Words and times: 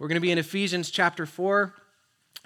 We're 0.00 0.08
going 0.08 0.14
to 0.14 0.22
be 0.22 0.32
in 0.32 0.38
Ephesians 0.38 0.90
chapter 0.90 1.26
4. 1.26 1.74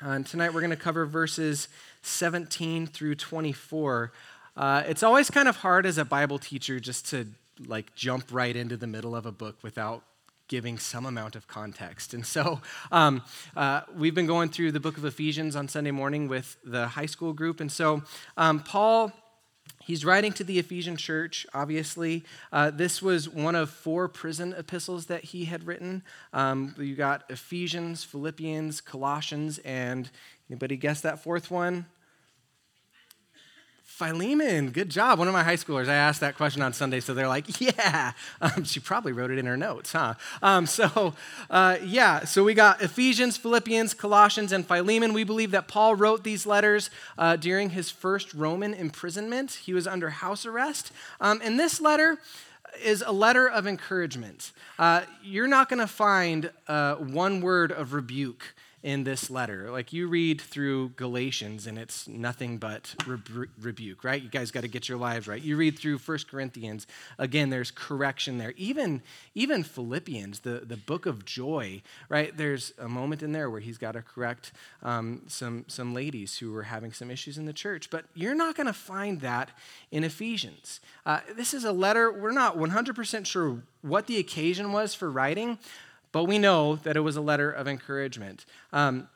Uh, 0.04 0.08
and 0.08 0.27
tonight 0.27 0.53
we're 0.53 0.60
going 0.60 0.71
to 0.71 0.77
cover 0.77 1.06
verses 1.06 1.69
17 2.03 2.88
through 2.88 3.15
24. 3.15 4.11
Uh, 4.57 4.83
it's 4.88 5.04
always 5.04 5.30
kind 5.30 5.46
of 5.46 5.59
hard 5.59 5.87
as 5.87 5.96
a 5.96 6.04
Bible 6.04 6.40
teacher 6.40 6.80
just 6.80 7.06
to 7.11 7.29
like 7.64 7.95
jump 7.95 8.25
right 8.32 8.56
into 8.56 8.77
the 8.77 8.88
middle 8.88 9.14
of 9.14 9.25
a 9.25 9.30
book 9.30 9.56
without 9.62 10.03
giving 10.48 10.79
some 10.79 11.06
amount 11.06 11.37
of 11.37 11.46
context. 11.46 12.12
And 12.12 12.27
so 12.27 12.61
um, 12.90 13.22
uh, 13.57 13.82
we've 13.96 14.16
been 14.16 14.27
going 14.27 14.48
through 14.48 14.73
the 14.73 14.80
book 14.80 14.96
of 14.98 15.05
Ephesians 15.05 15.55
on 15.55 15.68
Sunday 15.68 15.93
morning 15.93 16.27
with 16.27 16.57
the 16.64 16.89
high 16.89 17.07
school 17.07 17.32
group. 17.32 17.61
And 17.61 17.71
so 17.71 18.02
um, 18.36 18.59
Paul 18.64 19.12
He's 19.85 20.05
writing 20.05 20.33
to 20.35 20.45
the 20.45 20.59
Ephesian 20.59 20.96
church, 20.96 21.46
obviously. 21.53 22.25
Uh, 22.51 22.71
this 22.71 23.03
was 23.03 23.29
one 23.29 23.55
of 23.55 23.69
four 23.69 24.09
prison 24.09 24.55
epistles 24.57 25.07
that 25.07 25.25
he 25.25 25.45
had 25.45 25.67
written. 25.67 26.03
Um, 26.33 26.75
you 26.79 26.95
got 26.95 27.25
Ephesians, 27.29 28.03
Philippians, 28.03 28.81
Colossians, 28.81 29.58
and 29.58 30.11
anybody 30.49 30.79
guess 30.79 31.03
that 31.03 31.22
fourth 31.22 31.50
one? 31.50 31.85
Philemon, 33.94 34.70
good 34.70 34.89
job. 34.89 35.20
One 35.20 35.28
of 35.28 35.34
my 35.34 35.44
high 35.44 35.55
schoolers, 35.55 35.89
I 35.89 35.94
asked 35.94 36.19
that 36.19 36.36
question 36.36 36.62
on 36.62 36.72
Sunday, 36.72 36.98
so 36.98 37.14
they're 37.14 37.28
like, 37.28 37.61
yeah. 37.61 38.11
Um, 38.41 38.64
she 38.64 38.80
probably 38.80 39.12
wrote 39.12 39.30
it 39.30 39.39
in 39.39 39.47
her 39.47 39.56
notes, 39.56 39.92
huh? 39.92 40.14
Um, 40.42 40.66
so, 40.66 41.14
uh, 41.48 41.77
yeah, 41.80 42.25
so 42.25 42.42
we 42.42 42.55
got 42.55 42.83
Ephesians, 42.83 43.36
Philippians, 43.36 43.94
Colossians, 43.94 44.50
and 44.50 44.66
Philemon. 44.66 45.12
We 45.12 45.22
believe 45.22 45.52
that 45.52 45.69
Paul 45.69 45.94
wrote 45.94 46.25
these 46.25 46.44
letters 46.44 46.91
uh, 47.16 47.36
during 47.36 47.70
his 47.70 47.88
first 47.88 48.34
Roman 48.34 48.75
imprisonment. 48.75 49.61
He 49.62 49.72
was 49.72 49.86
under 49.86 50.11
house 50.11 50.44
arrest. 50.44 50.91
Um, 51.20 51.41
and 51.44 51.56
this 51.56 51.80
letter, 51.80 52.19
is 52.83 53.05
a 53.06 53.12
letter 53.12 53.48
of 53.48 53.69
encouragement. 53.69 54.50
Uh, 54.80 55.02
you're 55.22 55.47
not 55.47 55.69
going 55.69 55.78
to 55.78 55.86
find 55.86 56.50
uh, 56.66 56.97
one 56.97 57.41
word 57.41 57.70
of 57.70 57.92
rebuke 57.92 58.56
in 58.84 59.02
this 59.02 59.30
letter. 59.30 59.70
Like 59.70 59.94
you 59.94 60.06
read 60.06 60.42
through 60.42 60.91
Galatians 60.91 61.66
and 61.66 61.78
it's 61.78 62.06
nothing 62.06 62.58
but 62.58 62.94
rebu- 63.06 63.46
rebuke, 63.58 64.04
right? 64.04 64.22
You 64.22 64.28
guys 64.28 64.50
got 64.50 64.60
to 64.60 64.68
get 64.68 64.91
your 64.91 64.98
lives 64.98 65.26
right. 65.26 65.41
You 65.41 65.56
read 65.56 65.78
through 65.78 65.96
First 65.96 66.28
Corinthians, 66.28 66.86
again, 67.18 67.48
there's 67.48 67.70
correction 67.70 68.36
there. 68.36 68.52
Even, 68.58 69.00
even 69.34 69.62
Philippians, 69.62 70.41
the, 70.41 70.60
the 70.66 70.76
book 70.76 71.06
of 71.06 71.24
joy, 71.24 71.80
right? 72.10 72.36
There's 72.36 72.74
a 72.78 72.86
moment 72.86 73.22
in 73.22 73.32
there 73.32 73.48
where 73.48 73.60
he's 73.60 73.78
got 73.78 73.92
to 73.92 74.02
correct 74.02 74.52
um, 74.82 75.22
some, 75.28 75.64
some 75.66 75.94
ladies 75.94 76.36
who 76.36 76.52
were 76.52 76.64
having 76.64 76.92
some 76.92 77.10
issues 77.10 77.38
in 77.38 77.46
the 77.46 77.54
church. 77.54 77.88
But 77.88 78.04
you're 78.12 78.34
not 78.34 78.54
going 78.54 78.66
to 78.66 78.74
find 78.74 79.22
that 79.22 79.48
in 79.92 80.04
Ephesians. 80.04 80.80
Uh, 81.06 81.20
this 81.34 81.54
is 81.54 81.64
a 81.64 81.72
letter, 81.72 82.12
we're 82.12 82.32
not 82.32 82.58
100% 82.58 83.24
sure 83.24 83.62
what 83.80 84.08
the 84.08 84.19
occasion 84.19 84.72
was 84.72 84.94
for 84.94 85.10
writing, 85.10 85.58
but 86.14 86.28
we 86.28 86.38
know 86.38 86.76
that 86.76 86.96
it 86.96 87.00
was 87.00 87.16
a 87.16 87.20
letter 87.20 87.50
of 87.50 87.66
encouragement. 87.66 88.46
Um, 88.72 89.08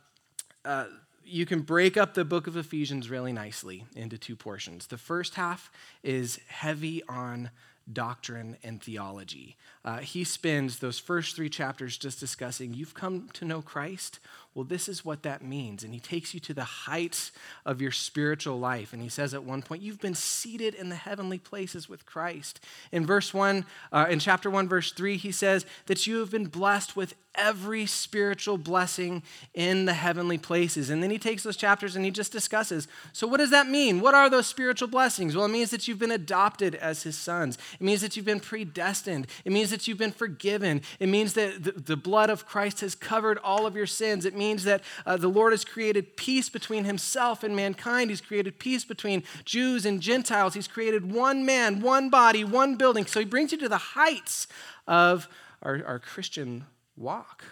uh, 0.64 0.86
you 1.24 1.46
can 1.46 1.60
break 1.60 1.96
up 1.96 2.14
the 2.14 2.24
book 2.24 2.48
of 2.48 2.56
Ephesians 2.56 3.08
really 3.08 3.32
nicely 3.32 3.84
into 3.94 4.18
two 4.18 4.34
portions. 4.34 4.88
The 4.88 4.98
first 4.98 5.36
half 5.36 5.70
is 6.02 6.40
heavy 6.48 7.04
on 7.08 7.50
doctrine 7.92 8.56
and 8.64 8.82
theology. 8.82 9.56
Uh, 9.84 9.98
he 9.98 10.24
spends 10.24 10.80
those 10.80 10.98
first 10.98 11.36
three 11.36 11.48
chapters 11.48 11.96
just 11.96 12.18
discussing 12.18 12.74
you've 12.74 12.94
come 12.94 13.28
to 13.34 13.44
know 13.44 13.62
Christ. 13.62 14.18
Well, 14.58 14.64
this 14.64 14.88
is 14.88 15.04
what 15.04 15.22
that 15.22 15.40
means. 15.40 15.84
And 15.84 15.94
he 15.94 16.00
takes 16.00 16.34
you 16.34 16.40
to 16.40 16.52
the 16.52 16.64
heights 16.64 17.30
of 17.64 17.80
your 17.80 17.92
spiritual 17.92 18.58
life. 18.58 18.92
And 18.92 19.00
he 19.00 19.08
says 19.08 19.32
at 19.32 19.44
one 19.44 19.62
point, 19.62 19.82
You've 19.82 20.00
been 20.00 20.16
seated 20.16 20.74
in 20.74 20.88
the 20.88 20.96
heavenly 20.96 21.38
places 21.38 21.88
with 21.88 22.04
Christ. 22.04 22.58
In 22.90 23.06
verse 23.06 23.32
1, 23.32 23.64
uh, 23.92 24.06
in 24.10 24.18
chapter 24.18 24.50
1, 24.50 24.68
verse 24.68 24.90
3, 24.90 25.16
he 25.16 25.30
says 25.30 25.64
that 25.86 26.08
you 26.08 26.18
have 26.18 26.32
been 26.32 26.46
blessed 26.46 26.96
with 26.96 27.14
every 27.38 27.86
spiritual 27.86 28.58
blessing 28.58 29.22
in 29.54 29.84
the 29.84 29.94
heavenly 29.94 30.38
places. 30.38 30.90
And 30.90 31.02
then 31.02 31.10
he 31.10 31.18
takes 31.18 31.44
those 31.44 31.56
chapters 31.56 31.94
and 31.94 32.04
he 32.04 32.10
just 32.10 32.32
discusses 32.32 32.88
so, 33.12 33.26
what 33.26 33.38
does 33.38 33.50
that 33.50 33.68
mean? 33.68 34.00
What 34.00 34.14
are 34.14 34.28
those 34.28 34.46
spiritual 34.46 34.88
blessings? 34.88 35.36
Well, 35.36 35.46
it 35.46 35.50
means 35.50 35.70
that 35.70 35.86
you've 35.86 35.98
been 35.98 36.10
adopted 36.10 36.74
as 36.74 37.04
his 37.04 37.16
sons, 37.16 37.56
it 37.74 37.84
means 37.84 38.00
that 38.00 38.16
you've 38.16 38.26
been 38.26 38.40
predestined, 38.40 39.28
it 39.44 39.52
means 39.52 39.70
that 39.70 39.86
you've 39.86 39.98
been 39.98 40.10
forgiven, 40.10 40.82
it 40.98 41.08
means 41.08 41.34
that 41.34 41.62
the, 41.62 41.72
the 41.72 41.96
blood 41.96 42.28
of 42.28 42.46
Christ 42.46 42.80
has 42.80 42.94
covered 42.94 43.38
all 43.38 43.66
of 43.66 43.76
your 43.76 43.86
sins. 43.86 44.24
It 44.24 44.34
means 44.34 44.47
that 44.56 44.82
uh, 45.06 45.16
the 45.16 45.28
Lord 45.28 45.52
has 45.52 45.64
created 45.64 46.16
peace 46.16 46.48
between 46.48 46.84
himself 46.84 47.42
and 47.42 47.54
mankind, 47.54 48.10
he's 48.10 48.20
created 48.20 48.58
peace 48.58 48.84
between 48.84 49.22
Jews 49.44 49.86
and 49.86 50.00
Gentiles, 50.00 50.54
he's 50.54 50.68
created 50.68 51.12
one 51.12 51.44
man, 51.46 51.80
one 51.80 52.10
body, 52.10 52.44
one 52.44 52.76
building. 52.76 53.06
So, 53.06 53.20
he 53.20 53.26
brings 53.26 53.52
you 53.52 53.58
to 53.58 53.68
the 53.68 53.78
heights 53.78 54.46
of 54.86 55.28
our, 55.62 55.82
our 55.86 55.98
Christian 55.98 56.64
walk. 56.96 57.44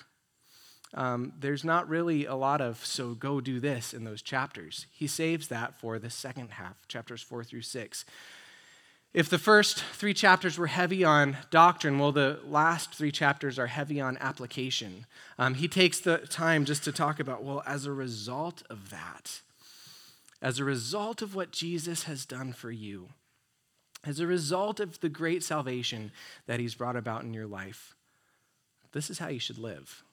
Um, 0.94 1.32
there's 1.38 1.64
not 1.64 1.88
really 1.88 2.24
a 2.24 2.34
lot 2.34 2.60
of, 2.60 2.84
so 2.84 3.14
go 3.14 3.40
do 3.40 3.60
this 3.60 3.92
in 3.92 4.04
those 4.04 4.22
chapters. 4.22 4.86
He 4.92 5.06
saves 5.06 5.48
that 5.48 5.78
for 5.78 5.98
the 5.98 6.10
second 6.10 6.52
half, 6.52 6.88
chapters 6.88 7.22
four 7.22 7.44
through 7.44 7.62
six. 7.62 8.04
If 9.16 9.30
the 9.30 9.38
first 9.38 9.82
three 9.94 10.12
chapters 10.12 10.58
were 10.58 10.66
heavy 10.66 11.02
on 11.02 11.38
doctrine, 11.50 11.98
well, 11.98 12.12
the 12.12 12.38
last 12.44 12.94
three 12.94 13.10
chapters 13.10 13.58
are 13.58 13.66
heavy 13.66 13.98
on 13.98 14.18
application. 14.18 15.06
Um, 15.38 15.54
he 15.54 15.68
takes 15.68 16.00
the 16.00 16.18
time 16.18 16.66
just 16.66 16.84
to 16.84 16.92
talk 16.92 17.18
about, 17.18 17.42
well, 17.42 17.62
as 17.64 17.86
a 17.86 17.92
result 17.92 18.62
of 18.68 18.90
that, 18.90 19.40
as 20.42 20.58
a 20.58 20.64
result 20.64 21.22
of 21.22 21.34
what 21.34 21.50
Jesus 21.50 22.02
has 22.02 22.26
done 22.26 22.52
for 22.52 22.70
you, 22.70 23.08
as 24.04 24.20
a 24.20 24.26
result 24.26 24.80
of 24.80 25.00
the 25.00 25.08
great 25.08 25.42
salvation 25.42 26.12
that 26.44 26.60
he's 26.60 26.74
brought 26.74 26.94
about 26.94 27.22
in 27.22 27.32
your 27.32 27.46
life, 27.46 27.96
this 28.92 29.08
is 29.08 29.18
how 29.18 29.28
you 29.28 29.40
should 29.40 29.56
live. 29.56 30.04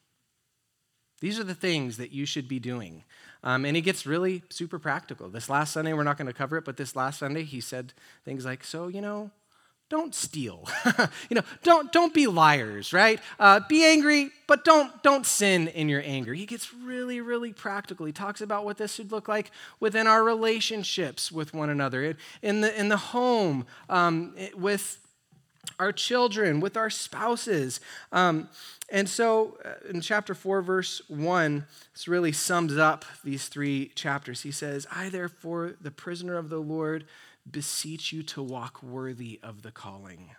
These 1.23 1.39
are 1.39 1.45
the 1.45 1.55
things 1.55 1.95
that 1.95 2.11
you 2.11 2.25
should 2.25 2.49
be 2.49 2.59
doing. 2.59 3.05
Um, 3.45 3.63
and 3.63 3.77
he 3.77 3.81
gets 3.81 4.05
really 4.05 4.43
super 4.49 4.77
practical. 4.77 5.29
This 5.29 5.47
last 5.47 5.71
Sunday, 5.71 5.93
we're 5.93 6.03
not 6.03 6.17
going 6.17 6.27
to 6.27 6.33
cover 6.33 6.57
it, 6.57 6.65
but 6.65 6.75
this 6.75 6.97
last 6.97 7.19
Sunday, 7.19 7.43
he 7.45 7.61
said 7.61 7.93
things 8.25 8.43
like, 8.43 8.61
So, 8.61 8.89
you 8.89 8.99
know, 8.99 9.31
don't 9.89 10.13
steal. 10.13 10.67
you 11.29 11.35
know, 11.35 11.43
don't, 11.63 11.93
don't 11.93 12.13
be 12.13 12.27
liars, 12.27 12.91
right? 12.91 13.21
Uh, 13.39 13.61
be 13.69 13.85
angry, 13.85 14.31
but 14.47 14.65
don't, 14.65 15.01
don't 15.01 15.25
sin 15.25 15.69
in 15.69 15.87
your 15.87 16.01
anger. 16.03 16.33
He 16.33 16.45
gets 16.45 16.73
really, 16.73 17.21
really 17.21 17.53
practical. 17.53 18.05
He 18.05 18.11
talks 18.11 18.41
about 18.41 18.65
what 18.65 18.77
this 18.77 18.95
should 18.95 19.13
look 19.13 19.29
like 19.29 19.49
within 19.79 20.07
our 20.07 20.25
relationships 20.25 21.31
with 21.31 21.53
one 21.53 21.69
another, 21.69 22.17
in 22.41 22.59
the, 22.59 22.77
in 22.77 22.89
the 22.89 22.97
home, 22.97 23.65
um, 23.89 24.35
with 24.57 25.02
our 25.79 25.91
children, 25.91 26.59
with 26.59 26.77
our 26.77 26.89
spouses. 26.89 27.79
Um, 28.11 28.49
and 28.89 29.07
so 29.07 29.57
uh, 29.63 29.89
in 29.89 30.01
chapter 30.01 30.33
4, 30.33 30.61
verse 30.61 31.01
1, 31.07 31.65
this 31.93 32.07
really 32.07 32.31
sums 32.31 32.77
up 32.77 33.05
these 33.23 33.47
three 33.47 33.91
chapters. 33.95 34.41
He 34.41 34.51
says, 34.51 34.85
I, 34.91 35.09
therefore, 35.09 35.75
the 35.81 35.91
prisoner 35.91 36.37
of 36.37 36.49
the 36.49 36.59
Lord, 36.59 37.05
beseech 37.49 38.13
you 38.13 38.23
to 38.23 38.41
walk 38.41 38.81
worthy 38.83 39.39
of 39.43 39.61
the 39.61 39.71
calling. 39.71 40.31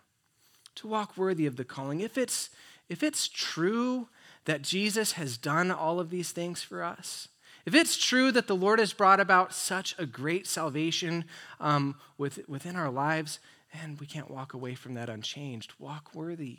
To 0.77 0.89
walk 0.89 1.17
worthy 1.17 1.47
of 1.47 1.57
the 1.57 1.65
calling. 1.65 2.01
If 2.01 2.17
it's, 2.17 2.51
if 2.89 3.03
it's 3.03 3.29
true 3.29 4.09
that 4.45 4.63
Jesus 4.63 5.13
has 5.13 5.37
done 5.37 5.71
all 5.71 6.01
of 6.01 6.11
these 6.11 6.33
things 6.33 6.63
for 6.63 6.83
us, 6.83 7.29
if 7.67 7.75
it's 7.75 7.97
true 7.97 8.31
that 8.33 8.47
the 8.47 8.57
Lord 8.57 8.79
has 8.79 8.93
brought 8.93 9.21
about 9.21 9.55
such 9.55 9.95
a 9.99 10.05
great 10.05 10.47
salvation 10.47 11.25
um, 11.61 11.97
with, 12.19 12.47
within 12.47 12.77
our 12.77 12.91
lives, 12.91 13.39
and 13.83 13.99
we 13.99 14.07
can't 14.07 14.31
walk 14.31 14.55
away 14.55 14.75
from 14.75 14.95
that 14.95 15.09
unchanged. 15.09 15.75
Walk 15.79 16.15
worthy. 16.15 16.59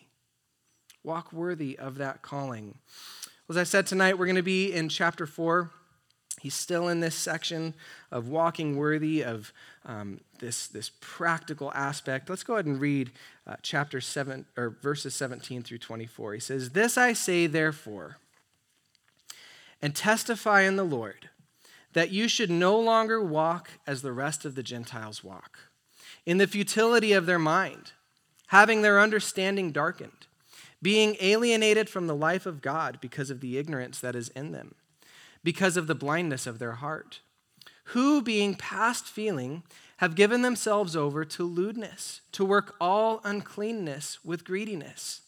Walk 1.03 1.31
worthy 1.31 1.77
of 1.77 1.95
that 1.95 2.21
calling. 2.21 2.77
As 3.49 3.57
I 3.57 3.63
said 3.63 3.85
tonight, 3.85 4.17
we're 4.17 4.25
going 4.25 4.35
to 4.35 4.43
be 4.43 4.73
in 4.73 4.89
chapter 4.89 5.25
4. 5.25 5.69
He's 6.41 6.55
still 6.55 6.89
in 6.89 6.99
this 6.99 7.15
section 7.15 7.73
of 8.11 8.27
walking 8.27 8.75
worthy 8.75 9.23
of 9.23 9.53
um, 9.85 10.19
this, 10.39 10.67
this 10.67 10.91
practical 10.99 11.71
aspect. 11.73 12.29
Let's 12.29 12.43
go 12.43 12.55
ahead 12.55 12.65
and 12.65 12.81
read 12.81 13.11
uh, 13.47 13.55
chapter 13.61 14.01
7 14.01 14.45
or 14.57 14.71
verses 14.81 15.15
17 15.15 15.63
through 15.63 15.77
24. 15.77 16.33
He 16.33 16.39
says, 16.39 16.71
This 16.71 16.97
I 16.97 17.13
say, 17.13 17.47
therefore, 17.47 18.17
and 19.81 19.95
testify 19.95 20.61
in 20.61 20.75
the 20.75 20.83
Lord, 20.83 21.29
that 21.93 22.11
you 22.11 22.27
should 22.27 22.51
no 22.51 22.77
longer 22.77 23.23
walk 23.23 23.69
as 23.87 24.01
the 24.01 24.11
rest 24.11 24.43
of 24.43 24.55
the 24.55 24.63
Gentiles 24.63 25.23
walk 25.23 25.59
in 26.25 26.37
the 26.37 26.47
futility 26.47 27.13
of 27.13 27.25
their 27.25 27.39
mind, 27.39 27.91
having 28.47 28.81
their 28.81 28.99
understanding 28.99 29.71
darkened, 29.71 30.27
being 30.81 31.15
alienated 31.19 31.89
from 31.89 32.07
the 32.07 32.15
life 32.15 32.45
of 32.45 32.61
God 32.61 32.99
because 33.01 33.29
of 33.29 33.41
the 33.41 33.57
ignorance 33.57 33.99
that 33.99 34.15
is 34.15 34.29
in 34.29 34.51
them, 34.51 34.75
because 35.43 35.77
of 35.77 35.87
the 35.87 35.95
blindness 35.95 36.47
of 36.47 36.59
their 36.59 36.73
heart, 36.73 37.19
who, 37.89 38.21
being 38.21 38.55
past 38.55 39.05
feeling, 39.05 39.63
have 39.97 40.15
given 40.15 40.41
themselves 40.41 40.95
over 40.95 41.23
to 41.23 41.43
lewdness, 41.43 42.21
to 42.31 42.43
work 42.43 42.75
all 42.81 43.21
uncleanness 43.23 44.19
with 44.23 44.43
greediness. 44.43 45.21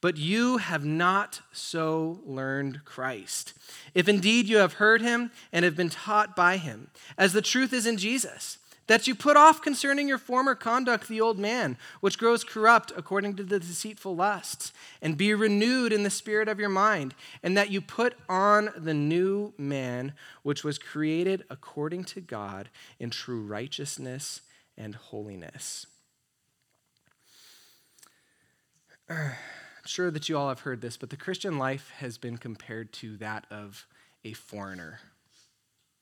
But 0.00 0.18
you 0.18 0.58
have 0.58 0.84
not 0.84 1.40
so 1.52 2.20
learned 2.24 2.84
Christ. 2.84 3.54
If 3.94 4.08
indeed 4.08 4.46
you 4.46 4.58
have 4.58 4.74
heard 4.74 5.00
him 5.00 5.30
and 5.52 5.64
have 5.64 5.74
been 5.74 5.88
taught 5.88 6.36
by 6.36 6.58
him, 6.58 6.90
as 7.16 7.32
the 7.32 7.42
truth 7.42 7.72
is 7.72 7.86
in 7.86 7.96
Jesus, 7.96 8.58
that 8.86 9.06
you 9.06 9.14
put 9.14 9.36
off 9.36 9.60
concerning 9.60 10.08
your 10.08 10.18
former 10.18 10.54
conduct 10.54 11.08
the 11.08 11.20
old 11.20 11.38
man, 11.38 11.76
which 12.00 12.18
grows 12.18 12.44
corrupt 12.44 12.92
according 12.96 13.34
to 13.36 13.42
the 13.42 13.58
deceitful 13.58 14.14
lusts, 14.14 14.72
and 15.02 15.16
be 15.16 15.34
renewed 15.34 15.92
in 15.92 16.02
the 16.02 16.10
spirit 16.10 16.48
of 16.48 16.60
your 16.60 16.68
mind, 16.68 17.14
and 17.42 17.56
that 17.56 17.70
you 17.70 17.80
put 17.80 18.14
on 18.28 18.70
the 18.76 18.94
new 18.94 19.52
man, 19.58 20.12
which 20.42 20.62
was 20.62 20.78
created 20.78 21.44
according 21.50 22.04
to 22.04 22.20
God 22.20 22.70
in 22.98 23.10
true 23.10 23.42
righteousness 23.42 24.42
and 24.76 24.94
holiness. 24.94 25.86
I'm 29.08 29.88
sure 29.88 30.10
that 30.10 30.28
you 30.28 30.36
all 30.36 30.48
have 30.48 30.60
heard 30.60 30.80
this, 30.80 30.96
but 30.96 31.10
the 31.10 31.16
Christian 31.16 31.58
life 31.58 31.92
has 31.98 32.18
been 32.18 32.38
compared 32.38 32.92
to 32.94 33.16
that 33.18 33.46
of 33.50 33.86
a 34.24 34.32
foreigner 34.32 35.00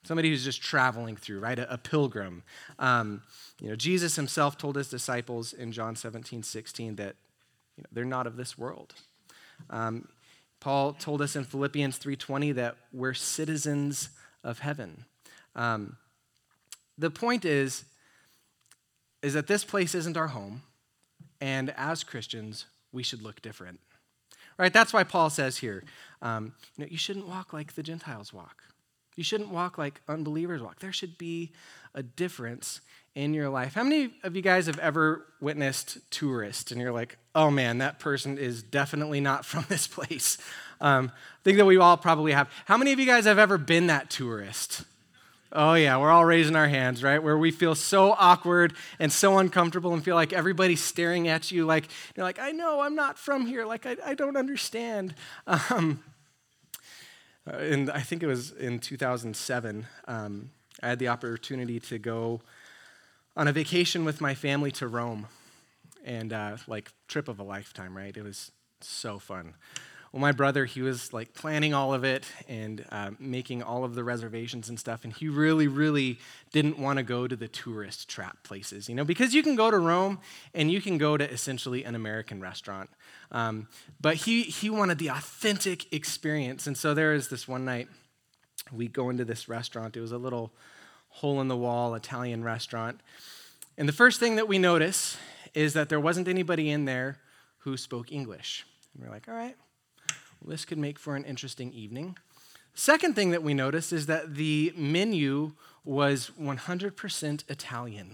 somebody 0.05 0.29
who's 0.29 0.43
just 0.43 0.61
traveling 0.61 1.15
through, 1.15 1.39
right? 1.39 1.59
A, 1.59 1.73
a 1.73 1.77
pilgrim. 1.77 2.43
Um, 2.79 3.21
you 3.59 3.69
know, 3.69 3.75
Jesus 3.75 4.15
himself 4.15 4.57
told 4.57 4.75
his 4.75 4.89
disciples 4.89 5.53
in 5.53 5.71
John 5.71 5.95
17, 5.95 6.43
16 6.43 6.95
that 6.95 7.15
you 7.75 7.83
know, 7.83 7.89
they're 7.91 8.05
not 8.05 8.27
of 8.27 8.37
this 8.37 8.57
world. 8.57 8.93
Um, 9.69 10.07
Paul 10.59 10.93
told 10.93 11.21
us 11.21 11.35
in 11.35 11.43
Philippians 11.43 11.97
3:20 11.97 12.51
that 12.53 12.77
we're 12.91 13.13
citizens 13.13 14.09
of 14.43 14.59
heaven. 14.59 15.05
Um, 15.55 15.97
the 16.97 17.11
point 17.11 17.45
is, 17.45 17.85
is 19.21 19.33
that 19.33 19.47
this 19.47 19.63
place 19.63 19.93
isn't 19.93 20.17
our 20.17 20.29
home, 20.29 20.63
and 21.41 21.71
as 21.77 22.03
Christians, 22.03 22.65
we 22.91 23.03
should 23.03 23.21
look 23.21 23.41
different. 23.41 23.79
Right? 24.57 24.71
That's 24.71 24.93
why 24.93 25.03
Paul 25.03 25.29
says 25.29 25.57
here, 25.57 25.83
um, 26.21 26.53
you 26.77 26.85
know, 26.85 26.89
you 26.89 26.97
shouldn't 26.97 27.27
walk 27.27 27.51
like 27.51 27.73
the 27.73 27.83
Gentiles 27.83 28.31
walk. 28.31 28.63
You 29.15 29.23
shouldn't 29.23 29.49
walk 29.49 29.77
like 29.77 30.01
unbelievers 30.07 30.61
walk. 30.61 30.79
There 30.79 30.93
should 30.93 31.17
be 31.17 31.51
a 31.93 32.03
difference 32.03 32.81
in 33.15 33.33
your 33.33 33.49
life. 33.49 33.73
How 33.73 33.83
many 33.83 34.11
of 34.23 34.35
you 34.35 34.41
guys 34.41 34.67
have 34.67 34.77
ever 34.79 35.25
witnessed 35.39 35.99
tourists 36.11 36.71
and 36.71 36.81
you're 36.81 36.91
like, 36.91 37.17
oh 37.33 37.49
man, 37.49 37.77
that 37.77 37.99
person 37.99 38.37
is 38.37 38.61
definitely 38.61 39.21
not 39.21 39.45
from 39.45 39.65
this 39.69 39.87
place? 39.87 40.37
Um, 40.81 41.11
I 41.15 41.43
think 41.43 41.57
that 41.57 41.65
we 41.65 41.77
all 41.77 41.97
probably 41.97 42.33
have. 42.33 42.49
How 42.65 42.77
many 42.77 42.91
of 42.91 42.99
you 42.99 43.05
guys 43.05 43.25
have 43.25 43.39
ever 43.39 43.57
been 43.57 43.87
that 43.87 44.09
tourist? 44.09 44.83
Oh, 45.57 45.73
yeah, 45.75 45.97
we're 45.97 46.11
all 46.11 46.25
raising 46.25 46.57
our 46.57 46.67
hands, 46.67 47.01
right? 47.01 47.23
Where 47.23 47.37
we 47.37 47.49
feel 47.49 47.75
so 47.75 48.11
awkward 48.19 48.73
and 48.99 49.09
so 49.09 49.37
uncomfortable 49.37 49.93
and 49.93 50.03
feel 50.03 50.15
like 50.15 50.33
everybody's 50.33 50.83
staring 50.83 51.29
at 51.29 51.49
you, 51.49 51.65
like, 51.65 51.87
you're 52.15 52.25
like, 52.25 52.39
I 52.39 52.51
know, 52.51 52.81
I'm 52.81 52.95
not 52.95 53.17
from 53.17 53.45
here, 53.45 53.65
like, 53.65 53.85
I, 53.85 53.95
I 54.05 54.15
don't 54.15 54.35
understand. 54.35 55.15
Um, 55.47 56.03
and 57.45 57.89
I 57.89 58.01
think 58.01 58.23
it 58.23 58.27
was 58.27 58.51
in 58.51 58.79
2007, 58.79 59.87
um, 60.07 60.49
I 60.81 60.89
had 60.89 60.99
the 60.99 61.07
opportunity 61.07 61.79
to 61.81 61.99
go 61.99 62.41
on 63.37 63.47
a 63.47 63.51
vacation 63.51 64.05
with 64.05 64.21
my 64.21 64.33
family 64.33 64.71
to 64.73 64.87
Rome. 64.87 65.27
And 66.03 66.33
uh, 66.33 66.57
like, 66.67 66.91
trip 67.07 67.27
of 67.27 67.39
a 67.39 67.43
lifetime, 67.43 67.97
right? 67.97 68.15
It 68.15 68.23
was 68.23 68.51
so 68.81 69.17
fun. 69.19 69.55
Well, 70.15 70.21
my 70.21 70.31
brother, 70.31 70.63
he 70.63 70.81
was 70.81 71.11
like 71.11 71.33
planning 71.33 71.73
all 71.73 71.93
of 71.93 72.05
it 72.05 72.23
and 72.47 72.85
uh, 72.89 73.11
making 73.19 73.61
all 73.61 73.83
of 73.83 73.95
the 73.95 74.03
reservations 74.05 74.69
and 74.69 74.79
stuff. 74.79 75.03
And 75.03 75.11
he 75.11 75.27
really, 75.27 75.67
really 75.67 76.19
didn't 76.53 76.79
want 76.79 76.99
to 76.99 77.03
go 77.03 77.27
to 77.27 77.35
the 77.35 77.49
tourist 77.49 78.07
trap 78.07 78.41
places, 78.43 78.87
you 78.87 78.95
know, 78.95 79.03
because 79.03 79.33
you 79.33 79.43
can 79.43 79.57
go 79.57 79.69
to 79.69 79.77
Rome 79.77 80.19
and 80.53 80.71
you 80.71 80.79
can 80.79 80.97
go 80.97 81.17
to 81.17 81.29
essentially 81.29 81.83
an 81.83 81.95
American 81.95 82.39
restaurant. 82.39 82.89
Um, 83.29 83.67
but 83.99 84.15
he, 84.15 84.43
he 84.43 84.69
wanted 84.69 84.99
the 84.99 85.09
authentic 85.09 85.91
experience. 85.91 86.65
And 86.65 86.77
so 86.77 86.93
there 86.93 87.13
is 87.13 87.27
this 87.27 87.45
one 87.45 87.65
night, 87.65 87.89
we 88.71 88.87
go 88.87 89.09
into 89.09 89.25
this 89.25 89.49
restaurant. 89.49 89.97
It 89.97 89.99
was 89.99 90.13
a 90.13 90.17
little 90.17 90.53
hole 91.09 91.41
in 91.41 91.49
the 91.49 91.57
wall 91.57 91.93
Italian 91.93 92.41
restaurant. 92.41 93.01
And 93.77 93.85
the 93.85 93.93
first 93.93 94.21
thing 94.21 94.37
that 94.37 94.47
we 94.47 94.59
notice 94.59 95.17
is 95.53 95.73
that 95.73 95.89
there 95.89 95.99
wasn't 95.99 96.29
anybody 96.29 96.69
in 96.69 96.85
there 96.85 97.17
who 97.57 97.75
spoke 97.75 98.13
English. 98.13 98.65
And 98.93 99.03
we're 99.03 99.11
like, 99.11 99.27
all 99.27 99.35
right, 99.35 99.57
well, 100.41 100.51
this 100.51 100.65
could 100.65 100.77
make 100.77 100.99
for 100.99 101.15
an 101.15 101.23
interesting 101.25 101.71
evening. 101.73 102.17
Second 102.73 103.15
thing 103.15 103.31
that 103.31 103.41
we 103.41 103.53
noticed 103.53 103.93
is 103.93 104.05
that 104.07 104.35
the 104.35 104.73
menu 104.75 105.53
was 105.85 106.31
100% 106.41 107.49
Italian. 107.49 108.09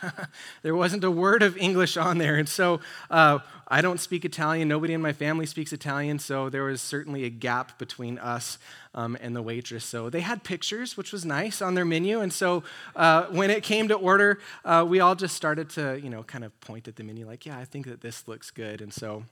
there 0.62 0.76
wasn't 0.76 1.02
a 1.02 1.10
word 1.10 1.42
of 1.42 1.56
English 1.56 1.96
on 1.96 2.18
there. 2.18 2.36
And 2.36 2.48
so 2.48 2.80
uh, 3.10 3.40
I 3.66 3.82
don't 3.82 3.98
speak 3.98 4.24
Italian. 4.24 4.68
Nobody 4.68 4.94
in 4.94 5.02
my 5.02 5.12
family 5.12 5.44
speaks 5.44 5.72
Italian. 5.72 6.20
So 6.20 6.48
there 6.48 6.62
was 6.62 6.80
certainly 6.80 7.24
a 7.24 7.28
gap 7.28 7.78
between 7.78 8.18
us 8.20 8.58
um, 8.94 9.18
and 9.20 9.34
the 9.34 9.42
waitress. 9.42 9.84
So 9.84 10.08
they 10.08 10.20
had 10.20 10.44
pictures, 10.44 10.96
which 10.96 11.12
was 11.12 11.24
nice, 11.24 11.60
on 11.60 11.74
their 11.74 11.84
menu. 11.84 12.20
And 12.20 12.32
so 12.32 12.62
uh, 12.94 13.24
when 13.24 13.50
it 13.50 13.64
came 13.64 13.88
to 13.88 13.94
order, 13.96 14.38
uh, 14.64 14.86
we 14.88 15.00
all 15.00 15.16
just 15.16 15.34
started 15.34 15.68
to, 15.70 16.00
you 16.00 16.08
know, 16.08 16.22
kind 16.22 16.44
of 16.44 16.58
point 16.60 16.86
at 16.86 16.94
the 16.94 17.02
menu 17.02 17.26
like, 17.26 17.44
yeah, 17.44 17.58
I 17.58 17.64
think 17.64 17.86
that 17.86 18.00
this 18.00 18.28
looks 18.28 18.52
good. 18.52 18.80
And 18.80 18.94
so 18.94 19.24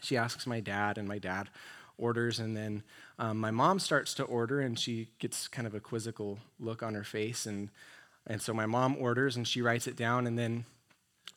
she 0.00 0.16
asks 0.16 0.46
my 0.46 0.60
dad, 0.60 0.98
and 0.98 1.06
my 1.06 1.18
dad 1.18 1.48
orders, 1.98 2.38
and 2.38 2.56
then 2.56 2.82
um, 3.18 3.38
my 3.38 3.50
mom 3.50 3.78
starts 3.78 4.14
to 4.14 4.24
order, 4.24 4.60
and 4.60 4.78
she 4.78 5.08
gets 5.18 5.48
kind 5.48 5.66
of 5.66 5.74
a 5.74 5.80
quizzical 5.80 6.38
look 6.58 6.82
on 6.82 6.94
her 6.94 7.04
face, 7.04 7.46
and 7.46 7.70
and 8.26 8.40
so 8.40 8.52
my 8.52 8.66
mom 8.66 8.96
orders, 8.98 9.36
and 9.36 9.48
she 9.48 9.62
writes 9.62 9.86
it 9.86 9.96
down, 9.96 10.26
and 10.26 10.38
then 10.38 10.64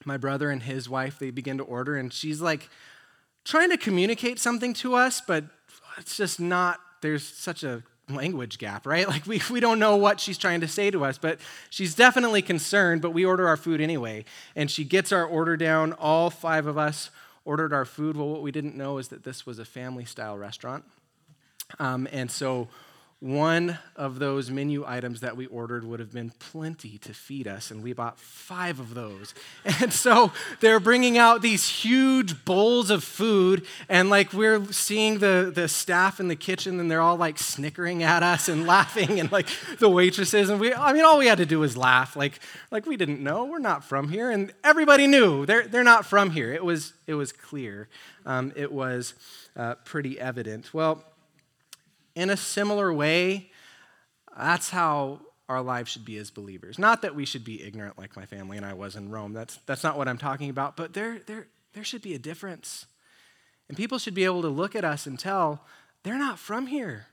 my 0.05 0.17
brother 0.17 0.49
and 0.49 0.63
his 0.63 0.89
wife 0.89 1.17
they 1.19 1.31
begin 1.31 1.57
to 1.57 1.63
order, 1.63 1.95
and 1.95 2.13
she's 2.13 2.41
like 2.41 2.69
trying 3.43 3.69
to 3.69 3.77
communicate 3.77 4.39
something 4.39 4.73
to 4.73 4.95
us, 4.95 5.21
but 5.21 5.45
it's 5.97 6.17
just 6.17 6.39
not. 6.39 6.79
There's 7.01 7.25
such 7.25 7.63
a 7.63 7.83
language 8.09 8.57
gap, 8.57 8.85
right? 8.85 9.07
Like 9.13 9.25
we, 9.27 9.41
we 9.51 9.59
don't 9.59 9.79
know 9.79 9.95
what 9.95 10.19
she's 10.19 10.37
trying 10.37 10.61
to 10.61 10.67
say 10.67 10.89
to 10.91 11.05
us, 11.05 11.17
but 11.17 11.39
she's 11.69 11.93
definitely 11.93 12.41
concerned, 12.41 13.01
but 13.01 13.11
we 13.11 13.25
order 13.25 13.47
our 13.47 13.57
food 13.57 13.79
anyway. 13.81 14.25
And 14.55 14.71
she 14.71 14.83
gets 14.83 15.11
our 15.11 15.25
order 15.25 15.55
down. 15.55 15.93
All 15.93 16.29
five 16.29 16.65
of 16.65 16.77
us 16.77 17.11
ordered 17.45 17.73
our 17.73 17.85
food. 17.85 18.17
Well, 18.17 18.29
what 18.29 18.41
we 18.41 18.51
didn't 18.51 18.75
know 18.75 18.97
is 18.97 19.09
that 19.09 19.23
this 19.23 19.45
was 19.45 19.59
a 19.59 19.65
family 19.65 20.05
style 20.05 20.37
restaurant. 20.37 20.83
Um, 21.79 22.07
and 22.11 22.29
so 22.29 22.67
one 23.23 23.79
of 23.95 24.19
those 24.19 24.51
menu 24.51 24.83
items 24.85 25.21
that 25.21 25.37
we 25.37 25.45
ordered 25.45 25.85
would 25.85 26.01
have 26.01 26.11
been 26.11 26.29
plenty 26.39 26.97
to 26.97 27.13
feed 27.13 27.47
us, 27.47 27.71
and 27.71 27.81
we 27.81 27.93
bought 27.93 28.19
five 28.19 28.81
of 28.81 28.93
those. 28.93 29.33
And 29.81 29.93
so 29.93 30.33
they're 30.59 30.79
bringing 30.79 31.17
out 31.17 31.41
these 31.41 31.67
huge 31.67 32.43
bowls 32.43 32.89
of 32.89 33.01
food, 33.01 33.65
and 33.87 34.09
like 34.09 34.33
we're 34.33 34.65
seeing 34.73 35.19
the, 35.19 35.51
the 35.55 35.69
staff 35.69 36.19
in 36.19 36.27
the 36.27 36.35
kitchen, 36.35 36.81
and 36.81 36.91
they're 36.91 36.99
all 36.99 37.15
like 37.15 37.39
snickering 37.39 38.03
at 38.03 38.23
us 38.23 38.49
and 38.49 38.67
laughing, 38.67 39.21
and 39.21 39.31
like 39.31 39.47
the 39.79 39.87
waitresses. 39.87 40.49
And 40.49 40.59
we, 40.59 40.73
I 40.73 40.91
mean, 40.91 41.05
all 41.05 41.17
we 41.17 41.27
had 41.27 41.37
to 41.37 41.45
do 41.45 41.59
was 41.59 41.77
laugh. 41.77 42.17
Like, 42.17 42.39
like 42.71 42.85
we 42.85 42.97
didn't 42.97 43.23
know, 43.23 43.45
we're 43.45 43.59
not 43.59 43.85
from 43.85 44.09
here. 44.09 44.31
And 44.31 44.51
everybody 44.65 45.07
knew 45.07 45.45
they're, 45.45 45.65
they're 45.65 45.83
not 45.83 46.05
from 46.05 46.31
here. 46.31 46.51
It 46.51 46.65
was, 46.65 46.91
it 47.07 47.13
was 47.13 47.31
clear, 47.31 47.87
um, 48.25 48.51
it 48.57 48.71
was 48.71 49.13
uh, 49.55 49.75
pretty 49.85 50.19
evident. 50.19 50.73
Well, 50.73 51.05
in 52.15 52.29
a 52.29 52.37
similar 52.37 52.93
way, 52.93 53.51
that's 54.37 54.69
how 54.69 55.21
our 55.49 55.61
lives 55.61 55.91
should 55.91 56.05
be 56.05 56.17
as 56.17 56.31
believers. 56.31 56.79
Not 56.79 57.01
that 57.01 57.15
we 57.15 57.25
should 57.25 57.43
be 57.43 57.63
ignorant 57.63 57.97
like 57.97 58.15
my 58.15 58.25
family 58.25 58.57
and 58.57 58.65
I 58.65 58.73
was 58.73 58.95
in 58.95 59.09
Rome. 59.09 59.33
That's, 59.33 59.57
that's 59.65 59.83
not 59.83 59.97
what 59.97 60.07
I'm 60.07 60.17
talking 60.17 60.49
about, 60.49 60.75
but 60.75 60.93
there, 60.93 61.19
there, 61.25 61.47
there 61.73 61.83
should 61.83 62.01
be 62.01 62.13
a 62.13 62.19
difference. 62.19 62.85
And 63.67 63.77
people 63.77 63.97
should 63.97 64.15
be 64.15 64.25
able 64.25 64.41
to 64.41 64.49
look 64.49 64.75
at 64.75 64.85
us 64.85 65.05
and 65.05 65.19
tell 65.19 65.65
they're 66.03 66.17
not 66.17 66.39
from 66.39 66.67
here. 66.67 67.07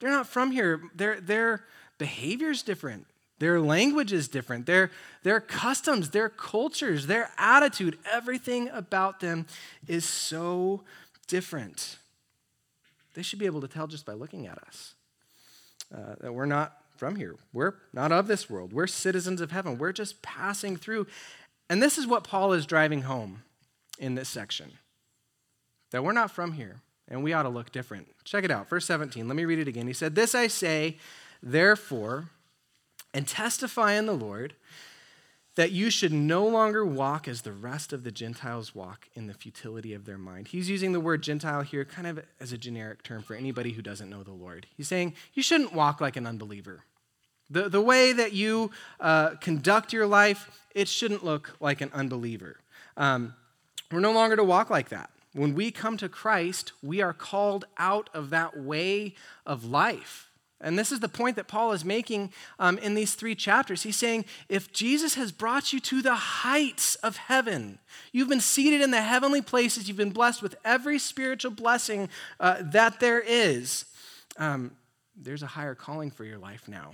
They're 0.00 0.10
not 0.10 0.26
from 0.26 0.50
here. 0.50 0.82
Their, 0.94 1.20
their 1.20 1.64
behavior's 1.98 2.62
different. 2.62 3.06
Their 3.38 3.60
language 3.60 4.12
is 4.12 4.28
different. 4.28 4.66
Their, 4.66 4.90
their 5.22 5.40
customs, 5.40 6.10
their 6.10 6.28
cultures, 6.28 7.06
their 7.06 7.30
attitude, 7.36 7.98
everything 8.10 8.68
about 8.70 9.20
them 9.20 9.46
is 9.88 10.04
so 10.04 10.84
different. 11.26 11.98
They 13.14 13.22
should 13.22 13.38
be 13.38 13.46
able 13.46 13.60
to 13.60 13.68
tell 13.68 13.86
just 13.86 14.04
by 14.04 14.12
looking 14.12 14.46
at 14.46 14.58
us 14.58 14.94
uh, 15.94 16.16
that 16.20 16.34
we're 16.34 16.46
not 16.46 16.76
from 16.96 17.16
here. 17.16 17.36
We're 17.52 17.74
not 17.92 18.12
of 18.12 18.26
this 18.26 18.48
world. 18.48 18.72
We're 18.72 18.86
citizens 18.86 19.40
of 19.40 19.50
heaven. 19.50 19.78
We're 19.78 19.92
just 19.92 20.22
passing 20.22 20.76
through. 20.76 21.06
And 21.68 21.82
this 21.82 21.98
is 21.98 22.06
what 22.06 22.24
Paul 22.24 22.52
is 22.52 22.66
driving 22.66 23.02
home 23.02 23.42
in 23.98 24.14
this 24.14 24.28
section 24.28 24.72
that 25.90 26.02
we're 26.02 26.12
not 26.12 26.30
from 26.30 26.52
here 26.52 26.80
and 27.08 27.22
we 27.22 27.32
ought 27.32 27.44
to 27.44 27.48
look 27.48 27.70
different. 27.70 28.08
Check 28.24 28.44
it 28.44 28.50
out, 28.50 28.68
verse 28.68 28.86
17. 28.86 29.28
Let 29.28 29.36
me 29.36 29.44
read 29.44 29.58
it 29.58 29.68
again. 29.68 29.86
He 29.86 29.92
said, 29.92 30.14
This 30.14 30.34
I 30.34 30.46
say, 30.46 30.98
therefore, 31.42 32.30
and 33.12 33.28
testify 33.28 33.92
in 33.92 34.06
the 34.06 34.12
Lord 34.12 34.54
that 35.56 35.70
you 35.70 35.88
should 35.88 36.12
no 36.12 36.46
longer 36.46 36.84
walk 36.84 37.28
as 37.28 37.42
the 37.42 37.52
rest 37.52 37.92
of 37.92 38.02
the 38.02 38.10
Gentiles 38.10 38.74
walk 38.74 39.08
in 39.14 39.26
the 39.26 39.34
futility 39.34 39.94
of 39.94 40.04
their 40.04 40.18
mind. 40.18 40.48
He's 40.48 40.68
using 40.68 40.92
the 40.92 41.00
word 41.00 41.22
Gentile 41.22 41.62
here 41.62 41.84
kind 41.84 42.06
of 42.06 42.24
as 42.40 42.52
a 42.52 42.58
generic 42.58 43.02
term 43.02 43.22
for 43.22 43.34
anybody 43.34 43.72
who 43.72 43.82
doesn't 43.82 44.10
know 44.10 44.22
the 44.22 44.32
Lord. 44.32 44.66
He's 44.76 44.88
saying 44.88 45.14
you 45.32 45.42
shouldn't 45.42 45.72
walk 45.72 46.00
like 46.00 46.16
an 46.16 46.26
unbeliever. 46.26 46.84
The, 47.50 47.68
the 47.68 47.80
way 47.80 48.12
that 48.12 48.32
you 48.32 48.70
uh, 48.98 49.36
conduct 49.36 49.92
your 49.92 50.06
life, 50.06 50.50
it 50.74 50.88
shouldn't 50.88 51.24
look 51.24 51.54
like 51.60 51.80
an 51.80 51.90
unbeliever. 51.92 52.56
Um, 52.96 53.34
we're 53.92 54.00
no 54.00 54.12
longer 54.12 54.34
to 54.34 54.44
walk 54.44 54.70
like 54.70 54.88
that. 54.88 55.10
When 55.34 55.54
we 55.54 55.70
come 55.70 55.96
to 55.98 56.08
Christ, 56.08 56.72
we 56.82 57.00
are 57.00 57.12
called 57.12 57.66
out 57.76 58.08
of 58.14 58.30
that 58.30 58.56
way 58.56 59.14
of 59.46 59.64
life 59.64 60.30
And 60.64 60.78
this 60.78 60.90
is 60.90 61.00
the 61.00 61.08
point 61.08 61.36
that 61.36 61.46
Paul 61.46 61.72
is 61.72 61.84
making 61.84 62.32
um, 62.58 62.78
in 62.78 62.94
these 62.94 63.14
three 63.14 63.34
chapters. 63.34 63.82
He's 63.82 63.96
saying, 63.96 64.24
if 64.48 64.72
Jesus 64.72 65.14
has 65.14 65.30
brought 65.30 65.72
you 65.74 65.80
to 65.80 66.00
the 66.00 66.14
heights 66.14 66.94
of 66.96 67.18
heaven, 67.18 67.78
you've 68.12 68.30
been 68.30 68.40
seated 68.40 68.80
in 68.80 68.90
the 68.90 69.02
heavenly 69.02 69.42
places, 69.42 69.86
you've 69.86 69.98
been 69.98 70.10
blessed 70.10 70.42
with 70.42 70.56
every 70.64 70.98
spiritual 70.98 71.50
blessing 71.50 72.08
uh, 72.40 72.56
that 72.62 72.98
there 72.98 73.20
is, 73.20 73.84
um, 74.38 74.72
there's 75.14 75.42
a 75.42 75.48
higher 75.48 75.74
calling 75.74 76.10
for 76.10 76.24
your 76.24 76.38
life 76.38 76.66
now. 76.66 76.92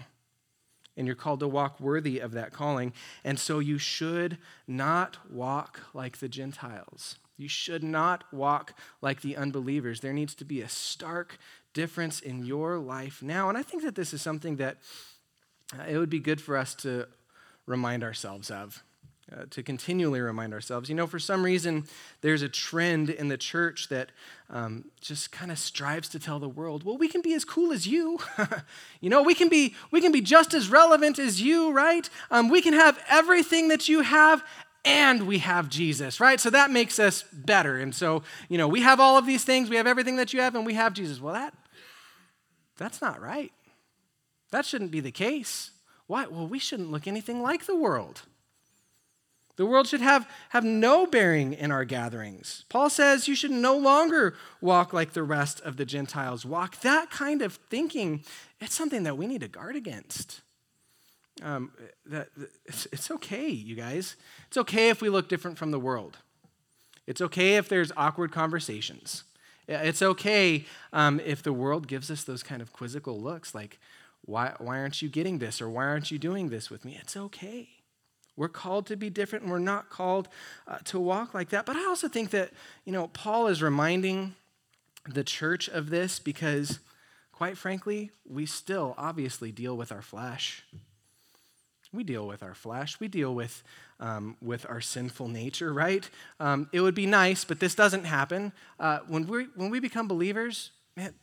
And 0.96 1.06
you're 1.06 1.16
called 1.16 1.40
to 1.40 1.48
walk 1.48 1.78
worthy 1.80 2.18
of 2.18 2.32
that 2.32 2.52
calling. 2.52 2.92
And 3.24 3.38
so 3.38 3.60
you 3.60 3.78
should 3.78 4.36
not 4.66 5.16
walk 5.30 5.80
like 5.94 6.18
the 6.18 6.28
Gentiles. 6.28 7.16
You 7.38 7.48
should 7.48 7.82
not 7.82 8.24
walk 8.32 8.74
like 9.00 9.22
the 9.22 9.36
unbelievers. 9.36 10.00
There 10.00 10.12
needs 10.12 10.34
to 10.34 10.44
be 10.44 10.60
a 10.60 10.68
stark 10.68 11.38
difference 11.72 12.20
in 12.20 12.44
your 12.44 12.78
life 12.78 13.22
now. 13.22 13.48
And 13.48 13.56
I 13.56 13.62
think 13.62 13.82
that 13.82 13.94
this 13.94 14.12
is 14.12 14.22
something 14.22 14.56
that 14.56 14.78
uh, 15.78 15.84
it 15.88 15.98
would 15.98 16.10
be 16.10 16.18
good 16.18 16.40
for 16.40 16.56
us 16.56 16.74
to 16.76 17.06
remind 17.66 18.02
ourselves 18.02 18.50
of. 18.50 18.82
Uh, 19.32 19.44
to 19.48 19.62
continually 19.62 20.20
remind 20.20 20.52
ourselves. 20.52 20.88
You 20.88 20.96
know, 20.96 21.06
for 21.06 21.20
some 21.20 21.44
reason, 21.44 21.84
there's 22.20 22.42
a 22.42 22.48
trend 22.48 23.10
in 23.10 23.28
the 23.28 23.36
church 23.36 23.88
that 23.88 24.10
um, 24.48 24.86
just 25.00 25.30
kind 25.30 25.52
of 25.52 25.58
strives 25.60 26.08
to 26.08 26.18
tell 26.18 26.40
the 26.40 26.48
world, 26.48 26.82
well, 26.82 26.98
we 26.98 27.06
can 27.06 27.22
be 27.22 27.34
as 27.34 27.44
cool 27.44 27.72
as 27.72 27.86
you. 27.86 28.18
you 29.00 29.08
know, 29.08 29.22
we 29.22 29.36
can 29.36 29.48
be 29.48 29.76
we 29.92 30.00
can 30.00 30.10
be 30.10 30.20
just 30.20 30.52
as 30.52 30.68
relevant 30.68 31.20
as 31.20 31.40
you, 31.40 31.70
right? 31.70 32.10
Um, 32.32 32.48
we 32.48 32.60
can 32.60 32.72
have 32.72 32.98
everything 33.08 33.68
that 33.68 33.88
you 33.88 34.00
have, 34.00 34.42
and 34.84 35.28
we 35.28 35.38
have 35.38 35.68
Jesus, 35.68 36.18
right? 36.18 36.40
So 36.40 36.50
that 36.50 36.72
makes 36.72 36.98
us 36.98 37.22
better. 37.32 37.78
And 37.78 37.94
so, 37.94 38.24
you 38.48 38.58
know, 38.58 38.66
we 38.66 38.80
have 38.80 38.98
all 38.98 39.16
of 39.16 39.26
these 39.26 39.44
things, 39.44 39.70
we 39.70 39.76
have 39.76 39.86
everything 39.86 40.16
that 40.16 40.32
you 40.32 40.40
have, 40.40 40.56
and 40.56 40.66
we 40.66 40.74
have 40.74 40.92
Jesus. 40.92 41.20
Well, 41.20 41.34
that 41.34 41.54
that's 42.80 43.02
not 43.02 43.20
right. 43.20 43.52
That 44.50 44.64
shouldn't 44.64 44.90
be 44.90 45.00
the 45.00 45.12
case. 45.12 45.70
Why? 46.06 46.26
Well, 46.26 46.48
we 46.48 46.58
shouldn't 46.58 46.90
look 46.90 47.06
anything 47.06 47.42
like 47.42 47.66
the 47.66 47.76
world. 47.76 48.22
The 49.56 49.66
world 49.66 49.86
should 49.86 50.00
have, 50.00 50.26
have 50.48 50.64
no 50.64 51.06
bearing 51.06 51.52
in 51.52 51.70
our 51.70 51.84
gatherings. 51.84 52.64
Paul 52.70 52.88
says 52.88 53.28
you 53.28 53.34
should 53.34 53.50
no 53.50 53.76
longer 53.76 54.34
walk 54.62 54.94
like 54.94 55.12
the 55.12 55.22
rest 55.22 55.60
of 55.60 55.76
the 55.76 55.84
Gentiles 55.84 56.46
walk. 56.46 56.80
That 56.80 57.10
kind 57.10 57.42
of 57.42 57.58
thinking, 57.68 58.24
it's 58.58 58.74
something 58.74 59.02
that 59.02 59.18
we 59.18 59.26
need 59.26 59.42
to 59.42 59.48
guard 59.48 59.76
against. 59.76 60.40
Um, 61.42 61.72
that, 62.06 62.28
it's, 62.64 62.86
it's 62.86 63.10
okay, 63.10 63.48
you 63.50 63.74
guys. 63.74 64.16
It's 64.48 64.56
okay 64.56 64.88
if 64.88 65.02
we 65.02 65.10
look 65.10 65.28
different 65.28 65.58
from 65.58 65.70
the 65.70 65.78
world. 65.78 66.16
It's 67.06 67.20
okay 67.20 67.56
if 67.56 67.68
there's 67.68 67.92
awkward 67.98 68.32
conversations. 68.32 69.24
It's 69.70 70.02
okay 70.02 70.64
um, 70.92 71.20
if 71.20 71.42
the 71.42 71.52
world 71.52 71.86
gives 71.86 72.10
us 72.10 72.24
those 72.24 72.42
kind 72.42 72.60
of 72.60 72.72
quizzical 72.72 73.20
looks 73.20 73.54
like, 73.54 73.78
why, 74.22 74.54
why 74.58 74.78
aren't 74.78 75.00
you 75.00 75.08
getting 75.08 75.38
this 75.38 75.62
or 75.62 75.70
why 75.70 75.84
aren't 75.84 76.10
you 76.10 76.18
doing 76.18 76.48
this 76.48 76.70
with 76.70 76.84
me? 76.84 76.98
It's 77.00 77.16
okay. 77.16 77.68
We're 78.36 78.48
called 78.48 78.86
to 78.86 78.96
be 78.96 79.10
different 79.10 79.44
and 79.44 79.52
we're 79.52 79.58
not 79.58 79.88
called 79.88 80.28
uh, 80.66 80.78
to 80.84 80.98
walk 80.98 81.34
like 81.34 81.50
that. 81.50 81.66
But 81.66 81.76
I 81.76 81.84
also 81.86 82.08
think 82.08 82.30
that, 82.30 82.50
you 82.84 82.92
know, 82.92 83.08
Paul 83.08 83.46
is 83.46 83.62
reminding 83.62 84.34
the 85.08 85.24
church 85.24 85.68
of 85.68 85.90
this 85.90 86.18
because, 86.18 86.80
quite 87.32 87.56
frankly, 87.56 88.10
we 88.28 88.46
still 88.46 88.94
obviously 88.98 89.52
deal 89.52 89.76
with 89.76 89.92
our 89.92 90.02
flesh. 90.02 90.64
We 91.92 92.04
deal 92.04 92.26
with 92.26 92.42
our 92.42 92.54
flesh. 92.54 93.00
We 93.00 93.08
deal 93.08 93.34
with, 93.34 93.62
um, 93.98 94.36
with 94.40 94.64
our 94.68 94.80
sinful 94.80 95.28
nature, 95.28 95.72
right? 95.72 96.08
Um, 96.38 96.68
it 96.72 96.80
would 96.80 96.94
be 96.94 97.06
nice, 97.06 97.44
but 97.44 97.58
this 97.58 97.74
doesn't 97.74 98.04
happen. 98.04 98.52
Uh, 98.78 99.00
when, 99.08 99.26
we, 99.26 99.48
when 99.56 99.70
we 99.70 99.80
become 99.80 100.06
believers, 100.06 100.70
man, 100.96 101.14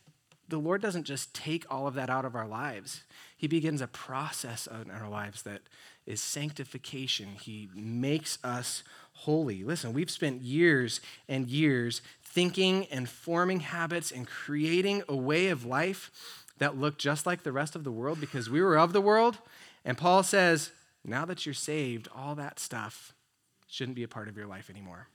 the 0.49 0.57
Lord 0.57 0.81
doesn't 0.81 1.03
just 1.03 1.33
take 1.33 1.65
all 1.69 1.87
of 1.87 1.93
that 1.95 2.09
out 2.09 2.25
of 2.25 2.35
our 2.35 2.47
lives. 2.47 3.03
He 3.37 3.47
begins 3.47 3.81
a 3.81 3.87
process 3.87 4.67
in 4.67 4.91
our 4.91 5.09
lives 5.09 5.43
that 5.43 5.61
is 6.05 6.21
sanctification. 6.21 7.29
He 7.41 7.69
makes 7.75 8.39
us 8.43 8.83
holy. 9.13 9.63
Listen, 9.63 9.93
we've 9.93 10.11
spent 10.11 10.41
years 10.41 11.01
and 11.27 11.49
years 11.49 12.01
thinking 12.23 12.85
and 12.87 13.09
forming 13.09 13.61
habits 13.61 14.11
and 14.11 14.27
creating 14.27 15.03
a 15.09 15.15
way 15.15 15.47
of 15.47 15.65
life 15.65 16.11
that 16.59 16.77
looked 16.77 16.99
just 16.99 17.25
like 17.25 17.43
the 17.43 17.51
rest 17.51 17.75
of 17.75 17.83
the 17.83 17.91
world 17.91 18.19
because 18.19 18.49
we 18.49 18.61
were 18.61 18.77
of 18.77 18.93
the 18.93 19.01
world 19.01 19.37
and 19.87 19.97
Paul 19.97 20.21
says, 20.21 20.71
now 21.03 21.25
that 21.25 21.45
you're 21.45 21.55
saved, 21.55 22.09
all 22.13 22.35
that 22.35 22.59
stuff 22.59 23.13
shouldn't 23.67 23.95
be 23.95 24.03
a 24.03 24.07
part 24.07 24.27
of 24.27 24.35
your 24.35 24.45
life 24.45 24.69
anymore. 24.69 25.07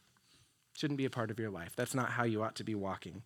Shouldn't 0.73 0.97
be 0.97 1.05
a 1.05 1.11
part 1.11 1.31
of 1.31 1.39
your 1.39 1.51
life. 1.51 1.77
That's 1.77 1.95
not 1.95 2.11
how 2.11 2.25
you 2.25 2.43
ought 2.43 2.57
to 2.57 2.65
be 2.65 2.75
walking. 2.75 3.23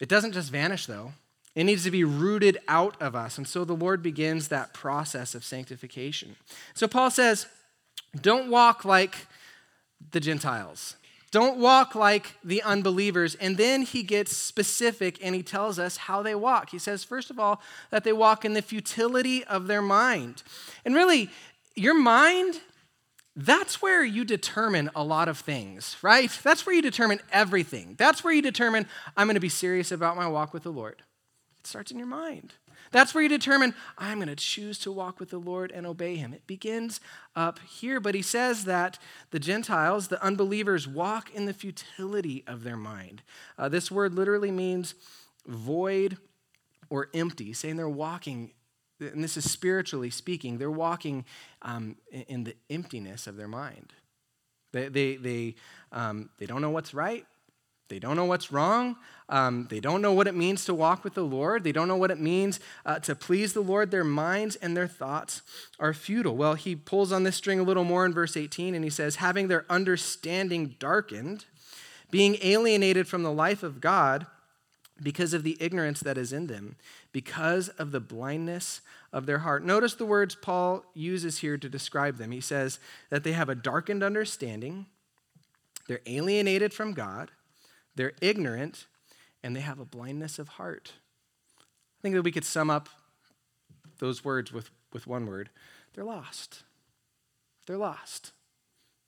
It 0.00 0.08
doesn't 0.08 0.32
just 0.32 0.50
vanish, 0.50 0.86
though. 0.86 1.12
It 1.54 1.64
needs 1.64 1.84
to 1.84 1.90
be 1.90 2.02
rooted 2.02 2.58
out 2.66 3.00
of 3.00 3.14
us. 3.14 3.36
And 3.36 3.46
so 3.46 3.64
the 3.64 3.76
Lord 3.76 4.02
begins 4.02 4.48
that 4.48 4.72
process 4.72 5.34
of 5.34 5.44
sanctification. 5.44 6.36
So 6.72 6.88
Paul 6.88 7.10
says, 7.10 7.46
don't 8.20 8.50
walk 8.50 8.84
like 8.84 9.26
the 10.10 10.20
Gentiles. 10.20 10.96
Don't 11.34 11.58
walk 11.58 11.96
like 11.96 12.36
the 12.44 12.62
unbelievers. 12.62 13.34
And 13.34 13.56
then 13.56 13.82
he 13.82 14.04
gets 14.04 14.36
specific 14.36 15.18
and 15.20 15.34
he 15.34 15.42
tells 15.42 15.80
us 15.80 15.96
how 15.96 16.22
they 16.22 16.36
walk. 16.36 16.70
He 16.70 16.78
says, 16.78 17.02
first 17.02 17.28
of 17.28 17.40
all, 17.40 17.60
that 17.90 18.04
they 18.04 18.12
walk 18.12 18.44
in 18.44 18.52
the 18.52 18.62
futility 18.62 19.42
of 19.42 19.66
their 19.66 19.82
mind. 19.82 20.44
And 20.84 20.94
really, 20.94 21.28
your 21.74 21.98
mind, 21.98 22.60
that's 23.34 23.82
where 23.82 24.04
you 24.04 24.24
determine 24.24 24.90
a 24.94 25.02
lot 25.02 25.26
of 25.26 25.36
things, 25.36 25.96
right? 26.02 26.30
That's 26.44 26.66
where 26.66 26.76
you 26.76 26.82
determine 26.82 27.18
everything. 27.32 27.96
That's 27.98 28.22
where 28.22 28.32
you 28.32 28.40
determine, 28.40 28.86
I'm 29.16 29.26
going 29.26 29.34
to 29.34 29.40
be 29.40 29.48
serious 29.48 29.90
about 29.90 30.14
my 30.16 30.28
walk 30.28 30.54
with 30.54 30.62
the 30.62 30.70
Lord. 30.70 31.02
It 31.58 31.66
starts 31.66 31.90
in 31.90 31.98
your 31.98 32.06
mind. 32.06 32.52
That's 32.94 33.12
where 33.12 33.24
you 33.24 33.28
determine, 33.28 33.74
I'm 33.98 34.18
going 34.18 34.28
to 34.28 34.36
choose 34.36 34.78
to 34.78 34.92
walk 34.92 35.18
with 35.18 35.30
the 35.30 35.38
Lord 35.38 35.72
and 35.72 35.84
obey 35.84 36.14
him. 36.14 36.32
It 36.32 36.46
begins 36.46 37.00
up 37.34 37.58
here, 37.58 37.98
but 37.98 38.14
he 38.14 38.22
says 38.22 38.66
that 38.66 39.00
the 39.32 39.40
Gentiles, 39.40 40.06
the 40.06 40.22
unbelievers, 40.22 40.86
walk 40.86 41.34
in 41.34 41.46
the 41.46 41.52
futility 41.52 42.44
of 42.46 42.62
their 42.62 42.76
mind. 42.76 43.22
Uh, 43.58 43.68
this 43.68 43.90
word 43.90 44.14
literally 44.14 44.52
means 44.52 44.94
void 45.44 46.18
or 46.88 47.08
empty, 47.12 47.52
saying 47.52 47.78
they're 47.78 47.88
walking, 47.88 48.52
and 49.00 49.24
this 49.24 49.36
is 49.36 49.50
spiritually 49.50 50.08
speaking, 50.08 50.58
they're 50.58 50.70
walking 50.70 51.24
um, 51.62 51.96
in 52.12 52.44
the 52.44 52.54
emptiness 52.70 53.26
of 53.26 53.36
their 53.36 53.48
mind. 53.48 53.92
They, 54.70 54.86
they, 54.86 55.16
they, 55.16 55.54
um, 55.90 56.30
they 56.38 56.46
don't 56.46 56.62
know 56.62 56.70
what's 56.70 56.94
right. 56.94 57.26
They 57.88 57.98
don't 57.98 58.16
know 58.16 58.24
what's 58.24 58.50
wrong. 58.50 58.96
Um, 59.28 59.66
they 59.70 59.80
don't 59.80 60.02
know 60.02 60.12
what 60.12 60.26
it 60.26 60.34
means 60.34 60.64
to 60.66 60.74
walk 60.74 61.04
with 61.04 61.14
the 61.14 61.24
Lord. 61.24 61.64
They 61.64 61.72
don't 61.72 61.88
know 61.88 61.96
what 61.96 62.10
it 62.10 62.20
means 62.20 62.60
uh, 62.84 62.98
to 63.00 63.14
please 63.14 63.52
the 63.52 63.60
Lord. 63.60 63.90
Their 63.90 64.04
minds 64.04 64.56
and 64.56 64.76
their 64.76 64.86
thoughts 64.86 65.42
are 65.78 65.94
futile. 65.94 66.36
Well, 66.36 66.54
he 66.54 66.76
pulls 66.76 67.12
on 67.12 67.24
this 67.24 67.36
string 67.36 67.60
a 67.60 67.62
little 67.62 67.84
more 67.84 68.06
in 68.06 68.12
verse 68.12 68.36
18 68.36 68.74
and 68.74 68.84
he 68.84 68.90
says, 68.90 69.16
having 69.16 69.48
their 69.48 69.66
understanding 69.68 70.76
darkened, 70.78 71.46
being 72.10 72.36
alienated 72.42 73.06
from 73.06 73.22
the 73.22 73.32
life 73.32 73.62
of 73.62 73.80
God 73.80 74.26
because 75.02 75.34
of 75.34 75.42
the 75.42 75.56
ignorance 75.60 76.00
that 76.00 76.16
is 76.16 76.32
in 76.32 76.46
them, 76.46 76.76
because 77.12 77.68
of 77.70 77.90
the 77.90 78.00
blindness 78.00 78.80
of 79.12 79.26
their 79.26 79.38
heart. 79.38 79.64
Notice 79.64 79.94
the 79.94 80.06
words 80.06 80.34
Paul 80.34 80.84
uses 80.94 81.38
here 81.38 81.58
to 81.58 81.68
describe 81.68 82.16
them. 82.16 82.30
He 82.30 82.40
says 82.40 82.78
that 83.10 83.24
they 83.24 83.32
have 83.32 83.48
a 83.48 83.54
darkened 83.54 84.02
understanding, 84.02 84.86
they're 85.86 86.00
alienated 86.06 86.72
from 86.72 86.94
God 86.94 87.30
they're 87.96 88.12
ignorant, 88.20 88.86
and 89.42 89.54
they 89.54 89.60
have 89.60 89.78
a 89.78 89.84
blindness 89.84 90.38
of 90.38 90.48
heart. 90.48 90.92
I 91.58 92.00
think 92.02 92.14
that 92.14 92.22
we 92.22 92.32
could 92.32 92.44
sum 92.44 92.70
up 92.70 92.88
those 93.98 94.24
words 94.24 94.52
with, 94.52 94.70
with 94.92 95.06
one 95.06 95.26
word 95.26 95.50
they're 95.94 96.04
lost. 96.04 96.64
They're 97.66 97.78
lost. 97.78 98.32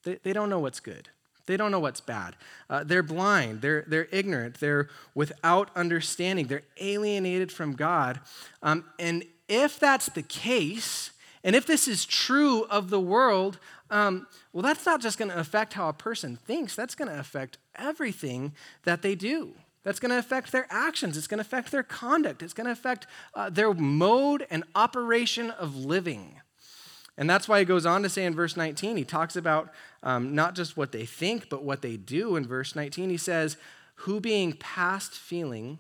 They, 0.05 0.19
they 0.23 0.33
don't 0.33 0.49
know 0.49 0.61
what's 0.61 0.79
good. 0.79 1.09
They 1.47 1.57
don't 1.57 1.71
know 1.71 1.81
what's 1.81 2.01
bad. 2.01 2.37
Uh, 2.69 2.85
they're 2.85 3.03
blind. 3.03 3.61
They're, 3.61 3.85
they're 3.87 4.09
ignorant. 4.11 4.61
They're 4.61 4.89
without 5.15 5.71
understanding. 5.77 6.47
They're 6.47 6.63
alienated 6.81 7.53
from 7.53 7.75
God. 7.75 8.21
Um, 8.63 8.85
and 8.99 9.25
if 9.49 9.79
that's 9.79 10.07
the 10.07 10.23
case, 10.23 11.11
and 11.45 11.55
if 11.55 11.67
this 11.67 11.87
is 11.87 12.05
true 12.05 12.65
of 12.65 12.91
the 12.91 13.01
world, 13.01 13.59
um, 13.91 14.27
well, 14.53 14.63
that's 14.63 14.85
not 14.85 15.01
just 15.01 15.19
going 15.19 15.31
to 15.31 15.39
affect 15.39 15.75
how 15.75 15.89
a 15.89 15.93
person 15.93 16.37
thinks, 16.37 16.75
that's 16.75 16.95
going 16.95 17.11
to 17.11 17.19
affect 17.19 17.59
everything 17.77 18.53
that 18.85 19.03
they 19.03 19.15
do. 19.15 19.55
That's 19.85 20.01
going 20.01 20.11
to 20.11 20.19
affect 20.19 20.51
their 20.51 20.67
actions. 20.69 21.17
It's 21.17 21.29
going 21.29 21.39
to 21.39 21.43
affect 21.43 21.71
their 21.71 21.85
conduct. 21.85 22.43
It's 22.43 22.53
going 22.53 22.65
to 22.65 22.73
affect 22.73 23.07
uh, 23.35 23.51
their 23.51 23.73
mode 23.73 24.45
and 24.51 24.65
operation 24.75 25.53
of 25.53 25.77
living. 25.77 26.41
And 27.17 27.31
that's 27.31 27.49
why 27.49 27.61
he 27.61 27.65
goes 27.65 27.87
on 27.87 28.03
to 28.03 28.09
say 28.09 28.25
in 28.25 28.35
verse 28.35 28.57
19, 28.57 28.97
he 28.97 29.05
talks 29.05 29.37
about 29.37 29.71
um, 30.03 30.35
not 30.35 30.55
just 30.55 30.77
what 30.77 30.93
they 30.93 31.07
think, 31.07 31.49
but 31.49 31.63
what 31.63 31.83
they 31.83 31.97
do. 31.97 32.37
In 32.37 32.47
verse 32.47 32.75
19, 32.75 33.11
he 33.11 33.17
says, 33.17 33.57
Who 34.01 34.21
being 34.21 34.55
past 34.55 35.15
feeling 35.15 35.79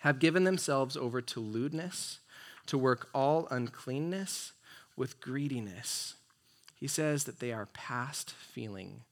have 0.00 0.18
given 0.18 0.44
themselves 0.44 0.96
over 0.96 1.20
to 1.20 1.40
lewdness, 1.40 2.20
to 2.66 2.78
work 2.78 3.08
all 3.14 3.46
uncleanness 3.50 4.52
with 4.96 5.20
greediness. 5.20 6.14
He 6.80 6.86
says 6.86 7.24
that 7.24 7.38
they 7.38 7.52
are 7.52 7.66
past 7.66 8.30
feeling. 8.32 9.02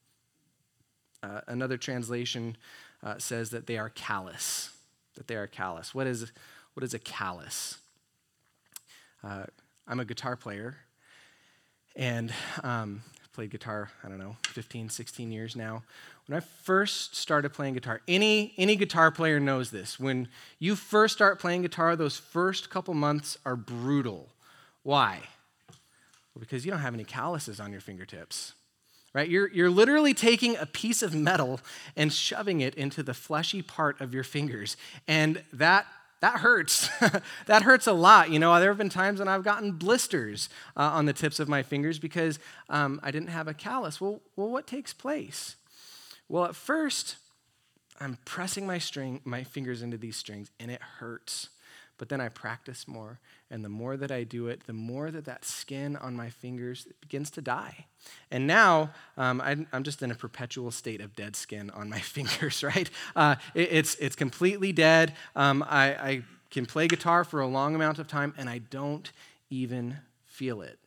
Uh, 1.22 1.42
another 1.46 1.76
translation 1.76 2.56
uh, 3.02 3.18
says 3.18 3.50
that 3.50 3.66
they 3.66 3.76
are 3.76 3.90
callous. 3.90 4.70
That 5.16 5.28
they 5.28 5.36
are 5.36 5.46
callous. 5.46 5.94
What 5.94 6.06
is, 6.06 6.32
what 6.72 6.82
is 6.82 6.94
a 6.94 6.98
callous? 6.98 7.76
Uh, 9.22 9.44
I'm 9.86 10.00
a 10.00 10.04
guitar 10.04 10.34
player, 10.34 10.76
and 11.94 12.32
um, 12.62 13.02
played 13.38 13.50
guitar, 13.50 13.90
I 14.02 14.08
don't 14.08 14.18
know, 14.18 14.36
15, 14.46 14.88
16 14.88 15.30
years 15.30 15.54
now. 15.54 15.82
When 16.26 16.36
I 16.36 16.40
first 16.40 17.14
started 17.14 17.52
playing 17.52 17.74
guitar, 17.74 18.00
any, 18.08 18.52
any 18.56 18.76
guitar 18.76 19.10
player 19.10 19.38
knows 19.38 19.70
this. 19.70 20.00
When 20.00 20.28
you 20.58 20.74
first 20.74 21.14
start 21.14 21.38
playing 21.38 21.62
guitar, 21.62 21.96
those 21.96 22.16
first 22.16 22.70
couple 22.70 22.94
months 22.94 23.38
are 23.44 23.56
brutal. 23.56 24.28
Why? 24.82 25.20
Well, 26.38 26.44
because 26.44 26.64
you 26.64 26.70
don't 26.70 26.80
have 26.80 26.94
any 26.94 27.04
calluses 27.04 27.58
on 27.58 27.72
your 27.72 27.80
fingertips 27.80 28.54
right? 29.14 29.30
You're, 29.30 29.50
you're 29.50 29.70
literally 29.70 30.12
taking 30.12 30.54
a 30.58 30.66
piece 30.66 31.02
of 31.02 31.14
metal 31.14 31.60
and 31.96 32.12
shoving 32.12 32.60
it 32.60 32.74
into 32.74 33.02
the 33.02 33.14
fleshy 33.14 33.62
part 33.62 34.00
of 34.02 34.12
your 34.12 34.22
fingers. 34.22 34.76
And 35.08 35.42
that 35.54 35.86
that 36.20 36.40
hurts. 36.40 36.88
that 37.46 37.62
hurts 37.62 37.86
a 37.86 37.92
lot. 37.92 38.30
You 38.30 38.38
know, 38.38 38.58
there 38.60 38.70
have 38.70 38.78
been 38.78 38.88
times 38.88 39.18
when 39.18 39.28
I've 39.28 39.44
gotten 39.44 39.72
blisters 39.72 40.48
uh, 40.76 40.82
on 40.82 41.06
the 41.06 41.12
tips 41.12 41.40
of 41.40 41.48
my 41.48 41.62
fingers 41.62 41.98
because 41.98 42.38
um, 42.68 43.00
I 43.02 43.10
didn't 43.10 43.30
have 43.30 43.48
a 43.48 43.54
callus. 43.54 44.00
Well, 44.00 44.20
well, 44.36 44.48
what 44.48 44.66
takes 44.66 44.92
place? 44.92 45.56
Well, 46.28 46.44
at 46.44 46.56
first, 46.56 47.16
I'm 48.00 48.18
pressing 48.24 48.66
my 48.66 48.78
string, 48.78 49.20
my 49.24 49.44
fingers 49.44 49.82
into 49.82 49.96
these 49.96 50.16
strings, 50.16 50.50
and 50.58 50.70
it 50.70 50.82
hurts. 50.82 51.48
But 51.98 52.08
then 52.08 52.20
I 52.20 52.28
practice 52.28 52.86
more, 52.86 53.18
and 53.50 53.64
the 53.64 53.68
more 53.68 53.96
that 53.96 54.12
I 54.12 54.22
do 54.22 54.46
it, 54.46 54.66
the 54.66 54.72
more 54.72 55.10
that 55.10 55.24
that 55.24 55.44
skin 55.44 55.96
on 55.96 56.14
my 56.14 56.30
fingers 56.30 56.86
begins 57.00 57.30
to 57.32 57.42
die. 57.42 57.86
And 58.30 58.46
now 58.46 58.90
um, 59.16 59.40
I'm, 59.40 59.66
I'm, 59.72 59.82
just 59.82 60.00
in 60.00 60.12
a 60.12 60.14
perpetual 60.14 60.70
state 60.70 61.00
of 61.00 61.16
dead 61.16 61.34
skin 61.34 61.70
on 61.70 61.88
my 61.90 61.98
fingers, 62.16 62.62
right? 62.62 62.88
Uh, 63.16 63.34
it, 63.54 63.68
it's, 63.72 63.96
it's 63.96 64.14
completely 64.14 64.72
dead. 64.72 65.14
Um, 65.34 65.64
I, 65.68 65.86
I 65.86 66.22
can 66.50 66.66
play 66.66 66.86
guitar 66.86 67.24
for 67.24 67.40
a 67.40 67.48
long 67.48 67.74
amount 67.74 67.98
of 67.98 68.06
time, 68.06 68.32
and 68.38 68.48
I 68.48 68.58
don't 68.58 69.10
even 69.50 69.98
feel 70.24 70.62
it. 70.62 70.78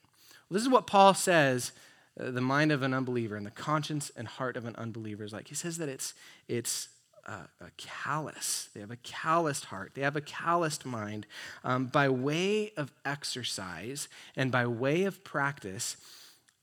Well, 0.50 0.56
this 0.56 0.64
is 0.64 0.70
what 0.70 0.88
Paul 0.88 1.14
says 1.14 1.74
uh, 2.20 2.32
the 2.32 2.42
mind 2.42 2.72
of 2.72 2.84
an 2.84 2.94
unbeliever 2.94 3.36
and 3.36 3.46
the 3.46 3.52
conscience 3.52 4.12
and 4.16 4.28
heart 4.28 4.56
of 4.56 4.66
an 4.66 4.76
unbeliever 4.78 5.24
is 5.24 5.34
like. 5.34 5.50
He 5.50 5.56
says 5.56 5.78
that 5.78 5.90
it's, 5.90 6.14
it's 6.48 6.88
a, 7.26 7.72
callous. 7.78 8.70
They 8.74 8.80
have 8.80 8.92
a 8.92 8.98
calloused 8.98 9.66
heart. 9.66 9.92
They 9.94 10.02
have 10.02 10.16
a 10.16 10.22
calloused 10.22 10.86
mind. 10.86 11.26
Um, 11.64 11.86
by 11.86 12.10
way 12.10 12.72
of 12.78 12.92
exercise 13.06 14.08
and 14.36 14.52
by 14.52 14.66
way 14.68 15.04
of 15.04 15.24
practice, 15.24 15.98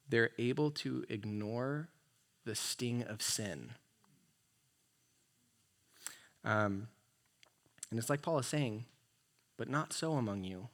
they're 0.09 0.31
able 0.38 0.71
to 0.73 1.05
ignore 1.09 1.88
the 2.45 2.55
sting 2.55 3.03
of 3.03 3.21
sin. 3.23 3.71
Um, 6.45 6.88
and 7.91 7.99
it's 7.99 8.11
like 8.11 8.23
Paul 8.23 8.38
is 8.38 8.47
saying, 8.47 8.85
but 9.57 9.69
not 9.69 9.93
so 9.93 10.12
among 10.12 10.45
you. 10.45 10.69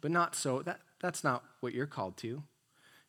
But 0.00 0.10
not 0.10 0.34
so. 0.34 0.62
That, 0.62 0.80
that's 1.00 1.22
not 1.22 1.44
what 1.60 1.74
you're 1.74 1.86
called 1.86 2.16
to. 2.18 2.42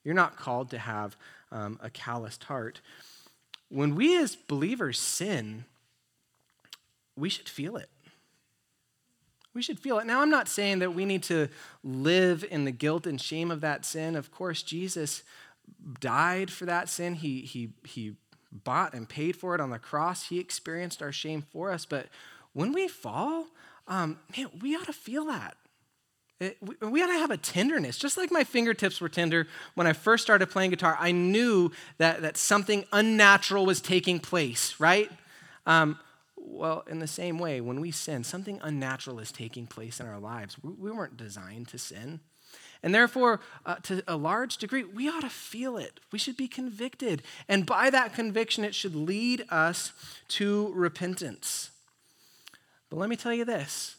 You're 0.03 0.13
not 0.13 0.38
called 0.38 0.70
to 0.72 0.77
have 0.77 1.15
um, 1.51 1.80
a 1.82 1.89
calloused 1.89 2.46
heart 2.46 2.82
when 3.74 3.96
we 3.96 4.15
as 4.18 4.36
believers 4.36 5.00
sin, 5.00 5.65
we 7.15 7.27
should 7.27 7.50
feel 7.50 7.75
it. 7.75 7.89
We 9.53 9.62
should 9.62 9.80
feel 9.80 10.00
it. 10.00 10.06
Now, 10.06 10.22
I'm 10.22 10.30
not 10.30 10.48
saying 10.48 10.80
that 10.80 10.94
we 10.94 11.06
need 11.06 11.24
to 11.24 11.48
live 11.84 12.46
in 12.50 12.65
the 12.65 12.72
guilt 12.72 13.08
and 13.08 13.20
shame 13.20 13.51
of 13.51 13.62
that 13.62 13.86
sin. 13.86 14.15
Of 14.15 14.32
course, 14.32 14.63
Jesus 14.63 15.24
died 16.00 16.51
for 16.51 16.65
that 16.65 16.88
sin. 16.88 17.15
He, 17.15 17.42
he, 17.42 17.70
he 17.84 18.15
bought 18.51 18.94
and 18.94 19.10
paid 19.10 19.36
for 19.36 19.56
it 19.56 19.62
on 19.62 19.72
the 19.72 19.80
cross. 19.80 20.30
He 20.30 20.39
experienced 20.39 21.01
our 21.01 21.12
shame 21.12 21.42
for 21.42 21.72
us. 21.72 21.86
But 21.86 22.08
when 22.53 22.74
we 22.74 22.88
fall, 22.88 23.48
um, 23.88 24.20
man, 24.36 24.50
we 24.60 24.75
ought 24.75 24.86
to 24.86 24.94
feel 24.94 25.25
that. 25.25 25.58
It, 26.39 26.57
we, 26.61 26.87
we 26.87 27.01
ought 27.01 27.07
to 27.07 27.13
have 27.13 27.31
a 27.31 27.37
tenderness. 27.37 27.97
Just 27.97 28.17
like 28.17 28.31
my 28.31 28.43
fingertips 28.43 28.99
were 28.99 29.09
tender 29.09 29.47
when 29.75 29.87
I 29.87 29.93
first 29.93 30.23
started 30.23 30.49
playing 30.49 30.71
guitar, 30.71 30.97
I 30.99 31.11
knew 31.11 31.71
that, 31.97 32.21
that 32.21 32.37
something 32.37 32.85
unnatural 32.91 33.65
was 33.65 33.81
taking 33.81 34.19
place, 34.19 34.79
right? 34.79 35.09
Um, 35.65 35.99
well, 36.35 36.83
in 36.89 36.99
the 36.99 37.07
same 37.07 37.39
way, 37.39 37.61
when 37.61 37.79
we 37.79 37.91
sin, 37.91 38.23
something 38.23 38.59
unnatural 38.61 39.19
is 39.19 39.31
taking 39.31 39.65
place 39.65 39.99
in 39.99 40.07
our 40.07 40.19
lives. 40.19 40.57
We, 40.61 40.73
we 40.73 40.91
weren't 40.91 41.17
designed 41.17 41.69
to 41.69 41.77
sin. 41.77 42.19
And 42.83 42.93
therefore, 42.93 43.39
uh, 43.65 43.75
to 43.83 44.03
a 44.07 44.17
large 44.17 44.57
degree, 44.57 44.83
we 44.83 45.07
ought 45.07 45.22
to 45.22 45.29
feel 45.29 45.77
it. 45.77 46.01
We 46.11 46.19
should 46.19 46.35
be 46.35 46.50
convicted. 46.50 47.24
And 47.48 47.65
by 47.65 47.89
that 47.89 48.13
conviction, 48.13 48.65
it 48.65 48.75
should 48.75 48.93
lead 48.93 49.46
us 49.50 49.93
to 50.29 50.72
repentance. 50.75 51.72
But 52.89 53.00
let 53.00 53.09
me 53.09 53.15
tell 53.15 53.33
you 53.33 53.46
this 53.46 53.96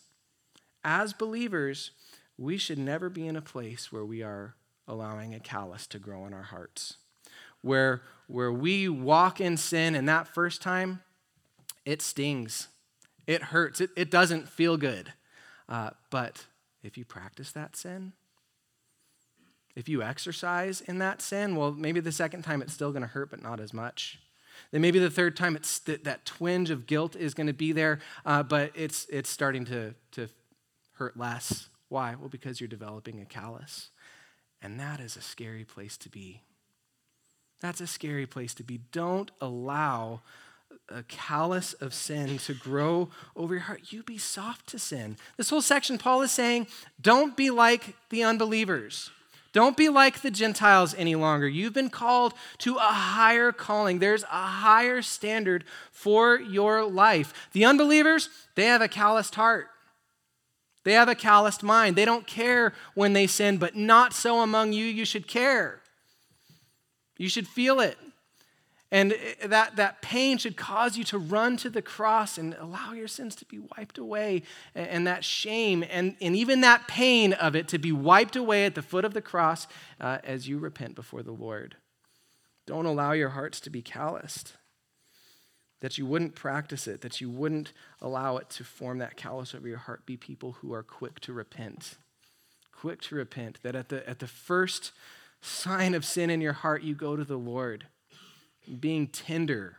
as 0.84 1.14
believers, 1.14 1.92
we 2.36 2.56
should 2.56 2.78
never 2.78 3.08
be 3.08 3.26
in 3.26 3.36
a 3.36 3.42
place 3.42 3.92
where 3.92 4.04
we 4.04 4.22
are 4.22 4.54
allowing 4.86 5.34
a 5.34 5.40
callus 5.40 5.86
to 5.88 5.98
grow 5.98 6.26
in 6.26 6.34
our 6.34 6.42
hearts. 6.42 6.96
Where, 7.62 8.02
where 8.26 8.52
we 8.52 8.88
walk 8.88 9.40
in 9.40 9.56
sin, 9.56 9.94
and 9.94 10.08
that 10.08 10.28
first 10.28 10.60
time, 10.60 11.00
it 11.84 12.02
stings. 12.02 12.68
It 13.26 13.42
hurts. 13.42 13.80
It, 13.80 13.90
it 13.96 14.10
doesn't 14.10 14.48
feel 14.48 14.76
good. 14.76 15.12
Uh, 15.68 15.90
but 16.10 16.44
if 16.82 16.98
you 16.98 17.04
practice 17.04 17.52
that 17.52 17.76
sin, 17.76 18.12
if 19.74 19.88
you 19.88 20.02
exercise 20.02 20.80
in 20.82 20.98
that 20.98 21.22
sin, 21.22 21.56
well, 21.56 21.72
maybe 21.72 22.00
the 22.00 22.12
second 22.12 22.42
time 22.42 22.62
it's 22.62 22.72
still 22.72 22.92
going 22.92 23.02
to 23.02 23.08
hurt, 23.08 23.30
but 23.30 23.42
not 23.42 23.60
as 23.60 23.72
much. 23.72 24.20
Then 24.70 24.82
maybe 24.82 24.98
the 24.98 25.10
third 25.10 25.36
time 25.36 25.56
it's 25.56 25.80
th- 25.80 26.04
that 26.04 26.24
twinge 26.24 26.70
of 26.70 26.86
guilt 26.86 27.16
is 27.16 27.34
going 27.34 27.48
to 27.48 27.52
be 27.52 27.72
there, 27.72 28.00
uh, 28.24 28.42
but 28.42 28.72
it's, 28.74 29.06
it's 29.10 29.30
starting 29.30 29.64
to, 29.64 29.94
to 30.12 30.28
hurt 30.92 31.16
less. 31.16 31.68
Why? 31.94 32.16
Well, 32.18 32.28
because 32.28 32.60
you're 32.60 32.66
developing 32.66 33.20
a 33.20 33.24
callus. 33.24 33.90
And 34.60 34.80
that 34.80 34.98
is 34.98 35.16
a 35.16 35.20
scary 35.20 35.62
place 35.62 35.96
to 35.98 36.08
be. 36.08 36.40
That's 37.60 37.80
a 37.80 37.86
scary 37.86 38.26
place 38.26 38.52
to 38.54 38.64
be. 38.64 38.80
Don't 38.90 39.30
allow 39.40 40.22
a 40.88 41.04
callus 41.04 41.72
of 41.74 41.94
sin 41.94 42.38
to 42.38 42.52
grow 42.52 43.10
over 43.36 43.54
your 43.54 43.62
heart. 43.62 43.92
You 43.92 44.02
be 44.02 44.18
soft 44.18 44.66
to 44.70 44.78
sin. 44.80 45.18
This 45.36 45.50
whole 45.50 45.62
section, 45.62 45.96
Paul 45.96 46.22
is 46.22 46.32
saying, 46.32 46.66
don't 47.00 47.36
be 47.36 47.50
like 47.50 47.94
the 48.10 48.24
unbelievers. 48.24 49.12
Don't 49.52 49.76
be 49.76 49.88
like 49.88 50.20
the 50.20 50.32
Gentiles 50.32 50.96
any 50.98 51.14
longer. 51.14 51.46
You've 51.46 51.74
been 51.74 51.90
called 51.90 52.34
to 52.58 52.74
a 52.74 52.80
higher 52.80 53.52
calling. 53.52 54.00
There's 54.00 54.24
a 54.24 54.26
higher 54.26 55.00
standard 55.00 55.62
for 55.92 56.40
your 56.40 56.82
life. 56.82 57.48
The 57.52 57.64
unbelievers, 57.64 58.30
they 58.56 58.64
have 58.64 58.82
a 58.82 58.88
calloused 58.88 59.36
heart. 59.36 59.68
They 60.84 60.92
have 60.92 61.08
a 61.08 61.14
calloused 61.14 61.62
mind. 61.62 61.96
They 61.96 62.04
don't 62.04 62.26
care 62.26 62.74
when 62.94 63.14
they 63.14 63.26
sin, 63.26 63.56
but 63.56 63.74
not 63.74 64.12
so 64.12 64.40
among 64.40 64.72
you. 64.72 64.84
You 64.84 65.04
should 65.04 65.26
care. 65.26 65.80
You 67.16 67.28
should 67.28 67.48
feel 67.48 67.80
it. 67.80 67.98
And 68.90 69.16
that, 69.44 69.74
that 69.74 70.02
pain 70.02 70.38
should 70.38 70.56
cause 70.56 70.96
you 70.96 71.02
to 71.04 71.18
run 71.18 71.56
to 71.56 71.70
the 71.70 71.82
cross 71.82 72.38
and 72.38 72.54
allow 72.60 72.92
your 72.92 73.08
sins 73.08 73.34
to 73.36 73.44
be 73.46 73.58
wiped 73.76 73.98
away. 73.98 74.42
And 74.74 75.06
that 75.06 75.24
shame 75.24 75.84
and, 75.90 76.16
and 76.20 76.36
even 76.36 76.60
that 76.60 76.86
pain 76.86 77.32
of 77.32 77.56
it 77.56 77.66
to 77.68 77.78
be 77.78 77.90
wiped 77.90 78.36
away 78.36 78.66
at 78.66 78.76
the 78.76 78.82
foot 78.82 79.04
of 79.04 79.14
the 79.14 79.22
cross 79.22 79.66
uh, 80.00 80.18
as 80.22 80.46
you 80.46 80.58
repent 80.58 80.94
before 80.94 81.24
the 81.24 81.32
Lord. 81.32 81.76
Don't 82.66 82.86
allow 82.86 83.12
your 83.12 83.30
hearts 83.30 83.58
to 83.60 83.70
be 83.70 83.82
calloused 83.82 84.52
that 85.80 85.98
you 85.98 86.06
wouldn't 86.06 86.34
practice 86.34 86.86
it, 86.86 87.00
that 87.02 87.20
you 87.20 87.28
wouldn't 87.28 87.72
allow 88.00 88.36
it 88.36 88.48
to 88.50 88.64
form 88.64 88.98
that 88.98 89.16
callus 89.16 89.54
over 89.54 89.68
your 89.68 89.78
heart. 89.78 90.06
Be 90.06 90.16
people 90.16 90.52
who 90.60 90.72
are 90.72 90.82
quick 90.82 91.20
to 91.20 91.32
repent. 91.32 91.96
Quick 92.72 93.02
to 93.02 93.16
repent. 93.16 93.58
That 93.62 93.74
at 93.74 93.88
the, 93.88 94.08
at 94.08 94.18
the 94.18 94.26
first 94.26 94.92
sign 95.40 95.94
of 95.94 96.04
sin 96.04 96.30
in 96.30 96.40
your 96.40 96.52
heart, 96.52 96.82
you 96.82 96.94
go 96.94 97.16
to 97.16 97.24
the 97.24 97.36
Lord, 97.36 97.86
being 98.80 99.06
tender. 99.08 99.78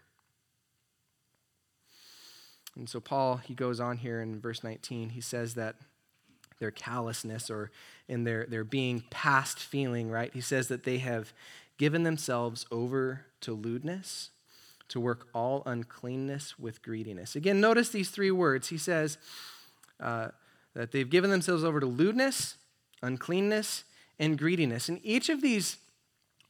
And 2.75 2.89
so, 2.89 2.99
Paul, 2.99 3.38
he 3.38 3.55
goes 3.55 3.79
on 3.79 3.97
here 3.97 4.21
in 4.21 4.39
verse 4.39 4.63
19, 4.63 5.10
he 5.10 5.21
says 5.21 5.55
that 5.55 5.75
their 6.60 6.71
callousness 6.71 7.49
or 7.49 7.71
in 8.08 8.23
their, 8.23 8.45
their 8.45 8.63
being 8.63 9.03
past 9.10 9.60
feeling, 9.60 10.10
right? 10.10 10.31
He 10.34 10.41
says 10.41 10.67
that 10.67 10.84
they 10.84 10.99
have 10.99 11.34
given 11.77 12.03
themselves 12.03 12.65
over 12.71 13.25
to 13.41 13.53
lewdness 13.53 14.31
to 14.89 14.99
work 14.99 15.27
all 15.33 15.63
uncleanness 15.65 16.59
with 16.59 16.81
greediness. 16.81 17.35
Again, 17.35 17.59
notice 17.59 17.89
these 17.89 18.09
three 18.09 18.31
words. 18.31 18.69
He 18.69 18.77
says 18.77 19.17
uh, 19.99 20.29
that 20.73 20.91
they've 20.91 21.09
given 21.09 21.29
themselves 21.29 21.63
over 21.63 21.79
to 21.79 21.85
lewdness, 21.85 22.57
uncleanness, 23.01 23.83
and 24.19 24.37
greediness. 24.37 24.89
And 24.89 24.99
each 25.03 25.29
of 25.29 25.41
these 25.41 25.77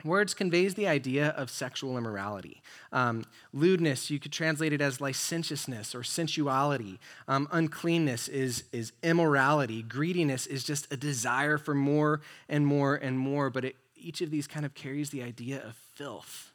words 0.03 0.33
conveys 0.33 0.75
the 0.75 0.87
idea 0.87 1.29
of 1.29 1.49
sexual 1.49 1.97
immorality. 1.97 2.61
Um, 2.91 3.25
lewdness, 3.53 4.09
you 4.09 4.19
could 4.19 4.31
translate 4.31 4.73
it 4.73 4.81
as 4.81 5.01
licentiousness 5.01 5.95
or 5.95 6.03
sensuality. 6.03 6.99
Um, 7.27 7.47
uncleanness 7.51 8.27
is, 8.27 8.65
is 8.71 8.91
immorality. 9.01 9.81
Greediness 9.81 10.45
is 10.45 10.63
just 10.63 10.91
a 10.91 10.97
desire 10.97 11.57
for 11.57 11.73
more 11.73 12.21
and 12.49 12.67
more 12.67 12.95
and 12.95 13.17
more. 13.17 13.49
But 13.49 13.65
it, 13.65 13.75
each 13.95 14.21
of 14.21 14.29
these 14.29 14.45
kind 14.45 14.65
of 14.65 14.75
carries 14.75 15.09
the 15.09 15.23
idea 15.23 15.63
of 15.65 15.75
filth 15.95 16.51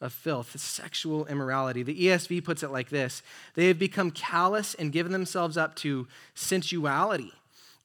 of 0.00 0.12
filth, 0.12 0.58
sexual 0.58 1.26
immorality. 1.26 1.82
The 1.82 2.04
ESV 2.06 2.44
puts 2.44 2.62
it 2.62 2.70
like 2.70 2.88
this 2.88 3.22
They 3.54 3.68
have 3.68 3.78
become 3.78 4.10
callous 4.10 4.74
and 4.74 4.92
given 4.92 5.12
themselves 5.12 5.56
up 5.56 5.74
to 5.76 6.06
sensuality. 6.34 7.32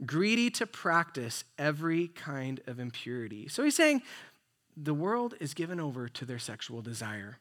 greedy 0.06 0.50
to 0.52 0.68
practice 0.68 1.44
every 1.58 2.08
kind 2.10 2.60
of 2.68 2.80
impurity. 2.80 3.48
So 3.48 3.64
he's 3.64 3.76
saying 3.76 4.02
the 4.76 4.94
world 4.94 5.36
is 5.40 5.54
given 5.54 5.80
over 5.80 6.08
to 6.10 6.26
their 6.26 6.40
sexual 6.40 6.82
desire 6.82 7.38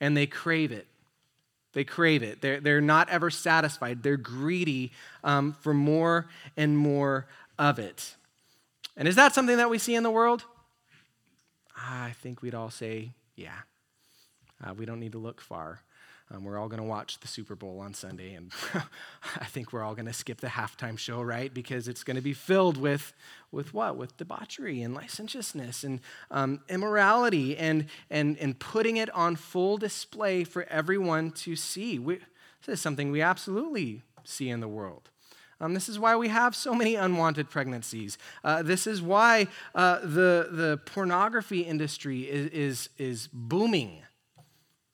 and 0.00 0.16
they 0.16 0.26
crave 0.26 0.72
it. 0.72 0.86
They 1.72 1.84
crave 1.84 2.22
it. 2.22 2.40
They're, 2.40 2.60
they're 2.60 2.80
not 2.80 3.08
ever 3.08 3.30
satisfied. 3.30 4.02
They're 4.02 4.16
greedy 4.16 4.92
um, 5.24 5.54
for 5.60 5.74
more 5.74 6.26
and 6.56 6.76
more 6.78 7.26
of 7.58 7.78
it. 7.78 8.14
And 8.96 9.08
is 9.08 9.16
that 9.16 9.34
something 9.34 9.56
that 9.56 9.70
we 9.70 9.78
see 9.78 9.94
in 9.94 10.04
the 10.04 10.10
world? 10.10 10.44
I 11.76 12.12
think 12.20 12.42
we'd 12.42 12.54
all 12.54 12.70
say, 12.70 13.10
yeah. 13.34 13.62
Uh, 14.62 14.74
we 14.74 14.84
don't 14.84 15.00
need 15.00 15.12
to 15.12 15.18
look 15.18 15.40
far. 15.40 15.80
Um, 16.30 16.44
we're 16.44 16.58
all 16.58 16.68
going 16.68 16.80
to 16.80 16.88
watch 16.88 17.20
the 17.20 17.28
Super 17.28 17.54
Bowl 17.54 17.80
on 17.80 17.92
Sunday, 17.92 18.32
and 18.32 18.50
I 19.40 19.44
think 19.44 19.72
we're 19.72 19.82
all 19.82 19.94
going 19.94 20.06
to 20.06 20.12
skip 20.12 20.40
the 20.40 20.46
halftime 20.46 20.98
show, 20.98 21.20
right? 21.20 21.52
Because 21.52 21.86
it's 21.86 22.02
going 22.02 22.16
to 22.16 22.22
be 22.22 22.32
filled 22.32 22.78
with, 22.78 23.12
with 23.52 23.74
what? 23.74 23.96
With 23.96 24.16
debauchery 24.16 24.80
and 24.80 24.94
licentiousness 24.94 25.84
and 25.84 26.00
um, 26.30 26.60
immorality 26.68 27.56
and, 27.58 27.86
and, 28.10 28.38
and 28.38 28.58
putting 28.58 28.96
it 28.96 29.10
on 29.14 29.36
full 29.36 29.76
display 29.76 30.44
for 30.44 30.64
everyone 30.64 31.30
to 31.32 31.56
see. 31.56 31.98
We, 31.98 32.20
this 32.64 32.78
is 32.78 32.80
something 32.80 33.10
we 33.10 33.20
absolutely 33.20 34.02
see 34.24 34.48
in 34.48 34.60
the 34.60 34.68
world. 34.68 35.10
Um, 35.60 35.74
this 35.74 35.90
is 35.90 35.98
why 35.98 36.16
we 36.16 36.28
have 36.28 36.56
so 36.56 36.74
many 36.74 36.94
unwanted 36.94 37.50
pregnancies. 37.50 38.16
Uh, 38.42 38.62
this 38.62 38.86
is 38.86 39.02
why 39.02 39.46
uh, 39.74 40.00
the, 40.00 40.48
the 40.50 40.80
pornography 40.86 41.60
industry 41.60 42.22
is, 42.22 42.50
is, 42.50 42.88
is 42.98 43.28
booming 43.32 44.02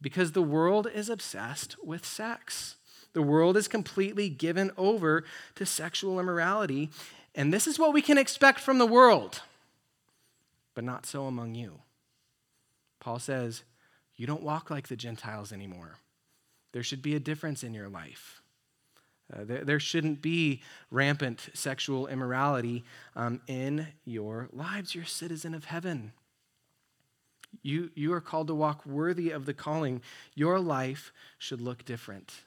because 0.01 0.33
the 0.33 0.43
world 0.43 0.89
is 0.93 1.09
obsessed 1.09 1.77
with 1.83 2.07
sex. 2.07 2.77
The 3.13 3.23
world 3.23 3.57
is 3.57 3.69
completely 3.69 4.29
given 4.29 4.71
over 4.77 5.25
to 5.57 5.67
sexual 5.67 6.21
immorality. 6.21 6.91
And 7.35 7.53
this 7.53 7.67
is 7.67 7.79
what 7.79 7.93
we 7.93 8.03
can 8.03 8.19
expect 8.19 8.61
from 8.61 8.79
the 8.79 8.87
world, 8.87 9.43
but 10.75 10.85
not 10.85 11.07
so 11.07 11.27
among 11.27 11.55
you. 11.55 11.81
Paul 12.99 13.19
says, 13.19 13.63
You 14.17 14.27
don't 14.27 14.43
walk 14.43 14.71
like 14.71 14.89
the 14.89 14.97
Gentiles 14.97 15.53
anymore. 15.53 15.97
There 16.73 16.83
should 16.83 17.03
be 17.03 17.17
a 17.17 17.21
difference 17.21 17.65
in 17.65 17.75
your 17.75 17.89
life. 17.89 18.43
Uh, 19.33 19.45
there, 19.45 19.65
there, 19.65 19.81
shouldn't 19.81 20.21
be 20.21 20.61
rampant 20.91 21.51
sexual 21.55 22.09
immorality 22.09 22.85
um, 23.15 23.41
in 23.47 23.87
your 24.05 24.49
lives. 24.53 24.93
You're 24.95 25.05
a 25.05 25.09
citizen 25.09 25.55
of 25.55 25.67
heaven. 25.67 26.13
You, 27.63 27.91
you 27.95 28.13
are 28.13 28.21
called 28.21 28.47
to 28.49 28.55
walk 28.55 28.87
worthy 28.87 29.31
of 29.31 29.47
the 29.47 29.55
calling. 29.55 30.03
Your 30.35 30.59
life 30.59 31.13
should 31.39 31.61
look 31.61 31.85
different. 31.85 32.41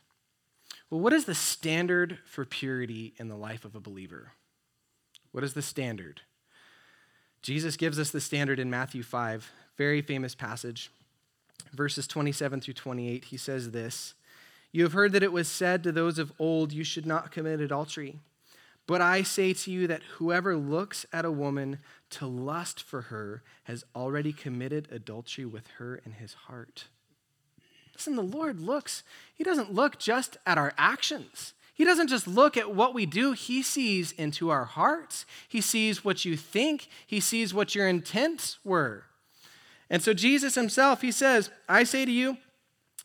Well, 0.89 1.01
what 1.01 1.13
is 1.13 1.25
the 1.25 1.35
standard 1.35 2.19
for 2.25 2.45
purity 2.45 3.13
in 3.17 3.27
the 3.27 3.35
life 3.35 3.65
of 3.65 3.75
a 3.75 3.79
believer? 3.79 4.33
What 5.31 5.43
is 5.43 5.53
the 5.53 5.61
standard? 5.61 6.21
Jesus 7.41 7.75
gives 7.75 7.99
us 7.99 8.11
the 8.11 8.21
standard 8.21 8.59
in 8.59 8.69
Matthew 8.69 9.03
5, 9.03 9.51
very 9.77 10.01
famous 10.01 10.35
passage. 10.35 10.91
Verses 11.73 12.07
27 12.07 12.61
through 12.61 12.75
28, 12.75 13.25
he 13.25 13.37
says 13.37 13.71
this 13.71 14.13
You 14.71 14.83
have 14.83 14.93
heard 14.93 15.11
that 15.13 15.23
it 15.23 15.31
was 15.31 15.47
said 15.47 15.83
to 15.83 15.91
those 15.91 16.19
of 16.19 16.31
old, 16.39 16.71
You 16.71 16.83
should 16.83 17.05
not 17.05 17.31
commit 17.31 17.59
adultery. 17.59 18.19
But 18.85 19.01
I 19.01 19.23
say 19.23 19.53
to 19.53 19.71
you 19.71 19.87
that 19.87 20.03
whoever 20.17 20.55
looks 20.55 21.05
at 21.13 21.25
a 21.25 21.31
woman 21.31 21.79
to 22.13 22.27
lust 22.27 22.81
for 22.81 23.03
her 23.03 23.43
has 23.63 23.83
already 23.95 24.33
committed 24.33 24.87
adultery 24.91 25.45
with 25.45 25.67
her 25.77 26.01
in 26.05 26.13
his 26.13 26.33
heart. 26.33 26.85
Listen, 27.93 28.15
the 28.15 28.21
Lord 28.21 28.59
looks, 28.59 29.03
He 29.33 29.43
doesn't 29.43 29.73
look 29.73 29.99
just 29.99 30.37
at 30.45 30.57
our 30.57 30.73
actions. 30.77 31.53
He 31.75 31.85
doesn't 31.85 32.07
just 32.07 32.27
look 32.27 32.55
at 32.55 32.75
what 32.75 32.93
we 32.93 33.05
do, 33.05 33.33
He 33.33 33.61
sees 33.61 34.11
into 34.11 34.49
our 34.49 34.65
hearts. 34.65 35.25
He 35.47 35.61
sees 35.61 36.03
what 36.03 36.25
you 36.25 36.35
think, 36.35 36.87
He 37.05 37.19
sees 37.19 37.53
what 37.53 37.75
your 37.75 37.87
intents 37.87 38.57
were. 38.63 39.05
And 39.89 40.01
so, 40.01 40.13
Jesus 40.13 40.55
Himself, 40.55 41.01
He 41.01 41.11
says, 41.11 41.49
I 41.69 41.83
say 41.83 42.05
to 42.05 42.11
you, 42.11 42.37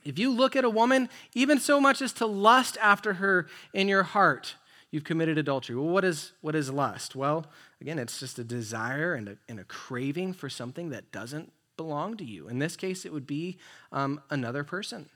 if 0.05 0.19
you 0.19 0.31
look 0.31 0.57
at 0.57 0.65
a 0.65 0.71
woman, 0.71 1.09
even 1.35 1.59
so 1.59 1.81
much 1.81 2.01
as 2.01 2.13
to 2.15 2.27
lust 2.27 2.79
after 2.81 3.15
her 3.15 3.47
in 3.75 3.89
your 3.89 4.05
heart, 4.05 4.55
you've 4.91 5.05
committed 5.05 5.37
adultery. 5.37 5.77
Well, 5.77 5.89
what 5.89 6.05
is, 6.05 6.33
what 6.41 6.55
is 6.55 6.71
lust? 6.71 7.15
Well, 7.15 7.47
again, 7.81 7.99
it's 7.99 8.19
just 8.19 8.39
a 8.39 8.45
desire 8.45 9.15
and 9.15 9.29
a, 9.29 9.37
and 9.49 9.61
a 9.61 9.65
craving 9.65 10.33
for 10.33 10.49
something 10.49 10.91
that 10.91 11.13
doesn't 11.13 11.53
belong 11.77 12.17
to 12.17 12.25
you. 12.25 12.49
In 12.49 12.59
this 12.59 12.77
case, 12.77 13.05
it 13.05 13.13
would 13.13 13.27
be 13.27 13.59
um, 13.93 14.21
another 14.31 14.65
person. 14.65 15.09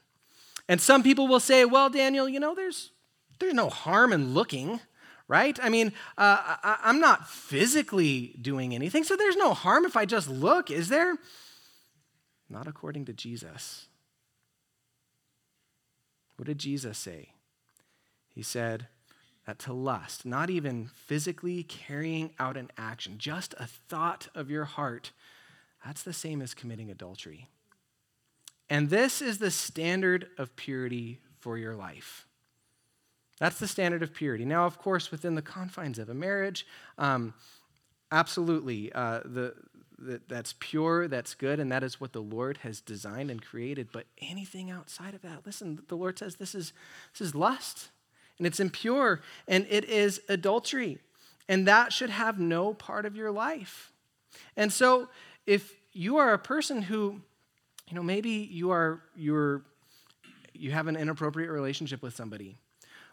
And 0.69 0.81
some 0.81 1.03
people 1.03 1.27
will 1.27 1.41
say, 1.41 1.65
well, 1.65 1.91
Daniel, 1.91 2.29
you 2.29 2.41
know, 2.41 2.55
there's, 2.55 2.91
there's 3.41 3.55
no 3.55 3.69
harm 3.69 4.13
in 4.13 4.33
looking, 4.33 4.81
right? 5.27 5.59
I 5.61 5.69
mean, 5.69 5.89
uh, 6.17 6.57
I, 6.63 6.79
I'm 6.85 7.01
not 7.01 7.29
physically 7.29 8.37
doing 8.41 8.75
anything, 8.75 9.03
so 9.03 9.17
there's 9.17 9.37
no 9.37 9.55
harm 9.55 9.85
if 9.85 9.97
I 9.97 10.05
just 10.05 10.29
look, 10.29 10.71
is 10.71 10.89
there? 10.89 11.17
Not 12.49 12.69
according 12.69 13.07
to 13.07 13.13
Jesus. 13.13 13.87
What 16.37 16.47
did 16.47 16.59
Jesus 16.59 16.97
say? 16.97 17.31
He 18.35 18.43
said, 18.43 18.87
that 19.47 19.59
to 19.61 19.73
lust, 19.73 20.25
not 20.25 20.51
even 20.51 20.87
physically 20.87 21.63
carrying 21.65 22.31
out 22.39 22.57
an 22.57 22.71
action, 22.79 23.15
just 23.19 23.55
a 23.59 23.67
thought 23.67 24.29
of 24.35 24.51
your 24.51 24.65
heart, 24.65 25.13
that's 25.85 26.03
the 26.03 26.13
same 26.13 26.41
as 26.41 26.55
committing 26.55 26.91
adultery. 26.91 27.49
And 28.71 28.89
this 28.89 29.21
is 29.21 29.39
the 29.39 29.51
standard 29.51 30.29
of 30.39 30.55
purity 30.55 31.19
for 31.41 31.59
your 31.59 31.75
life. 31.75 32.27
That's 33.41 33.59
the 33.59 33.67
standard 33.67 34.05
of 34.05 34.15
purity. 34.15 34.45
Now, 34.45 34.67
of 34.67 34.79
course, 34.79 35.11
within 35.11 35.35
the 35.35 35.43
confines 35.43 35.99
of 35.99 36.09
a 36.09 36.15
marriage, 36.15 36.65
um, 36.97 37.35
absolutely, 38.13 38.93
uh, 38.93 39.21
the, 39.25 39.55
the, 39.99 40.21
that's 40.29 40.55
pure, 40.61 41.09
that's 41.09 41.35
good, 41.35 41.59
and 41.59 41.73
that 41.73 41.83
is 41.83 42.01
what 42.01 42.13
the 42.13 42.23
Lord 42.23 42.59
has 42.59 42.81
designed 42.81 43.33
and 43.33 43.45
created. 43.45 43.89
But 43.93 44.07
anything 44.21 44.71
outside 44.71 45.15
of 45.15 45.23
that, 45.23 45.45
listen, 45.45 45.83
the 45.89 45.97
Lord 45.97 46.21
says 46.21 46.37
this 46.37 46.55
is, 46.55 46.73
this 47.13 47.27
is 47.27 47.35
lust 47.35 47.89
and 48.43 48.47
it's 48.49 48.59
impure 48.59 49.21
and 49.47 49.69
it 49.71 49.85
is 49.85 50.21
adultery. 50.29 50.99
And 51.49 51.69
that 51.69 51.93
should 51.93 52.11
have 52.11 52.41
no 52.41 52.75
part 52.75 53.07
of 53.07 53.15
your 53.15 53.31
life. 53.31 53.93
And 54.57 54.73
so 54.73 55.09
if 55.47 55.73
you 55.93 56.17
are 56.17 56.33
a 56.33 56.39
person 56.39 56.83
who, 56.83 57.21
you 57.89 57.95
know, 57.95 58.03
maybe 58.03 58.31
you 58.31 58.73
are 58.73 59.01
you're 59.15 59.63
you 60.55 60.73
have 60.73 60.89
an 60.89 60.97
inappropriate 60.97 61.51
relationship 61.51 62.03
with 62.03 62.17
somebody, 62.17 62.59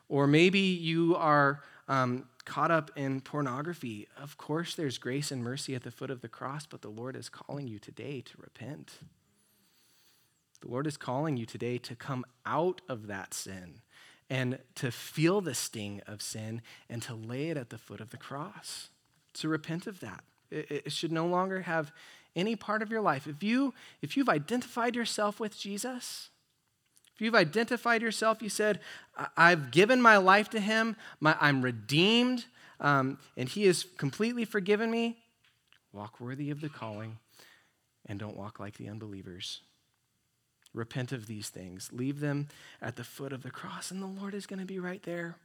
or 0.07 0.25
maybe 0.25 0.59
you 0.59 1.15
are 1.15 1.61
um, 1.87 2.25
caught 2.45 2.71
up 2.71 2.89
in 2.95 3.21
pornography. 3.21 4.07
Of 4.19 4.35
course, 4.35 4.73
there's 4.73 4.97
grace 4.97 5.29
and 5.29 5.43
mercy 5.43 5.75
at 5.75 5.83
the 5.83 5.91
foot 5.91 6.09
of 6.09 6.21
the 6.21 6.27
cross, 6.27 6.65
but 6.65 6.81
the 6.81 6.89
Lord 6.89 7.15
is 7.15 7.29
calling 7.29 7.67
you 7.67 7.77
today 7.77 8.21
to 8.21 8.33
repent. 8.39 8.93
The 10.61 10.69
Lord 10.69 10.87
is 10.87 10.97
calling 10.97 11.37
you 11.37 11.45
today 11.45 11.77
to 11.77 11.95
come 11.95 12.25
out 12.47 12.81
of 12.89 13.05
that 13.07 13.35
sin 13.35 13.81
and 14.29 14.59
to 14.75 14.91
feel 14.91 15.41
the 15.41 15.55
sting 15.55 16.01
of 16.07 16.21
sin 16.21 16.61
and 16.89 17.01
to 17.03 17.15
lay 17.15 17.49
it 17.49 17.57
at 17.57 17.69
the 17.69 17.77
foot 17.77 17.99
of 17.99 18.11
the 18.11 18.17
cross, 18.17 18.89
to 19.33 19.49
repent 19.49 19.87
of 19.87 19.99
that. 20.01 20.23
It, 20.51 20.83
it 20.85 20.91
should 20.91 21.11
no 21.11 21.25
longer 21.25 21.61
have 21.61 21.91
any 22.35 22.55
part 22.55 22.81
of 22.81 22.91
your 22.91 23.01
life. 23.01 23.27
If, 23.27 23.43
you, 23.43 23.73
if 24.01 24.15
you've 24.15 24.29
identified 24.29 24.95
yourself 24.95 25.39
with 25.39 25.57
Jesus, 25.57 26.29
if 27.15 27.21
you've 27.21 27.35
identified 27.35 28.01
yourself, 28.01 28.41
you 28.41 28.49
said, 28.49 28.79
I've 29.35 29.71
given 29.71 30.01
my 30.01 30.17
life 30.17 30.49
to 30.51 30.59
him, 30.59 30.95
my, 31.19 31.35
I'm 31.41 31.61
redeemed, 31.61 32.45
um, 32.79 33.17
and 33.35 33.49
he 33.49 33.65
has 33.65 33.85
completely 33.97 34.45
forgiven 34.45 34.89
me, 34.89 35.17
walk 35.91 36.21
worthy 36.21 36.49
of 36.49 36.61
the 36.61 36.69
calling 36.69 37.17
and 38.05 38.19
don't 38.19 38.37
walk 38.37 38.59
like 38.59 38.77
the 38.77 38.87
unbelievers. 38.87 39.61
Repent 40.73 41.12
of 41.12 41.27
these 41.27 41.49
things. 41.49 41.89
Leave 41.91 42.19
them 42.19 42.47
at 42.82 42.95
the 42.95 43.03
foot 43.03 43.34
of 43.34 43.43
the 43.43 43.51
cross, 43.51 43.91
and 43.91 44.01
the 44.01 44.08
Lord 44.08 44.34
is 44.34 44.45
going 44.45 44.60
to 44.60 44.65
be 44.65 44.79
right 44.79 45.01
there 45.03 45.38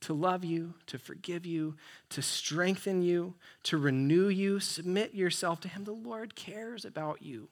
to 0.00 0.14
love 0.14 0.44
you, 0.44 0.74
to 0.86 0.98
forgive 0.98 1.46
you, 1.46 1.74
to 2.10 2.22
strengthen 2.22 3.02
you, 3.02 3.34
to 3.64 3.78
renew 3.78 4.28
you. 4.28 4.60
Submit 4.60 5.14
yourself 5.14 5.60
to 5.60 5.68
Him. 5.68 5.84
The 5.84 5.92
Lord 5.92 6.34
cares 6.34 6.84
about 6.84 7.22
you. 7.22 7.48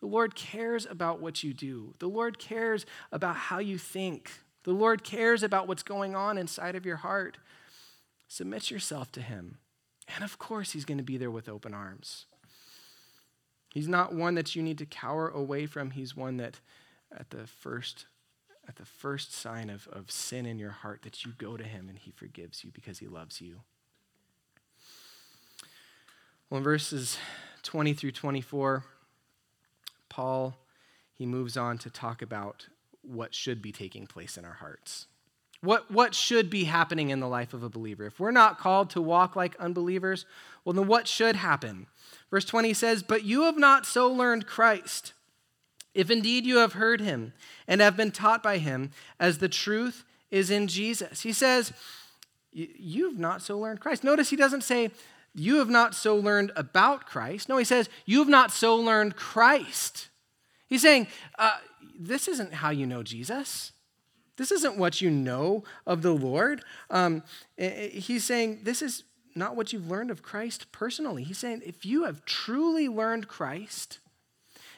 The 0.00 0.06
Lord 0.06 0.34
cares 0.34 0.86
about 0.88 1.20
what 1.20 1.44
you 1.44 1.52
do. 1.52 1.94
The 1.98 2.08
Lord 2.08 2.38
cares 2.38 2.86
about 3.10 3.36
how 3.36 3.58
you 3.58 3.78
think. 3.78 4.30
The 4.64 4.72
Lord 4.72 5.04
cares 5.04 5.42
about 5.42 5.68
what's 5.68 5.82
going 5.82 6.14
on 6.14 6.38
inside 6.38 6.74
of 6.74 6.86
your 6.86 6.96
heart. 6.96 7.38
Submit 8.26 8.70
yourself 8.70 9.12
to 9.12 9.20
Him. 9.20 9.58
And 10.14 10.24
of 10.24 10.38
course, 10.38 10.72
He's 10.72 10.84
going 10.84 10.98
to 10.98 11.04
be 11.04 11.18
there 11.18 11.30
with 11.30 11.48
open 11.48 11.74
arms. 11.74 12.26
He's 13.72 13.88
not 13.88 14.14
one 14.14 14.34
that 14.34 14.54
you 14.54 14.62
need 14.62 14.78
to 14.78 14.86
cower 14.86 15.28
away 15.28 15.66
from. 15.66 15.92
He's 15.92 16.16
one 16.16 16.36
that 16.36 16.60
at 17.16 17.30
the 17.30 17.46
first 17.46 18.06
at 18.68 18.76
the 18.76 18.84
first 18.84 19.34
sign 19.34 19.68
of, 19.68 19.88
of 19.88 20.08
sin 20.08 20.46
in 20.46 20.56
your 20.56 20.70
heart 20.70 21.02
that 21.02 21.24
you 21.24 21.32
go 21.36 21.56
to 21.56 21.64
him 21.64 21.88
and 21.88 21.98
he 21.98 22.12
forgives 22.12 22.62
you 22.62 22.70
because 22.72 23.00
he 23.00 23.08
loves 23.08 23.40
you. 23.40 23.60
Well, 26.48 26.58
in 26.58 26.64
verses 26.64 27.18
20 27.64 27.92
through 27.92 28.12
24, 28.12 28.84
Paul 30.08 30.56
he 31.12 31.26
moves 31.26 31.56
on 31.56 31.78
to 31.78 31.90
talk 31.90 32.22
about 32.22 32.66
what 33.02 33.34
should 33.34 33.62
be 33.62 33.72
taking 33.72 34.06
place 34.06 34.36
in 34.36 34.44
our 34.44 34.54
hearts. 34.54 35.06
What, 35.60 35.90
what 35.90 36.14
should 36.14 36.50
be 36.50 36.64
happening 36.64 37.10
in 37.10 37.20
the 37.20 37.28
life 37.28 37.54
of 37.54 37.62
a 37.62 37.68
believer? 37.68 38.06
If 38.06 38.18
we're 38.18 38.32
not 38.32 38.58
called 38.58 38.90
to 38.90 39.00
walk 39.00 39.36
like 39.36 39.54
unbelievers, 39.60 40.26
well, 40.64 40.72
then 40.72 40.88
what 40.88 41.06
should 41.06 41.36
happen? 41.36 41.86
Verse 42.32 42.46
20 42.46 42.72
says, 42.72 43.02
But 43.02 43.24
you 43.24 43.42
have 43.42 43.58
not 43.58 43.84
so 43.84 44.10
learned 44.10 44.46
Christ, 44.46 45.12
if 45.94 46.10
indeed 46.10 46.46
you 46.46 46.56
have 46.56 46.72
heard 46.72 47.02
him 47.02 47.34
and 47.68 47.82
have 47.82 47.94
been 47.96 48.10
taught 48.10 48.42
by 48.42 48.56
him, 48.56 48.90
as 49.20 49.38
the 49.38 49.50
truth 49.50 50.02
is 50.30 50.50
in 50.50 50.66
Jesus. 50.66 51.20
He 51.20 51.32
says, 51.32 51.74
You've 52.50 53.18
not 53.18 53.42
so 53.42 53.58
learned 53.58 53.80
Christ. 53.80 54.02
Notice 54.02 54.30
he 54.30 54.36
doesn't 54.36 54.64
say, 54.64 54.90
You 55.34 55.56
have 55.56 55.68
not 55.68 55.94
so 55.94 56.16
learned 56.16 56.52
about 56.56 57.06
Christ. 57.06 57.50
No, 57.50 57.58
he 57.58 57.64
says, 57.64 57.90
You 58.06 58.20
have 58.20 58.28
not 58.28 58.50
so 58.50 58.76
learned 58.76 59.14
Christ. 59.14 60.08
He's 60.66 60.82
saying, 60.82 61.08
uh, 61.38 61.58
This 61.98 62.28
isn't 62.28 62.54
how 62.54 62.70
you 62.70 62.86
know 62.86 63.02
Jesus. 63.02 63.72
This 64.38 64.50
isn't 64.50 64.78
what 64.78 65.02
you 65.02 65.10
know 65.10 65.64
of 65.86 66.00
the 66.00 66.14
Lord. 66.14 66.64
Um, 66.88 67.22
he's 67.58 68.24
saying, 68.24 68.60
This 68.62 68.80
is 68.80 69.04
not 69.34 69.56
what 69.56 69.72
you've 69.72 69.90
learned 69.90 70.10
of 70.10 70.22
Christ 70.22 70.70
personally. 70.72 71.24
He's 71.24 71.38
saying, 71.38 71.62
If 71.64 71.84
you 71.84 72.04
have 72.04 72.24
truly 72.24 72.88
learned 72.88 73.28
Christ, 73.28 73.98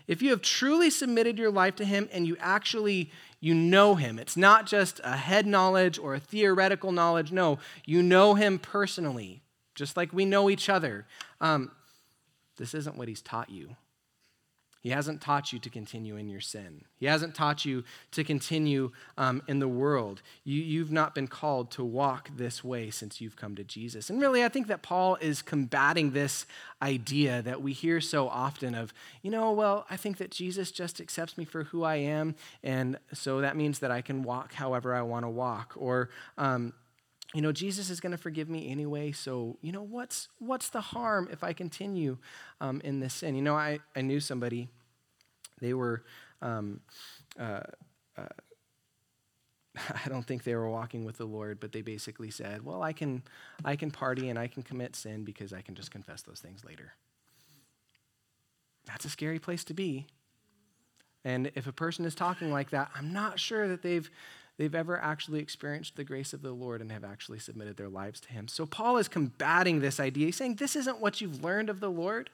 if 0.06 0.20
you 0.20 0.30
have 0.30 0.42
truly 0.42 0.90
submitted 0.90 1.38
your 1.38 1.50
life 1.50 1.76
to 1.76 1.84
him 1.84 2.08
and 2.12 2.26
you 2.26 2.36
actually 2.38 3.10
you 3.44 3.52
know 3.54 3.94
him. 3.94 4.18
It's 4.18 4.38
not 4.38 4.64
just 4.64 5.02
a 5.04 5.18
head 5.18 5.46
knowledge 5.46 5.98
or 5.98 6.14
a 6.14 6.18
theoretical 6.18 6.92
knowledge. 6.92 7.30
No, 7.30 7.58
you 7.84 8.02
know 8.02 8.34
him 8.34 8.58
personally, 8.58 9.42
just 9.74 9.98
like 9.98 10.14
we 10.14 10.24
know 10.24 10.48
each 10.48 10.70
other. 10.70 11.06
Um, 11.42 11.70
this 12.56 12.72
isn't 12.72 12.96
what 12.96 13.06
he's 13.06 13.20
taught 13.20 13.50
you. 13.50 13.76
He 14.84 14.90
hasn't 14.90 15.22
taught 15.22 15.50
you 15.50 15.58
to 15.60 15.70
continue 15.70 16.18
in 16.18 16.28
your 16.28 16.42
sin. 16.42 16.84
He 16.98 17.06
hasn't 17.06 17.34
taught 17.34 17.64
you 17.64 17.84
to 18.10 18.22
continue 18.22 18.92
um, 19.16 19.42
in 19.48 19.58
the 19.58 19.66
world. 19.66 20.20
You, 20.44 20.60
you've 20.60 20.92
not 20.92 21.14
been 21.14 21.26
called 21.26 21.70
to 21.70 21.82
walk 21.82 22.28
this 22.36 22.62
way 22.62 22.90
since 22.90 23.18
you've 23.18 23.34
come 23.34 23.56
to 23.56 23.64
Jesus. 23.64 24.10
And 24.10 24.20
really, 24.20 24.44
I 24.44 24.50
think 24.50 24.66
that 24.66 24.82
Paul 24.82 25.16
is 25.22 25.40
combating 25.40 26.10
this 26.10 26.44
idea 26.82 27.40
that 27.40 27.62
we 27.62 27.72
hear 27.72 27.98
so 28.02 28.28
often 28.28 28.74
of, 28.74 28.92
you 29.22 29.30
know, 29.30 29.52
well, 29.52 29.86
I 29.88 29.96
think 29.96 30.18
that 30.18 30.30
Jesus 30.30 30.70
just 30.70 31.00
accepts 31.00 31.38
me 31.38 31.46
for 31.46 31.64
who 31.64 31.82
I 31.82 31.96
am, 31.96 32.34
and 32.62 32.98
so 33.14 33.40
that 33.40 33.56
means 33.56 33.78
that 33.78 33.90
I 33.90 34.02
can 34.02 34.22
walk 34.22 34.52
however 34.52 34.94
I 34.94 35.00
want 35.00 35.24
to 35.24 35.30
walk. 35.30 35.72
Or, 35.76 36.10
um, 36.36 36.74
you 37.34 37.42
know 37.42 37.52
jesus 37.52 37.90
is 37.90 38.00
going 38.00 38.12
to 38.12 38.18
forgive 38.18 38.48
me 38.48 38.70
anyway 38.70 39.12
so 39.12 39.58
you 39.60 39.72
know 39.72 39.82
what's 39.82 40.28
what's 40.38 40.70
the 40.70 40.80
harm 40.80 41.28
if 41.30 41.44
i 41.44 41.52
continue 41.52 42.16
um, 42.60 42.80
in 42.84 43.00
this 43.00 43.12
sin 43.14 43.34
you 43.34 43.42
know 43.42 43.56
I, 43.56 43.80
I 43.94 44.00
knew 44.00 44.20
somebody 44.20 44.68
they 45.60 45.74
were 45.74 46.04
um, 46.42 46.80
uh, 47.38 47.60
uh, 48.16 48.26
I 50.04 50.08
don't 50.08 50.26
think 50.26 50.44
they 50.44 50.54
were 50.54 50.68
walking 50.68 51.04
with 51.04 51.16
the 51.16 51.24
Lord, 51.24 51.58
but 51.60 51.72
they 51.72 51.80
basically 51.82 52.30
said, 52.30 52.64
"Well, 52.64 52.82
I 52.82 52.92
can, 52.92 53.22
I 53.64 53.76
can 53.76 53.90
party 53.90 54.28
and 54.28 54.38
I 54.38 54.46
can 54.46 54.62
commit 54.62 54.94
sin 54.94 55.24
because 55.24 55.52
I 55.52 55.62
can 55.62 55.74
just 55.74 55.90
confess 55.90 56.22
those 56.22 56.40
things 56.40 56.64
later." 56.64 56.92
That's 58.86 59.04
a 59.04 59.10
scary 59.10 59.38
place 59.38 59.64
to 59.64 59.74
be. 59.74 60.06
And 61.24 61.50
if 61.54 61.66
a 61.66 61.72
person 61.72 62.04
is 62.04 62.14
talking 62.14 62.52
like 62.52 62.70
that, 62.70 62.90
I'm 62.94 63.12
not 63.12 63.40
sure 63.40 63.66
that 63.66 63.82
they've 63.82 64.10
they've 64.56 64.74
ever 64.74 64.98
actually 64.98 65.40
experienced 65.40 65.96
the 65.96 66.04
grace 66.04 66.32
of 66.32 66.42
the 66.42 66.52
Lord 66.52 66.80
and 66.80 66.90
have 66.92 67.04
actually 67.04 67.38
submitted 67.38 67.76
their 67.76 67.88
lives 67.88 68.20
to 68.20 68.28
Him. 68.30 68.48
So 68.48 68.66
Paul 68.66 68.96
is 68.98 69.08
combating 69.08 69.80
this 69.80 70.00
idea. 70.00 70.26
He's 70.26 70.36
saying, 70.36 70.56
This 70.56 70.76
isn't 70.76 71.00
what 71.00 71.20
you've 71.20 71.42
learned 71.42 71.70
of 71.70 71.80
the 71.80 71.90
Lord. 71.90 72.30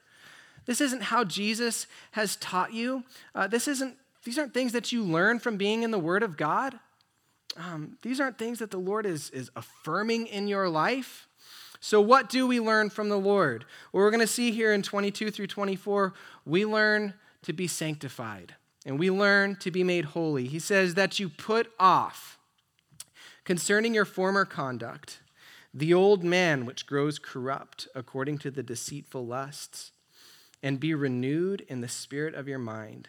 This 0.65 0.81
isn't 0.81 1.03
how 1.03 1.23
Jesus 1.23 1.87
has 2.11 2.35
taught 2.35 2.73
you. 2.73 3.03
Uh, 3.33 3.47
this 3.47 3.67
isn't, 3.67 3.95
these 4.23 4.37
aren't 4.37 4.53
things 4.53 4.73
that 4.73 4.91
you 4.91 5.03
learn 5.03 5.39
from 5.39 5.57
being 5.57 5.83
in 5.83 5.91
the 5.91 5.99
Word 5.99 6.21
of 6.21 6.37
God. 6.37 6.79
Um, 7.57 7.97
these 8.01 8.19
aren't 8.19 8.37
things 8.37 8.59
that 8.59 8.71
the 8.71 8.77
Lord 8.77 9.05
is, 9.05 9.29
is 9.31 9.49
affirming 9.55 10.27
in 10.27 10.47
your 10.47 10.69
life. 10.69 11.27
So, 11.79 11.99
what 11.99 12.29
do 12.29 12.45
we 12.45 12.59
learn 12.59 12.91
from 12.91 13.09
the 13.09 13.17
Lord? 13.17 13.65
Well, 13.91 14.03
we're 14.03 14.11
going 14.11 14.21
to 14.21 14.27
see 14.27 14.51
here 14.51 14.71
in 14.71 14.83
22 14.83 15.31
through 15.31 15.47
24, 15.47 16.13
we 16.45 16.63
learn 16.63 17.15
to 17.41 17.53
be 17.53 17.65
sanctified 17.65 18.55
and 18.85 18.99
we 18.99 19.09
learn 19.09 19.55
to 19.57 19.71
be 19.71 19.83
made 19.83 20.05
holy. 20.05 20.47
He 20.47 20.59
says 20.59 20.95
that 20.95 21.19
you 21.19 21.29
put 21.29 21.71
off 21.79 22.39
concerning 23.43 23.93
your 23.93 24.05
former 24.05 24.45
conduct 24.45 25.19
the 25.73 25.93
old 25.93 26.23
man 26.23 26.65
which 26.65 26.85
grows 26.85 27.17
corrupt 27.17 27.87
according 27.95 28.37
to 28.39 28.51
the 28.51 28.63
deceitful 28.63 29.25
lusts, 29.25 29.91
and 30.61 30.79
be 30.79 30.93
renewed 30.93 31.61
in 31.67 31.81
the 31.81 31.87
spirit 31.87 32.35
of 32.35 32.47
your 32.47 32.59
mind, 32.59 33.07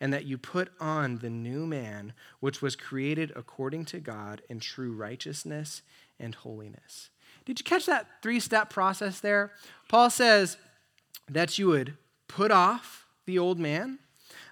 and 0.00 0.12
that 0.12 0.24
you 0.24 0.36
put 0.38 0.70
on 0.78 1.18
the 1.18 1.30
new 1.30 1.66
man 1.66 2.12
which 2.40 2.60
was 2.60 2.76
created 2.76 3.32
according 3.34 3.84
to 3.86 3.98
God 3.98 4.42
in 4.48 4.60
true 4.60 4.92
righteousness 4.92 5.82
and 6.20 6.34
holiness. 6.34 7.10
Did 7.44 7.58
you 7.58 7.64
catch 7.64 7.86
that 7.86 8.06
three 8.22 8.38
step 8.38 8.70
process 8.70 9.20
there? 9.20 9.52
Paul 9.88 10.10
says 10.10 10.58
that 11.28 11.58
you 11.58 11.68
would 11.68 11.96
put 12.28 12.50
off 12.50 13.06
the 13.26 13.38
old 13.38 13.58
man 13.58 13.98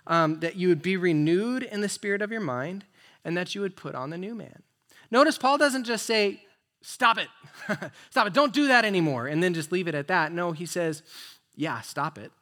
um, 0.07 0.41
that 0.41 0.57
you 0.57 0.69
would 0.69 0.83
be 0.83 0.97
renewed 0.97 1.63
in 1.63 1.81
the 1.81 1.89
spirit 1.89 2.23
of 2.23 2.31
your 2.31 2.41
mind, 2.41 2.85
and 3.25 3.37
that 3.37 3.55
you 3.55 3.61
would 3.61 3.77
put 3.77 3.95
on 3.95 4.11
the 4.11 4.19
new 4.19 4.35
man. 4.35 4.63
Notice 5.11 5.39
Paul 5.39 5.59
doesn't 5.59 5.85
just 5.85 6.07
say, 6.07 6.43
Stop 6.83 7.19
it. 7.19 7.29
stop 8.11 8.27
it. 8.27 8.33
Don't 8.33 8.55
do 8.55 8.69
that 8.69 8.85
anymore, 8.85 9.27
and 9.27 9.43
then 9.43 9.53
just 9.53 9.71
leave 9.71 9.87
it 9.87 9.95
at 9.95 10.09
that. 10.09 10.33
No, 10.33 10.53
he 10.53 10.65
says, 10.67 11.03
Yeah, 11.55 11.81
stop 11.83 12.17
it, 12.17 12.33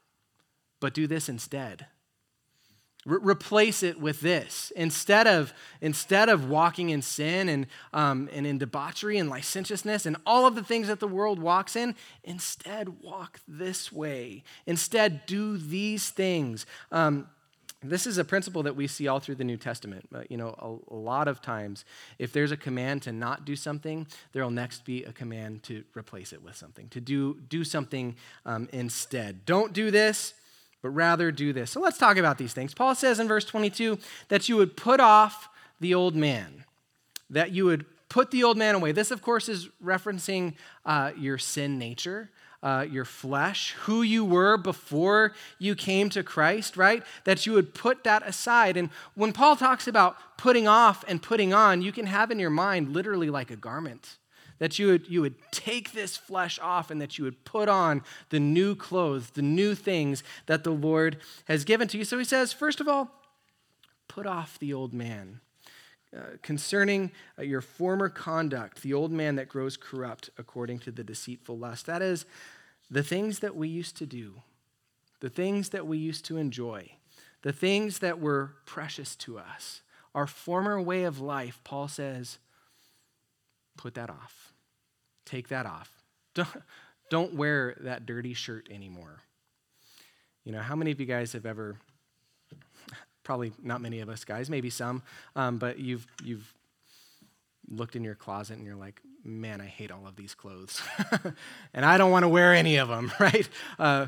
but 0.80 0.94
do 0.94 1.06
this 1.06 1.28
instead. 1.28 1.86
Re- 3.04 3.18
replace 3.22 3.82
it 3.82 4.00
with 4.00 4.20
this 4.20 4.72
instead 4.76 5.26
of 5.26 5.52
instead 5.80 6.28
of 6.28 6.48
walking 6.48 6.90
in 6.90 7.00
sin 7.00 7.48
and 7.48 7.66
um, 7.92 8.28
and 8.32 8.46
in 8.46 8.58
debauchery 8.58 9.18
and 9.18 9.30
licentiousness 9.30 10.04
and 10.04 10.16
all 10.26 10.46
of 10.46 10.54
the 10.54 10.64
things 10.64 10.88
that 10.88 11.00
the 11.00 11.08
world 11.08 11.38
walks 11.38 11.74
in 11.74 11.94
instead 12.24 13.00
walk 13.00 13.40
this 13.46 13.92
way 13.92 14.42
instead 14.66 15.24
do 15.26 15.56
these 15.56 16.10
things 16.10 16.66
um, 16.90 17.28
this 17.80 18.06
is 18.06 18.18
a 18.18 18.24
principle 18.24 18.64
that 18.64 18.74
we 18.74 18.86
see 18.86 19.06
all 19.06 19.20
through 19.20 19.36
the 19.36 19.44
New 19.44 19.56
Testament. 19.56 20.08
Uh, 20.12 20.22
you 20.28 20.36
know, 20.36 20.54
a, 20.58 20.94
a, 20.94 20.96
lot 20.96 21.28
of 21.28 21.40
times, 21.40 21.84
if 22.18 22.32
there's 22.32 22.50
a 22.50 22.56
command 22.56 23.02
to 23.02 23.12
not 23.12 23.44
do 23.44 23.54
something, 23.54 24.06
there 24.32 24.42
will 24.42 24.50
next 24.50 24.84
be 24.84 25.04
a 25.04 25.12
command 25.12 25.62
to 25.64 25.84
replace 25.94 26.32
it 26.32 26.42
with 26.42 26.56
something, 26.56 26.88
to 26.88 27.00
do, 27.00 27.38
do 27.48 27.62
something 27.62 28.16
um, 28.44 28.68
instead. 28.72 29.44
Don't 29.44 29.72
do 29.72 29.92
this, 29.92 30.34
but 30.82 30.90
rather 30.90 31.30
do 31.30 31.52
this. 31.52 31.70
So 31.70 31.80
let's 31.80 31.98
talk 31.98 32.16
about 32.16 32.36
these 32.36 32.52
things. 32.52 32.74
Paul 32.74 32.96
says 32.96 33.20
in 33.20 33.28
verse 33.28 33.44
22 33.44 33.98
that 34.28 34.48
you 34.48 34.56
would 34.56 34.76
put 34.76 34.98
off 34.98 35.48
the 35.80 35.94
old 35.94 36.16
man, 36.16 36.64
that 37.30 37.52
you 37.52 37.64
would 37.64 37.84
put 38.08 38.32
the 38.32 38.42
old 38.42 38.56
man 38.56 38.74
away. 38.74 38.90
This, 38.90 39.12
of 39.12 39.22
course, 39.22 39.48
is 39.48 39.68
referencing 39.84 40.54
uh, 40.84 41.12
your 41.16 41.38
sin 41.38 41.78
nature 41.78 42.30
uh, 42.62 42.84
your 42.90 43.04
flesh, 43.04 43.72
who 43.80 44.02
you 44.02 44.24
were 44.24 44.56
before 44.56 45.32
you 45.58 45.74
came 45.74 46.10
to 46.10 46.22
Christ, 46.22 46.76
right? 46.76 47.04
That 47.24 47.46
you 47.46 47.52
would 47.52 47.74
put 47.74 48.04
that 48.04 48.26
aside. 48.26 48.76
And 48.76 48.90
when 49.14 49.32
Paul 49.32 49.56
talks 49.56 49.86
about 49.86 50.16
putting 50.36 50.66
off 50.66 51.04
and 51.06 51.22
putting 51.22 51.52
on, 51.52 51.82
you 51.82 51.92
can 51.92 52.06
have 52.06 52.30
in 52.30 52.38
your 52.38 52.50
mind 52.50 52.92
literally 52.92 53.30
like 53.30 53.50
a 53.50 53.56
garment. 53.56 54.16
That 54.58 54.76
you 54.76 54.88
would, 54.88 55.08
you 55.08 55.20
would 55.20 55.36
take 55.52 55.92
this 55.92 56.16
flesh 56.16 56.58
off 56.58 56.90
and 56.90 57.00
that 57.00 57.16
you 57.16 57.22
would 57.24 57.44
put 57.44 57.68
on 57.68 58.02
the 58.30 58.40
new 58.40 58.74
clothes, 58.74 59.30
the 59.30 59.42
new 59.42 59.76
things 59.76 60.24
that 60.46 60.64
the 60.64 60.72
Lord 60.72 61.18
has 61.44 61.64
given 61.64 61.86
to 61.88 61.98
you. 61.98 62.04
So 62.04 62.18
he 62.18 62.24
says, 62.24 62.52
first 62.52 62.80
of 62.80 62.88
all, 62.88 63.08
put 64.08 64.26
off 64.26 64.58
the 64.58 64.74
old 64.74 64.92
man. 64.92 65.40
Uh, 66.16 66.20
concerning 66.40 67.12
uh, 67.38 67.42
your 67.42 67.60
former 67.60 68.08
conduct, 68.08 68.80
the 68.80 68.94
old 68.94 69.12
man 69.12 69.36
that 69.36 69.48
grows 69.48 69.76
corrupt 69.76 70.30
according 70.38 70.78
to 70.78 70.90
the 70.90 71.04
deceitful 71.04 71.58
lust. 71.58 71.84
That 71.84 72.00
is, 72.00 72.24
the 72.90 73.02
things 73.02 73.40
that 73.40 73.54
we 73.54 73.68
used 73.68 73.96
to 73.98 74.06
do, 74.06 74.40
the 75.20 75.28
things 75.28 75.68
that 75.68 75.86
we 75.86 75.98
used 75.98 76.24
to 76.24 76.38
enjoy, 76.38 76.92
the 77.42 77.52
things 77.52 77.98
that 77.98 78.18
were 78.20 78.54
precious 78.64 79.14
to 79.16 79.38
us, 79.38 79.82
our 80.14 80.26
former 80.26 80.80
way 80.80 81.04
of 81.04 81.20
life, 81.20 81.60
Paul 81.62 81.88
says, 81.88 82.38
put 83.76 83.94
that 83.94 84.08
off. 84.08 84.54
Take 85.26 85.48
that 85.48 85.66
off. 85.66 85.90
Don't, 86.34 86.62
don't 87.10 87.34
wear 87.34 87.74
that 87.80 88.06
dirty 88.06 88.32
shirt 88.34 88.68
anymore. 88.70 89.22
You 90.44 90.52
know, 90.52 90.60
how 90.60 90.76
many 90.76 90.90
of 90.90 91.00
you 91.00 91.06
guys 91.06 91.32
have 91.32 91.46
ever 91.46 91.78
probably 93.28 93.52
not 93.62 93.82
many 93.82 94.00
of 94.00 94.08
us 94.08 94.24
guys, 94.24 94.48
maybe 94.48 94.70
some, 94.70 95.02
um, 95.36 95.58
but 95.58 95.78
you've, 95.78 96.06
you've 96.24 96.50
looked 97.68 97.94
in 97.94 98.02
your 98.02 98.14
closet 98.14 98.56
and 98.56 98.64
you're 98.64 98.74
like, 98.74 99.02
man, 99.22 99.60
I 99.60 99.66
hate 99.66 99.90
all 99.90 100.06
of 100.06 100.16
these 100.16 100.34
clothes. 100.34 100.80
and 101.74 101.84
I 101.84 101.98
don't 101.98 102.10
want 102.10 102.22
to 102.22 102.28
wear 102.30 102.54
any 102.54 102.76
of 102.76 102.88
them, 102.88 103.12
right? 103.20 103.46
Uh, 103.78 104.06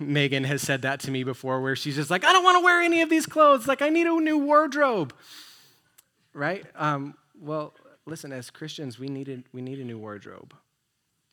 Megan 0.00 0.44
has 0.44 0.62
said 0.62 0.80
that 0.82 1.00
to 1.00 1.10
me 1.10 1.22
before 1.22 1.60
where 1.60 1.76
she's 1.76 1.96
just 1.96 2.08
like, 2.08 2.24
I 2.24 2.32
don't 2.32 2.42
want 2.42 2.60
to 2.60 2.64
wear 2.64 2.80
any 2.80 3.02
of 3.02 3.10
these 3.10 3.26
clothes. 3.26 3.68
Like, 3.68 3.82
I 3.82 3.90
need 3.90 4.06
a 4.06 4.18
new 4.18 4.38
wardrobe, 4.38 5.12
right? 6.32 6.64
Um, 6.74 7.14
well, 7.38 7.74
listen, 8.06 8.32
as 8.32 8.48
Christians, 8.48 8.98
we, 8.98 9.08
needed, 9.08 9.44
we 9.52 9.60
need 9.60 9.80
a 9.80 9.84
new 9.84 9.98
wardrobe 9.98 10.54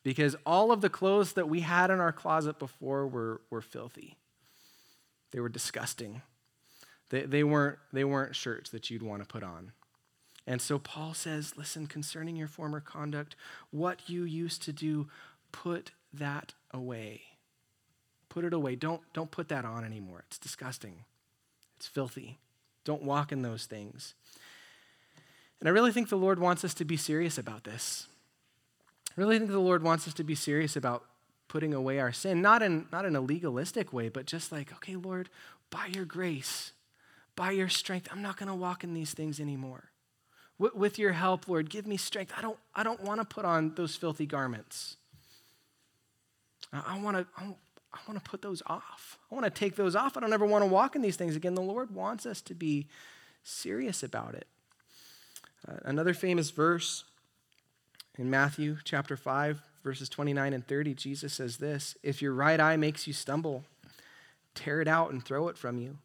because 0.03 0.35
all 0.45 0.73
of 0.73 0.81
the 0.81 0.89
clothes 0.89 1.31
that 1.33 1.47
we 1.47 1.61
had 1.61 1.89
in 1.89 2.01
our 2.01 2.11
closet 2.11 2.59
before 2.59 3.07
were, 3.07 3.39
were 3.49 3.61
filthy, 3.61 4.17
they 5.31 5.39
were 5.39 5.47
disgusting. 5.47 6.21
They, 7.09 7.23
they, 7.23 7.43
weren't, 7.43 7.79
they 7.91 8.03
weren't 8.03 8.35
shirts 8.35 8.69
that 8.71 8.89
you'd 8.89 9.03
want 9.03 9.21
to 9.21 9.27
put 9.27 9.43
on. 9.43 9.71
And 10.47 10.61
so 10.61 10.79
Paul 10.79 11.13
says, 11.13 11.53
listen, 11.57 11.85
concerning 11.87 12.35
your 12.35 12.47
former 12.47 12.79
conduct, 12.79 13.35
what 13.71 14.09
you 14.09 14.23
used 14.23 14.63
to 14.63 14.73
do, 14.73 15.07
put 15.51 15.91
that 16.13 16.53
away. 16.71 17.21
Put 18.29 18.45
it 18.45 18.53
away. 18.53 18.75
Don't, 18.75 19.01
don't 19.13 19.31
put 19.31 19.49
that 19.49 19.65
on 19.65 19.83
anymore. 19.83 20.23
It's 20.27 20.37
disgusting. 20.37 21.05
It's 21.77 21.87
filthy. 21.87 22.39
Don't 22.83 23.03
walk 23.03 23.31
in 23.31 23.41
those 23.41 23.65
things. 23.65 24.15
And 25.59 25.67
I 25.67 25.71
really 25.71 25.91
think 25.91 26.09
the 26.09 26.15
Lord 26.15 26.39
wants 26.39 26.63
us 26.63 26.73
to 26.75 26.85
be 26.85 26.97
serious 26.97 27.37
about 27.37 27.63
this. 27.63 28.07
I 29.17 29.21
really 29.21 29.37
think 29.37 29.51
the 29.51 29.59
Lord 29.59 29.83
wants 29.83 30.07
us 30.07 30.13
to 30.15 30.23
be 30.23 30.35
serious 30.35 30.75
about 30.75 31.03
putting 31.47 31.73
away 31.73 31.99
our 31.99 32.11
sin, 32.11 32.41
not 32.41 32.61
in, 32.61 32.85
not 32.91 33.05
in 33.05 33.15
a 33.15 33.21
legalistic 33.21 33.91
way, 33.91 34.07
but 34.09 34.25
just 34.25 34.51
like, 34.51 34.71
okay, 34.73 34.95
Lord, 34.95 35.29
by 35.69 35.87
your 35.87 36.05
grace, 36.05 36.71
by 37.39 37.51
your 37.51 37.69
strength, 37.69 38.09
I'm 38.11 38.21
not 38.21 38.35
going 38.35 38.49
to 38.49 38.53
walk 38.53 38.83
in 38.83 38.93
these 38.93 39.13
things 39.13 39.39
anymore. 39.39 39.91
With, 40.57 40.99
your 40.99 41.13
help, 41.13 41.47
Lord, 41.47 41.69
give 41.69 41.87
me 41.87 41.95
strength. 41.95 42.33
I 42.35 42.41
don't, 42.41 42.59
I 42.75 42.83
don't 42.83 43.01
want 43.01 43.21
to 43.21 43.25
put 43.25 43.45
on 43.45 43.75
those 43.75 43.95
filthy 43.95 44.25
garments. 44.25 44.97
I, 46.73 46.99
want 46.99 47.15
to 47.15 47.25
I 47.37 47.99
want 48.09 48.21
to 48.21 48.29
put 48.29 48.41
those 48.41 48.61
off. 48.67 49.17
I 49.31 49.35
want 49.35 49.45
to 49.45 49.51
take 49.51 49.77
those 49.77 49.95
off. 49.95 50.17
I 50.17 50.19
don't 50.19 50.33
ever 50.33 50.45
want 50.45 50.65
to 50.65 50.69
walk 50.69 50.97
in 50.97 51.01
these 51.01 51.15
things 51.15 51.37
again. 51.37 51.55
The 51.55 51.61
Lord 51.61 51.95
wants 51.95 52.25
us 52.25 52.41
to 52.41 52.53
be 52.53 52.87
serious 53.41 54.03
about 54.03 54.35
it. 54.35 54.47
Uh, 55.65 55.77
another 55.85 56.13
famous 56.13 56.51
verse 56.51 57.05
in 58.17 58.29
Matthew 58.29 58.79
chapter 58.83 59.15
5, 59.15 59.61
verses 59.81 60.09
29 60.09 60.51
and 60.51 60.67
30, 60.67 60.93
Jesus 60.93 61.35
says 61.35 61.55
this 61.55 61.95
If 62.03 62.21
your 62.21 62.33
right 62.33 62.59
eye 62.59 62.75
makes 62.75 63.07
you 63.07 63.13
stumble, 63.13 63.63
tear 64.55 64.81
it 64.81 64.89
out 64.89 65.13
and 65.13 65.23
throw 65.23 65.47
it 65.47 65.57
from 65.57 65.77
you. 65.77 65.99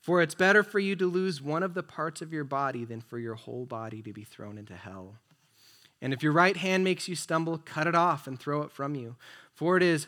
For 0.00 0.22
it's 0.22 0.34
better 0.34 0.62
for 0.62 0.78
you 0.78 0.94
to 0.96 1.06
lose 1.06 1.42
one 1.42 1.62
of 1.62 1.74
the 1.74 1.82
parts 1.82 2.22
of 2.22 2.32
your 2.32 2.44
body 2.44 2.84
than 2.84 3.00
for 3.00 3.18
your 3.18 3.34
whole 3.34 3.66
body 3.66 4.02
to 4.02 4.12
be 4.12 4.24
thrown 4.24 4.58
into 4.58 4.74
hell. 4.74 5.16
And 6.00 6.12
if 6.12 6.22
your 6.22 6.32
right 6.32 6.56
hand 6.56 6.84
makes 6.84 7.08
you 7.08 7.16
stumble, 7.16 7.58
cut 7.58 7.86
it 7.86 7.94
off 7.94 8.26
and 8.26 8.38
throw 8.38 8.62
it 8.62 8.70
from 8.70 8.94
you. 8.94 9.16
For 9.54 9.76
it 9.76 9.82
is 9.82 10.06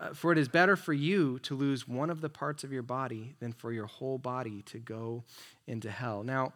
uh, 0.00 0.12
for 0.12 0.32
it 0.32 0.38
is 0.38 0.48
better 0.48 0.76
for 0.76 0.92
you 0.92 1.38
to 1.40 1.54
lose 1.54 1.86
one 1.86 2.10
of 2.10 2.20
the 2.20 2.28
parts 2.28 2.64
of 2.64 2.72
your 2.72 2.82
body 2.82 3.36
than 3.38 3.52
for 3.52 3.72
your 3.72 3.86
whole 3.86 4.18
body 4.18 4.62
to 4.62 4.78
go 4.78 5.22
into 5.66 5.90
hell. 5.90 6.24
Now, 6.24 6.52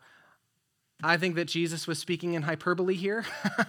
I 1.02 1.16
think 1.16 1.36
that 1.36 1.44
Jesus 1.44 1.86
was 1.86 2.00
speaking 2.00 2.34
in 2.34 2.42
hyperbole 2.42 2.96
here. 2.96 3.24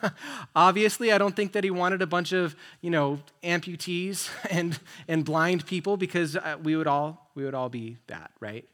Obviously, 0.56 1.12
I 1.12 1.20
don't 1.20 1.36
think 1.36 1.52
that 1.52 1.64
he 1.64 1.70
wanted 1.70 2.02
a 2.02 2.08
bunch 2.08 2.32
of, 2.32 2.56
you 2.82 2.90
know, 2.90 3.20
amputees 3.44 4.30
and, 4.50 4.80
and 5.08 5.24
blind 5.24 5.68
people 5.68 5.98
because 5.98 6.36
uh, 6.36 6.58
we 6.64 6.76
would 6.76 6.88
all 6.88 7.30
we 7.36 7.46
would 7.46 7.54
all 7.54 7.70
be 7.70 7.98
that, 8.08 8.32
right? 8.40 8.68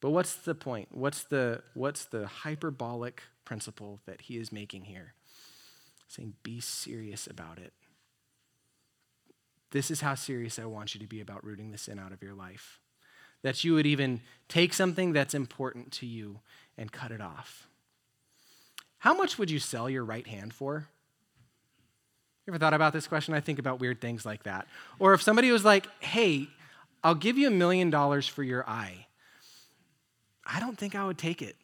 But 0.00 0.10
what's 0.10 0.34
the 0.34 0.54
point? 0.54 0.88
What's 0.90 1.24
the 1.24 1.62
what's 1.74 2.04
the 2.04 2.26
hyperbolic 2.26 3.22
principle 3.44 4.00
that 4.06 4.22
he 4.22 4.38
is 4.38 4.50
making 4.50 4.84
here? 4.84 5.14
Saying 6.08 6.34
be 6.42 6.60
serious 6.60 7.26
about 7.26 7.58
it. 7.58 7.72
This 9.70 9.90
is 9.90 10.00
how 10.00 10.14
serious 10.14 10.58
I 10.58 10.64
want 10.64 10.94
you 10.94 11.00
to 11.00 11.06
be 11.06 11.20
about 11.20 11.44
rooting 11.44 11.70
the 11.70 11.78
sin 11.78 11.98
out 11.98 12.12
of 12.12 12.22
your 12.22 12.34
life. 12.34 12.80
That 13.42 13.62
you 13.62 13.74
would 13.74 13.86
even 13.86 14.20
take 14.48 14.74
something 14.74 15.12
that's 15.12 15.34
important 15.34 15.92
to 15.92 16.06
you 16.06 16.40
and 16.76 16.90
cut 16.90 17.12
it 17.12 17.20
off. 17.20 17.68
How 18.98 19.14
much 19.14 19.38
would 19.38 19.50
you 19.50 19.58
sell 19.58 19.88
your 19.88 20.04
right 20.04 20.26
hand 20.26 20.52
for? 20.52 20.88
You 22.46 22.52
ever 22.52 22.58
thought 22.58 22.74
about 22.74 22.92
this 22.92 23.06
question? 23.06 23.32
I 23.32 23.40
think 23.40 23.58
about 23.58 23.80
weird 23.80 24.00
things 24.00 24.26
like 24.26 24.42
that. 24.42 24.66
Or 24.98 25.14
if 25.14 25.22
somebody 25.22 25.50
was 25.50 25.64
like, 25.64 25.86
hey, 26.00 26.48
I'll 27.04 27.14
give 27.14 27.38
you 27.38 27.46
a 27.46 27.52
million 27.52 27.90
dollars 27.90 28.26
for 28.26 28.42
your 28.42 28.68
eye, 28.68 29.06
I 30.52 30.60
don't 30.60 30.76
think 30.76 30.94
I 30.94 31.06
would 31.06 31.18
take 31.18 31.42
it. 31.42 31.56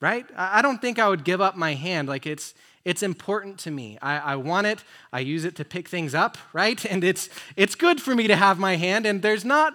Right? 0.00 0.26
I 0.36 0.60
don't 0.60 0.80
think 0.80 0.98
I 0.98 1.08
would 1.08 1.24
give 1.24 1.40
up 1.40 1.56
my 1.56 1.74
hand. 1.74 2.08
Like 2.08 2.26
it's 2.26 2.54
it's 2.84 3.02
important 3.02 3.58
to 3.60 3.70
me. 3.72 3.98
I, 4.00 4.18
I 4.18 4.36
want 4.36 4.68
it. 4.68 4.84
I 5.12 5.18
use 5.18 5.44
it 5.44 5.56
to 5.56 5.64
pick 5.64 5.88
things 5.88 6.14
up, 6.14 6.38
right? 6.52 6.84
And 6.90 7.02
it's 7.02 7.28
it's 7.56 7.74
good 7.74 8.00
for 8.00 8.14
me 8.14 8.28
to 8.28 8.36
have 8.36 8.58
my 8.58 8.76
hand. 8.76 9.06
And 9.06 9.22
there's 9.22 9.44
not, 9.44 9.74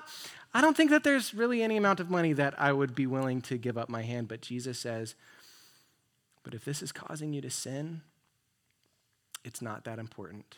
I 0.53 0.61
don't 0.61 0.77
think 0.77 0.91
that 0.91 1.03
there's 1.03 1.33
really 1.33 1.61
any 1.61 1.75
amount 1.75 1.99
of 1.99 2.09
money 2.09 2.33
that 2.33 2.53
I 2.57 2.71
would 2.71 2.95
be 2.95 3.07
willing 3.07 3.41
to 3.41 3.57
give 3.57 3.77
up 3.77 3.89
my 3.89 4.03
hand. 4.03 4.27
But 4.27 4.41
Jesus 4.41 4.79
says, 4.79 5.15
but 6.43 6.53
if 6.53 6.63
this 6.63 6.81
is 6.81 6.91
causing 6.91 7.33
you 7.33 7.41
to 7.41 7.49
sin, 7.49 8.01
it's 9.43 9.61
not 9.61 9.83
that 9.83 9.99
important. 9.99 10.57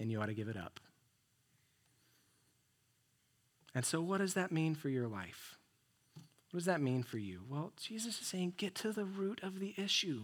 And 0.00 0.10
you 0.10 0.20
ought 0.20 0.26
to 0.26 0.34
give 0.34 0.48
it 0.48 0.56
up. 0.56 0.80
And 3.74 3.84
so, 3.84 4.00
what 4.00 4.18
does 4.18 4.34
that 4.34 4.52
mean 4.52 4.74
for 4.74 4.88
your 4.88 5.08
life? 5.08 5.58
What 6.50 6.58
does 6.58 6.66
that 6.66 6.80
mean 6.80 7.02
for 7.02 7.18
you? 7.18 7.40
Well, 7.48 7.72
Jesus 7.76 8.20
is 8.20 8.26
saying, 8.26 8.54
get 8.56 8.76
to 8.76 8.92
the 8.92 9.04
root 9.04 9.40
of 9.42 9.58
the 9.58 9.74
issue. 9.76 10.22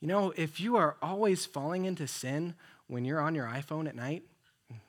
You 0.00 0.08
know, 0.08 0.32
if 0.36 0.58
you 0.58 0.76
are 0.76 0.96
always 1.02 1.44
falling 1.44 1.84
into 1.84 2.06
sin 2.06 2.54
when 2.86 3.04
you're 3.04 3.20
on 3.20 3.34
your 3.34 3.46
iPhone 3.46 3.86
at 3.86 3.94
night, 3.94 4.22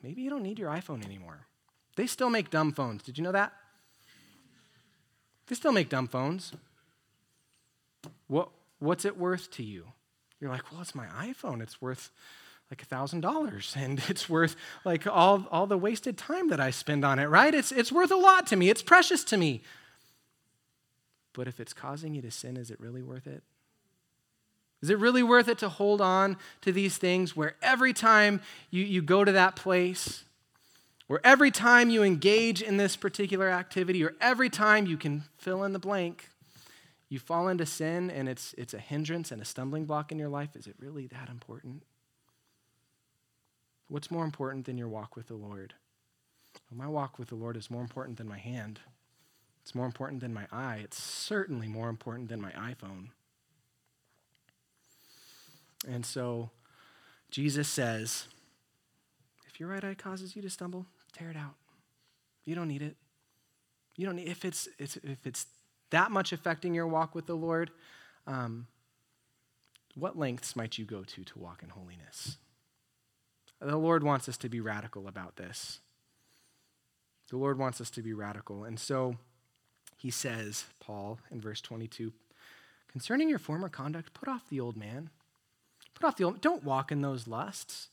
maybe 0.02 0.22
you 0.22 0.30
don't 0.30 0.42
need 0.42 0.58
your 0.58 0.70
iPhone 0.70 1.04
anymore. 1.04 1.46
They 1.96 2.06
still 2.06 2.30
make 2.30 2.48
dumb 2.48 2.72
phones. 2.72 3.02
Did 3.02 3.18
you 3.18 3.24
know 3.24 3.32
that? 3.32 3.52
They 5.48 5.54
still 5.54 5.72
make 5.72 5.88
dumb 5.88 6.06
phones. 6.06 6.52
What, 8.28 8.48
what's 8.78 9.04
it 9.04 9.18
worth 9.18 9.50
to 9.52 9.62
you? 9.62 9.84
You're 10.40 10.50
like, 10.50 10.70
well, 10.72 10.80
it's 10.80 10.94
my 10.94 11.06
iPhone. 11.06 11.60
It's 11.60 11.82
worth 11.82 12.10
like 12.70 12.88
$1,000 12.88 13.76
and 13.76 14.02
it's 14.08 14.28
worth 14.28 14.56
like 14.84 15.06
all, 15.06 15.46
all 15.50 15.66
the 15.66 15.78
wasted 15.78 16.16
time 16.16 16.48
that 16.48 16.60
I 16.60 16.70
spend 16.70 17.04
on 17.04 17.18
it, 17.18 17.26
right? 17.26 17.54
It's, 17.54 17.72
it's 17.72 17.90
worth 17.90 18.10
a 18.10 18.16
lot 18.16 18.46
to 18.48 18.56
me. 18.56 18.70
It's 18.70 18.82
precious 18.82 19.24
to 19.24 19.36
me. 19.36 19.62
But 21.32 21.48
if 21.48 21.60
it's 21.60 21.72
causing 21.72 22.14
you 22.14 22.22
to 22.22 22.30
sin, 22.30 22.56
is 22.56 22.70
it 22.70 22.80
really 22.80 23.02
worth 23.02 23.26
it? 23.26 23.42
Is 24.82 24.88
it 24.88 24.98
really 24.98 25.22
worth 25.22 25.48
it 25.48 25.58
to 25.58 25.68
hold 25.68 26.00
on 26.00 26.38
to 26.62 26.72
these 26.72 26.96
things 26.96 27.36
where 27.36 27.54
every 27.60 27.92
time 27.92 28.40
you, 28.70 28.82
you 28.82 29.02
go 29.02 29.24
to 29.24 29.32
that 29.32 29.54
place, 29.54 30.24
where 31.06 31.20
every 31.22 31.50
time 31.50 31.90
you 31.90 32.02
engage 32.02 32.62
in 32.62 32.78
this 32.78 32.96
particular 32.96 33.50
activity, 33.50 34.02
or 34.02 34.14
every 34.20 34.48
time 34.48 34.86
you 34.86 34.96
can 34.96 35.24
fill 35.36 35.64
in 35.64 35.72
the 35.72 35.78
blank, 35.78 36.30
you 37.10 37.18
fall 37.18 37.48
into 37.48 37.66
sin 37.66 38.10
and 38.10 38.28
it's, 38.28 38.54
it's 38.56 38.72
a 38.72 38.78
hindrance 38.78 39.30
and 39.30 39.42
a 39.42 39.44
stumbling 39.44 39.84
block 39.84 40.12
in 40.12 40.18
your 40.18 40.28
life? 40.28 40.56
Is 40.56 40.66
it 40.66 40.76
really 40.78 41.06
that 41.08 41.28
important? 41.28 41.82
What's 43.90 44.08
more 44.08 44.24
important 44.24 44.66
than 44.66 44.78
your 44.78 44.86
walk 44.86 45.16
with 45.16 45.26
the 45.26 45.34
Lord? 45.34 45.74
Well, 46.70 46.78
my 46.78 46.86
walk 46.86 47.18
with 47.18 47.28
the 47.28 47.34
Lord 47.34 47.56
is 47.56 47.72
more 47.72 47.82
important 47.82 48.18
than 48.18 48.28
my 48.28 48.38
hand. 48.38 48.78
It's 49.62 49.74
more 49.74 49.84
important 49.84 50.20
than 50.20 50.32
my 50.32 50.46
eye. 50.52 50.80
It's 50.84 51.02
certainly 51.02 51.66
more 51.66 51.88
important 51.88 52.28
than 52.28 52.40
my 52.40 52.52
iPhone. 52.52 53.08
And 55.88 56.06
so 56.06 56.50
Jesus 57.32 57.68
says, 57.68 58.28
if 59.48 59.58
your 59.58 59.68
right 59.68 59.82
eye 59.82 59.94
causes 59.94 60.36
you 60.36 60.42
to 60.42 60.50
stumble, 60.50 60.86
tear 61.12 61.30
it 61.30 61.36
out. 61.36 61.56
You 62.44 62.54
don't 62.54 62.68
need 62.68 62.82
it. 62.82 62.96
You 63.96 64.06
don't 64.06 64.14
need 64.14 64.28
if 64.28 64.44
it's, 64.44 64.68
it's 64.78 64.98
if 64.98 65.26
it's 65.26 65.46
that 65.90 66.12
much 66.12 66.32
affecting 66.32 66.74
your 66.74 66.86
walk 66.86 67.16
with 67.16 67.26
the 67.26 67.34
Lord. 67.34 67.72
Um, 68.28 68.68
what 69.96 70.16
lengths 70.16 70.54
might 70.54 70.78
you 70.78 70.84
go 70.84 71.02
to 71.02 71.24
to 71.24 71.38
walk 71.40 71.64
in 71.64 71.70
holiness? 71.70 72.36
The 73.60 73.76
Lord 73.76 74.02
wants 74.02 74.28
us 74.28 74.36
to 74.38 74.48
be 74.48 74.60
radical 74.60 75.06
about 75.06 75.36
this. 75.36 75.80
The 77.28 77.36
Lord 77.36 77.58
wants 77.58 77.80
us 77.80 77.90
to 77.90 78.02
be 78.02 78.12
radical. 78.12 78.64
And 78.64 78.80
so 78.80 79.16
he 79.96 80.10
says, 80.10 80.64
Paul, 80.80 81.18
in 81.30 81.40
verse 81.40 81.60
22, 81.60 82.12
concerning 82.88 83.28
your 83.28 83.38
former 83.38 83.68
conduct, 83.68 84.14
put 84.14 84.28
off 84.28 84.48
the 84.48 84.60
old 84.60 84.76
man 84.76 85.10
Put 86.00 86.06
off 86.06 86.16
the 86.16 86.24
old. 86.24 86.40
Don't 86.40 86.64
walk 86.64 86.90
in 86.90 87.02
those 87.02 87.28
lusts. 87.28 87.88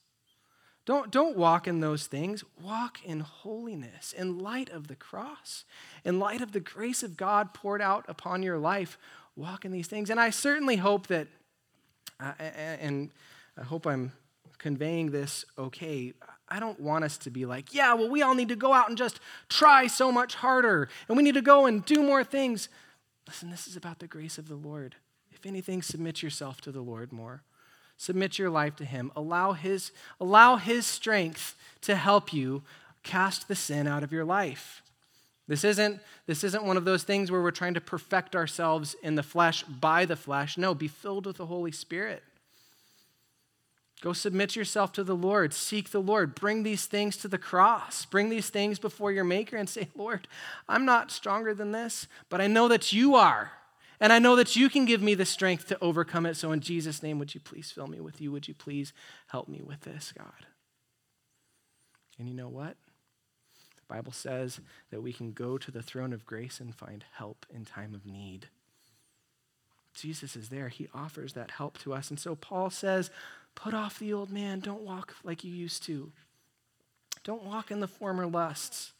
Don't, 0.85 1.11
don't 1.11 1.35
walk 1.35 1.67
in 1.67 1.81
those 1.81 2.07
things. 2.07 2.43
Walk 2.61 2.99
in 3.03 3.19
holiness, 3.19 4.13
in 4.13 4.39
light 4.39 4.69
of 4.69 4.87
the 4.87 4.95
cross, 4.95 5.65
in 6.05 6.17
light 6.17 6.39
of 6.39 6.53
the 6.53 6.61
grace 6.61 7.03
of 7.03 7.17
God 7.17 7.53
poured 7.53 7.81
out 7.81 8.05
upon 8.07 8.43
your 8.43 8.57
life. 8.57 8.97
Walk 9.35 9.65
in 9.65 9.73
these 9.73 9.87
things. 9.87 10.09
And 10.09 10.19
I 10.19 10.29
certainly 10.29 10.77
hope 10.77 11.07
that, 11.07 11.27
uh, 12.21 12.31
and 12.39 13.11
I 13.57 13.63
hope 13.63 13.85
I'm 13.85 14.13
conveying 14.57 15.11
this 15.11 15.45
okay. 15.57 16.13
I 16.49 16.59
don't 16.59 16.79
want 16.79 17.03
us 17.03 17.17
to 17.19 17.29
be 17.29 17.45
like, 17.45 17.73
yeah, 17.73 17.93
well, 17.93 18.09
we 18.09 18.21
all 18.21 18.35
need 18.35 18.49
to 18.49 18.55
go 18.55 18.73
out 18.73 18.89
and 18.89 18.97
just 18.97 19.19
try 19.49 19.87
so 19.87 20.11
much 20.11 20.35
harder, 20.35 20.89
and 21.07 21.17
we 21.17 21.23
need 21.23 21.35
to 21.35 21.41
go 21.41 21.65
and 21.65 21.83
do 21.85 22.01
more 22.01 22.23
things. 22.23 22.69
Listen, 23.27 23.49
this 23.49 23.67
is 23.67 23.75
about 23.75 23.99
the 23.99 24.07
grace 24.07 24.37
of 24.37 24.47
the 24.47 24.55
Lord. 24.55 24.95
If 25.31 25.45
anything, 25.45 25.81
submit 25.81 26.23
yourself 26.23 26.61
to 26.61 26.71
the 26.71 26.81
Lord 26.81 27.11
more. 27.11 27.43
Submit 27.97 28.39
your 28.39 28.49
life 28.49 28.75
to 28.77 28.85
Him. 28.85 29.11
Allow 29.15 29.53
His, 29.53 29.91
allow 30.19 30.55
his 30.55 30.85
strength 30.85 31.55
to 31.81 31.95
help 31.95 32.31
you 32.31 32.63
cast 33.03 33.47
the 33.47 33.55
sin 33.55 33.87
out 33.87 34.03
of 34.03 34.11
your 34.11 34.25
life. 34.25 34.81
This 35.47 35.63
isn't, 35.63 36.01
this 36.25 36.43
isn't 36.43 36.63
one 36.63 36.77
of 36.77 36.85
those 36.85 37.03
things 37.03 37.31
where 37.31 37.41
we're 37.41 37.51
trying 37.51 37.73
to 37.75 37.81
perfect 37.81 38.35
ourselves 38.35 38.95
in 39.01 39.15
the 39.15 39.23
flesh 39.23 39.63
by 39.63 40.05
the 40.05 40.17
flesh. 40.17 40.57
No, 40.57 40.73
be 40.73 40.89
filled 40.89 41.25
with 41.25 41.37
the 41.37 41.45
Holy 41.45 41.71
Spirit. 41.71 42.21
Go 44.01 44.13
submit 44.13 44.55
yourself 44.55 44.91
to 44.93 45.03
the 45.03 45.15
Lord. 45.15 45.53
Seek 45.53 45.89
the 45.89 46.01
Lord. 46.01 46.35
Bring 46.35 46.63
these 46.63 46.85
things 46.85 47.17
to 47.17 47.27
the 47.27 47.39
cross. 47.39 48.05
Bring 48.05 48.29
these 48.29 48.49
things 48.49 48.77
before 48.77 49.11
your 49.11 49.23
Maker 49.23 49.57
and 49.57 49.67
say, 49.67 49.87
Lord, 49.95 50.27
I'm 50.69 50.85
not 50.85 51.11
stronger 51.11 51.53
than 51.53 51.71
this, 51.71 52.07
but 52.29 52.39
I 52.39 52.47
know 52.47 52.67
that 52.67 52.93
you 52.93 53.15
are. 53.15 53.53
And 53.99 54.13
I 54.13 54.19
know 54.19 54.35
that 54.35 54.55
you 54.55 54.69
can 54.69 54.85
give 54.85 55.01
me 55.01 55.15
the 55.15 55.25
strength 55.25 55.67
to 55.69 55.83
overcome 55.83 56.27
it. 56.27 56.35
So, 56.35 56.51
in 56.51 56.59
Jesus' 56.59 57.01
name, 57.01 57.17
would 57.17 57.33
you 57.33 57.41
please 57.41 57.71
fill 57.71 57.87
me 57.87 57.99
with 57.99 58.21
you? 58.21 58.31
Would 58.31 58.47
you 58.47 58.53
please 58.53 58.93
help 59.27 59.47
me 59.47 59.61
with 59.65 59.81
this, 59.81 60.13
God? 60.15 60.45
And 62.19 62.27
you 62.27 62.35
know 62.35 62.49
what? 62.49 62.75
The 63.77 63.95
Bible 63.95 64.11
says 64.11 64.59
that 64.91 65.01
we 65.01 65.13
can 65.13 65.31
go 65.31 65.57
to 65.57 65.71
the 65.71 65.81
throne 65.81 66.13
of 66.13 66.27
grace 66.27 66.59
and 66.59 66.75
find 66.75 67.05
help 67.13 67.47
in 67.51 67.65
time 67.65 67.95
of 67.95 68.05
need. 68.05 68.49
Jesus 69.95 70.35
is 70.35 70.49
there. 70.49 70.69
He 70.69 70.87
offers 70.93 71.33
that 71.33 71.51
help 71.51 71.79
to 71.79 71.93
us. 71.93 72.11
And 72.11 72.19
so 72.19 72.35
Paul 72.35 72.69
says, 72.69 73.09
put 73.57 73.73
off 73.73 73.97
the 73.99 74.13
old 74.13 74.29
man. 74.29 74.59
Don't 74.59 74.83
walk 74.83 75.15
like 75.23 75.43
you 75.43 75.51
used 75.51 75.83
to. 75.83 76.11
Don't 77.23 77.43
walk 77.43 77.71
in 77.71 77.79
the 77.79 77.87
former 77.87 78.27
lusts. 78.27 78.93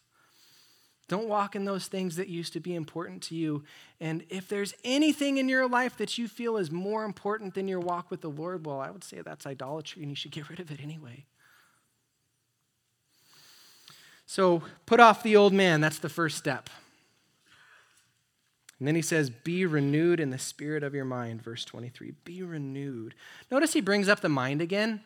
Don't 1.07 1.29
walk 1.29 1.55
in 1.55 1.63
those 1.63 1.87
things 1.87 2.17
that 2.17 2.27
used 2.27 2.51
to 2.53 2.59
be 2.59 2.75
important 2.75 3.21
to 3.23 3.35
you. 3.35 3.63
And 4.01 4.25
if 4.29 4.49
there's 4.49 4.73
anything 4.83 5.37
in 5.37 5.47
your 5.47 5.69
life 5.69 5.95
that 5.97 6.17
you 6.17 6.27
feel 6.27 6.57
is 6.57 6.69
more 6.69 7.05
important 7.05 7.53
than 7.53 7.69
your 7.69 7.79
walk 7.79 8.11
with 8.11 8.19
the 8.19 8.29
Lord, 8.29 8.65
well, 8.65 8.81
I 8.81 8.89
would 8.89 9.03
say 9.03 9.21
that's 9.21 9.45
idolatry 9.45 10.01
and 10.01 10.11
you 10.11 10.15
should 10.15 10.31
get 10.31 10.49
rid 10.49 10.59
of 10.59 10.69
it 10.69 10.81
anyway. 10.81 11.25
So 14.25 14.63
put 14.85 14.99
off 14.99 15.23
the 15.23 15.37
old 15.37 15.53
man. 15.53 15.79
That's 15.79 15.99
the 15.99 16.09
first 16.09 16.37
step. 16.37 16.69
And 18.79 18.87
then 18.87 18.95
he 18.95 19.01
says, 19.01 19.29
Be 19.29 19.65
renewed 19.65 20.19
in 20.19 20.29
the 20.29 20.37
spirit 20.37 20.83
of 20.83 20.93
your 20.93 21.05
mind, 21.05 21.41
verse 21.41 21.65
23. 21.65 22.13
Be 22.23 22.43
renewed. 22.43 23.15
Notice 23.51 23.73
he 23.73 23.81
brings 23.81 24.07
up 24.07 24.21
the 24.21 24.29
mind 24.29 24.61
again. 24.61 25.01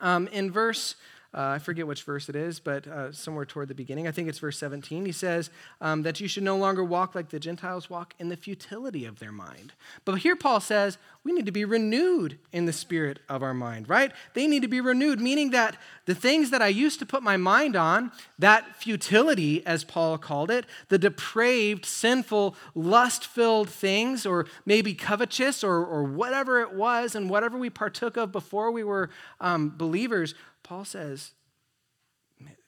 Um, 0.00 0.28
in 0.28 0.50
verse 0.50 0.96
uh, 1.34 1.54
I 1.54 1.58
forget 1.58 1.86
which 1.86 2.02
verse 2.02 2.28
it 2.28 2.36
is, 2.36 2.60
but 2.60 2.86
uh, 2.86 3.10
somewhere 3.10 3.46
toward 3.46 3.68
the 3.68 3.74
beginning, 3.74 4.06
I 4.06 4.10
think 4.10 4.28
it's 4.28 4.38
verse 4.38 4.58
17, 4.58 5.06
he 5.06 5.12
says 5.12 5.50
um, 5.80 6.02
that 6.02 6.20
you 6.20 6.28
should 6.28 6.42
no 6.42 6.58
longer 6.58 6.84
walk 6.84 7.14
like 7.14 7.30
the 7.30 7.40
Gentiles 7.40 7.88
walk 7.88 8.14
in 8.18 8.28
the 8.28 8.36
futility 8.36 9.06
of 9.06 9.18
their 9.18 9.32
mind. 9.32 9.72
But 10.04 10.16
here 10.16 10.36
Paul 10.36 10.60
says 10.60 10.98
we 11.24 11.32
need 11.32 11.46
to 11.46 11.52
be 11.52 11.64
renewed 11.64 12.38
in 12.50 12.66
the 12.66 12.72
spirit 12.72 13.20
of 13.28 13.42
our 13.42 13.54
mind, 13.54 13.88
right? 13.88 14.12
They 14.34 14.46
need 14.46 14.62
to 14.62 14.68
be 14.68 14.80
renewed, 14.80 15.20
meaning 15.20 15.50
that 15.50 15.76
the 16.04 16.14
things 16.14 16.50
that 16.50 16.60
I 16.60 16.66
used 16.66 16.98
to 16.98 17.06
put 17.06 17.22
my 17.22 17.36
mind 17.36 17.76
on, 17.76 18.10
that 18.38 18.76
futility, 18.76 19.64
as 19.64 19.84
Paul 19.84 20.18
called 20.18 20.50
it, 20.50 20.66
the 20.88 20.98
depraved, 20.98 21.86
sinful, 21.86 22.56
lust 22.74 23.24
filled 23.24 23.70
things, 23.70 24.26
or 24.26 24.46
maybe 24.66 24.94
covetous, 24.94 25.62
or, 25.62 25.84
or 25.84 26.02
whatever 26.02 26.60
it 26.60 26.74
was, 26.74 27.14
and 27.14 27.30
whatever 27.30 27.56
we 27.56 27.70
partook 27.70 28.16
of 28.16 28.32
before 28.32 28.72
we 28.72 28.82
were 28.82 29.08
um, 29.40 29.72
believers, 29.76 30.34
Paul 30.62 30.84
says, 30.84 31.32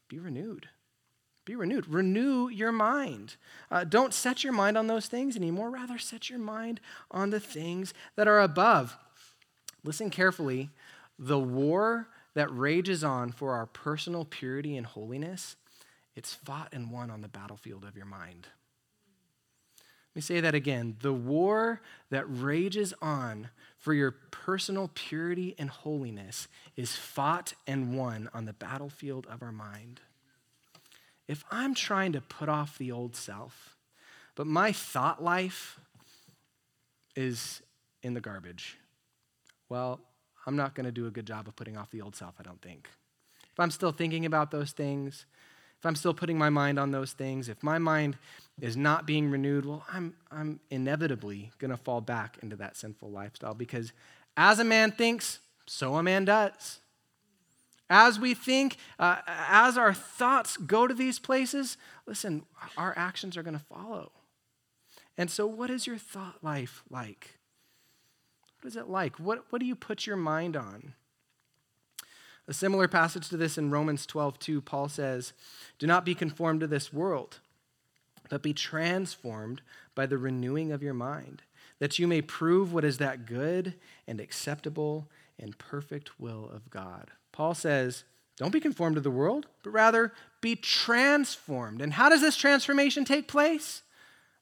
be 0.09 0.19
renewed. 0.19 0.69
Be 1.45 1.57
renewed. 1.57 1.89
Renew 1.89 2.49
your 2.49 2.73
mind. 2.73 3.37
Uh, 3.71 3.85
don't 3.85 4.15
set 4.15 4.45
your 4.45 4.53
mind 4.53 4.79
on 4.79 4.87
those 4.87 5.07
things 5.07 5.37
anymore. 5.37 5.71
Rather, 5.71 5.99
set 5.99 6.31
your 6.31 6.39
mind 6.39 6.81
on 7.11 7.31
the 7.31 7.41
things 7.41 7.93
that 8.17 8.29
are 8.29 8.41
above. 8.41 8.97
Listen 9.83 10.11
carefully. 10.11 10.71
The 11.19 11.39
war 11.39 12.09
that 12.35 12.49
rages 12.57 13.05
on 13.05 13.31
for 13.31 13.53
our 13.53 13.67
personal 13.67 14.25
purity 14.25 14.77
and 14.77 14.87
holiness, 14.87 15.57
it's 16.17 16.33
fought 16.33 16.69
and 16.73 16.91
won 16.91 17.11
on 17.11 17.21
the 17.21 17.29
battlefield 17.29 17.85
of 17.85 17.97
your 17.97 18.07
mind. 18.07 18.47
Let 20.15 20.17
me 20.17 20.23
say 20.23 20.41
that 20.41 20.55
again. 20.55 20.97
The 21.01 21.13
war 21.13 21.81
that 22.11 22.25
rages 22.29 22.95
on 23.03 23.49
for 23.79 23.93
your 23.93 24.13
personal 24.13 24.89
purity 24.95 25.57
and 25.59 25.69
holiness 25.69 26.47
is 26.77 26.95
fought 26.95 27.55
and 27.67 27.99
won 27.99 28.31
on 28.33 28.45
the 28.45 28.53
battlefield 28.53 29.27
of 29.29 29.43
our 29.43 29.51
mind. 29.51 30.01
If 31.27 31.45
I'm 31.51 31.75
trying 31.75 32.13
to 32.13 32.21
put 32.21 32.49
off 32.49 32.79
the 32.79 32.93
old 32.93 33.17
self, 33.17 33.77
but 34.37 34.47
my 34.47 34.71
thought 34.71 35.21
life 35.21 35.81
is 37.17 37.61
in 38.05 38.15
the 38.15 38.21
garbage, 38.21 38.79
well, 39.69 40.01
I'm 40.47 40.55
not 40.55 40.77
going 40.77 40.87
to 40.87 40.93
do 40.93 41.07
a 41.09 41.11
good 41.11 41.27
job 41.27 41.49
of 41.49 41.57
putting 41.57 41.77
off 41.77 41.91
the 41.91 42.03
old 42.03 42.15
self, 42.15 42.35
I 42.39 42.45
don't 42.45 42.63
think. 42.63 42.89
If 43.53 43.59
I'm 43.59 43.73
still 43.73 43.93
thinking 43.93 44.27
about 44.27 44.53
those 44.53 44.71
things, 44.71 45.27
if 45.85 45.87
I'm 45.87 45.97
still 45.97 46.15
putting 46.15 46.39
my 46.39 46.49
mind 46.49 46.79
on 46.79 46.93
those 46.93 47.13
things, 47.13 47.47
if 47.51 47.63
my 47.63 47.77
mind 47.77 48.17
is 48.59 48.75
not 48.75 49.05
being 49.05 49.31
renewed, 49.31 49.67
well, 49.67 49.85
I'm, 49.93 50.15
I'm 50.33 50.59
inevitably 50.71 51.51
going 51.59 51.73
to 51.73 51.77
fall 51.77 52.01
back 52.01 52.39
into 52.43 52.57
that 52.57 52.79
sinful 52.79 53.11
lifestyle 53.11 53.53
because 53.53 53.93
as 54.35 54.59
a 54.59 54.65
man 54.65 54.93
thinks, 54.93 55.41
so 55.67 55.97
a 55.97 56.03
man 56.03 56.25
does. 56.25 56.81
As 57.91 58.19
we 58.19 58.33
think, 58.33 58.79
uh, 58.99 59.19
as 59.27 59.77
our 59.77 59.93
thoughts 59.93 60.57
go 60.57 60.87
to 60.87 60.95
these 60.95 61.19
places, 61.19 61.77
listen, 62.07 62.47
our 62.79 62.95
actions 62.97 63.37
are 63.37 63.43
going 63.43 63.59
to 63.59 63.65
follow. 63.67 64.11
And 65.19 65.31
so, 65.31 65.47
what 65.47 65.69
is 65.69 65.87
your 65.87 65.99
thought 65.99 66.43
life 66.43 66.83
like? 66.89 67.39
What 68.63 68.69
is 68.69 68.77
it 68.77 68.89
like? 68.89 69.21
What, 69.21 69.45
what 69.51 69.61
do 69.61 69.67
you 69.67 69.77
put 69.77 70.07
your 70.07 70.17
mind 70.17 70.57
on? 70.57 70.95
A 72.47 72.53
similar 72.53 72.89
passage 72.89 73.29
to 73.31 73.37
this 73.37 73.57
in 73.57 73.71
Romans 73.71 74.05
12, 74.05 74.39
2, 74.39 74.61
Paul 74.61 74.89
says, 74.89 75.33
Do 75.79 75.87
not 75.87 76.05
be 76.05 76.15
conformed 76.15 76.61
to 76.61 76.67
this 76.67 76.93
world, 76.93 77.41
but 78.29 78.43
be 78.43 78.53
transformed 78.53 79.63
by 79.95 80.07
the 80.07 80.19
renewing 80.19 80.71
of 80.71 80.83
your 80.83 80.95
mind, 80.95 81.43
that 81.79 81.99
you 81.99 82.07
may 82.07 82.21
prove 82.21 82.73
what 82.73 82.85
is 82.85 82.99
that 82.99 83.25
good 83.25 83.75
and 84.07 84.21
acceptable 84.21 85.09
and 85.39 85.57
perfect 85.57 86.21
will 86.21 86.51
of 86.55 86.69
God. 86.69 87.11
Paul 87.33 87.55
says, 87.55 88.05
Don't 88.37 88.53
be 88.53 88.61
conformed 88.61 88.97
to 88.97 89.01
the 89.01 89.11
world, 89.11 89.47
but 89.63 89.71
rather 89.71 90.13
be 90.43 90.55
transformed. 90.55 91.81
And 91.81 91.95
how 91.95 92.11
does 92.11 92.21
this 92.21 92.37
transformation 92.37 93.07
take 93.07 93.27
place? 93.27 93.83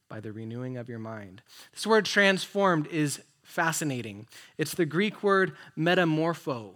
By 0.08 0.18
the 0.18 0.32
renewing 0.32 0.76
of 0.76 0.88
your 0.88 0.98
mind. 0.98 1.40
This 1.72 1.86
word 1.86 2.04
transformed 2.04 2.88
is 2.88 3.22
fascinating. 3.44 4.26
It's 4.58 4.74
the 4.74 4.84
Greek 4.84 5.22
word 5.22 5.52
metamorpho 5.78 6.74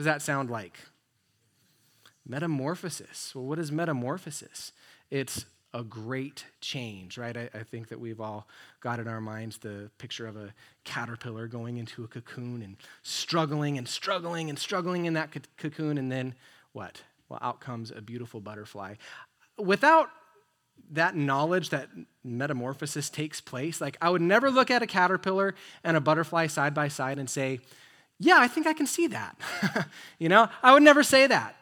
does 0.00 0.06
that 0.06 0.22
sound 0.22 0.48
like? 0.48 0.78
Metamorphosis. 2.26 3.34
Well, 3.34 3.44
what 3.44 3.58
is 3.58 3.70
metamorphosis? 3.70 4.72
It's 5.10 5.44
a 5.74 5.82
great 5.82 6.46
change, 6.62 7.18
right? 7.18 7.36
I, 7.36 7.50
I, 7.52 7.64
think 7.64 7.88
that 7.88 8.00
we've 8.00 8.18
all 8.18 8.48
got 8.80 8.98
in 8.98 9.06
our 9.06 9.20
minds 9.20 9.58
the 9.58 9.90
picture 9.98 10.26
of 10.26 10.38
a 10.38 10.54
caterpillar 10.84 11.48
going 11.48 11.76
into 11.76 12.02
a 12.02 12.08
cocoon 12.08 12.62
and 12.62 12.78
struggling 13.02 13.76
and 13.76 13.86
struggling 13.86 14.48
and 14.48 14.58
struggling 14.58 15.04
in 15.04 15.12
that 15.12 15.36
cocoon, 15.58 15.98
and 15.98 16.10
then 16.10 16.34
what? 16.72 17.02
Well, 17.28 17.40
out 17.42 17.60
comes 17.60 17.90
a 17.90 18.00
beautiful 18.00 18.40
butterfly. 18.40 18.94
Without 19.58 20.08
that 20.92 21.14
knowledge 21.14 21.68
that 21.68 21.90
metamorphosis 22.24 23.10
takes 23.10 23.42
place, 23.42 23.82
like 23.82 23.98
I 24.00 24.08
would 24.08 24.22
never 24.22 24.50
look 24.50 24.70
at 24.70 24.80
a 24.80 24.86
caterpillar 24.86 25.54
and 25.84 25.94
a 25.94 26.00
butterfly 26.00 26.46
side 26.46 26.72
by 26.72 26.88
side 26.88 27.18
and 27.18 27.28
say, 27.28 27.60
yeah, 28.20 28.36
I 28.38 28.48
think 28.48 28.66
I 28.66 28.74
can 28.74 28.86
see 28.86 29.06
that. 29.08 29.36
you 30.18 30.28
know, 30.28 30.48
I 30.62 30.74
would 30.74 30.82
never 30.82 31.02
say 31.02 31.26
that. 31.26 31.56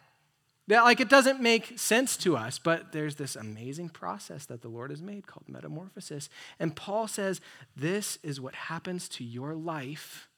That, 0.66 0.82
like, 0.82 1.00
it 1.00 1.08
doesn't 1.08 1.40
make 1.40 1.78
sense 1.78 2.16
to 2.18 2.36
us, 2.36 2.58
but 2.58 2.92
there's 2.92 3.14
this 3.14 3.36
amazing 3.36 3.88
process 3.88 4.44
that 4.46 4.60
the 4.60 4.68
Lord 4.68 4.90
has 4.90 5.00
made 5.00 5.26
called 5.26 5.48
metamorphosis. 5.48 6.28
And 6.58 6.76
Paul 6.76 7.08
says 7.08 7.40
this 7.74 8.18
is 8.22 8.40
what 8.40 8.54
happens 8.54 9.08
to 9.10 9.24
your 9.24 9.54
life 9.54 10.28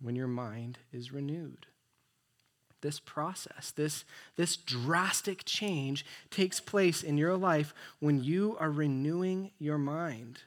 when 0.00 0.16
your 0.16 0.26
mind 0.26 0.78
is 0.92 1.12
renewed. 1.12 1.66
This 2.80 2.98
process, 2.98 3.70
this, 3.70 4.04
this 4.36 4.56
drastic 4.56 5.42
change 5.44 6.06
takes 6.30 6.58
place 6.58 7.02
in 7.02 7.18
your 7.18 7.36
life 7.36 7.74
when 8.00 8.24
you 8.24 8.56
are 8.58 8.70
renewing 8.70 9.50
your 9.58 9.78
mind. 9.78 10.40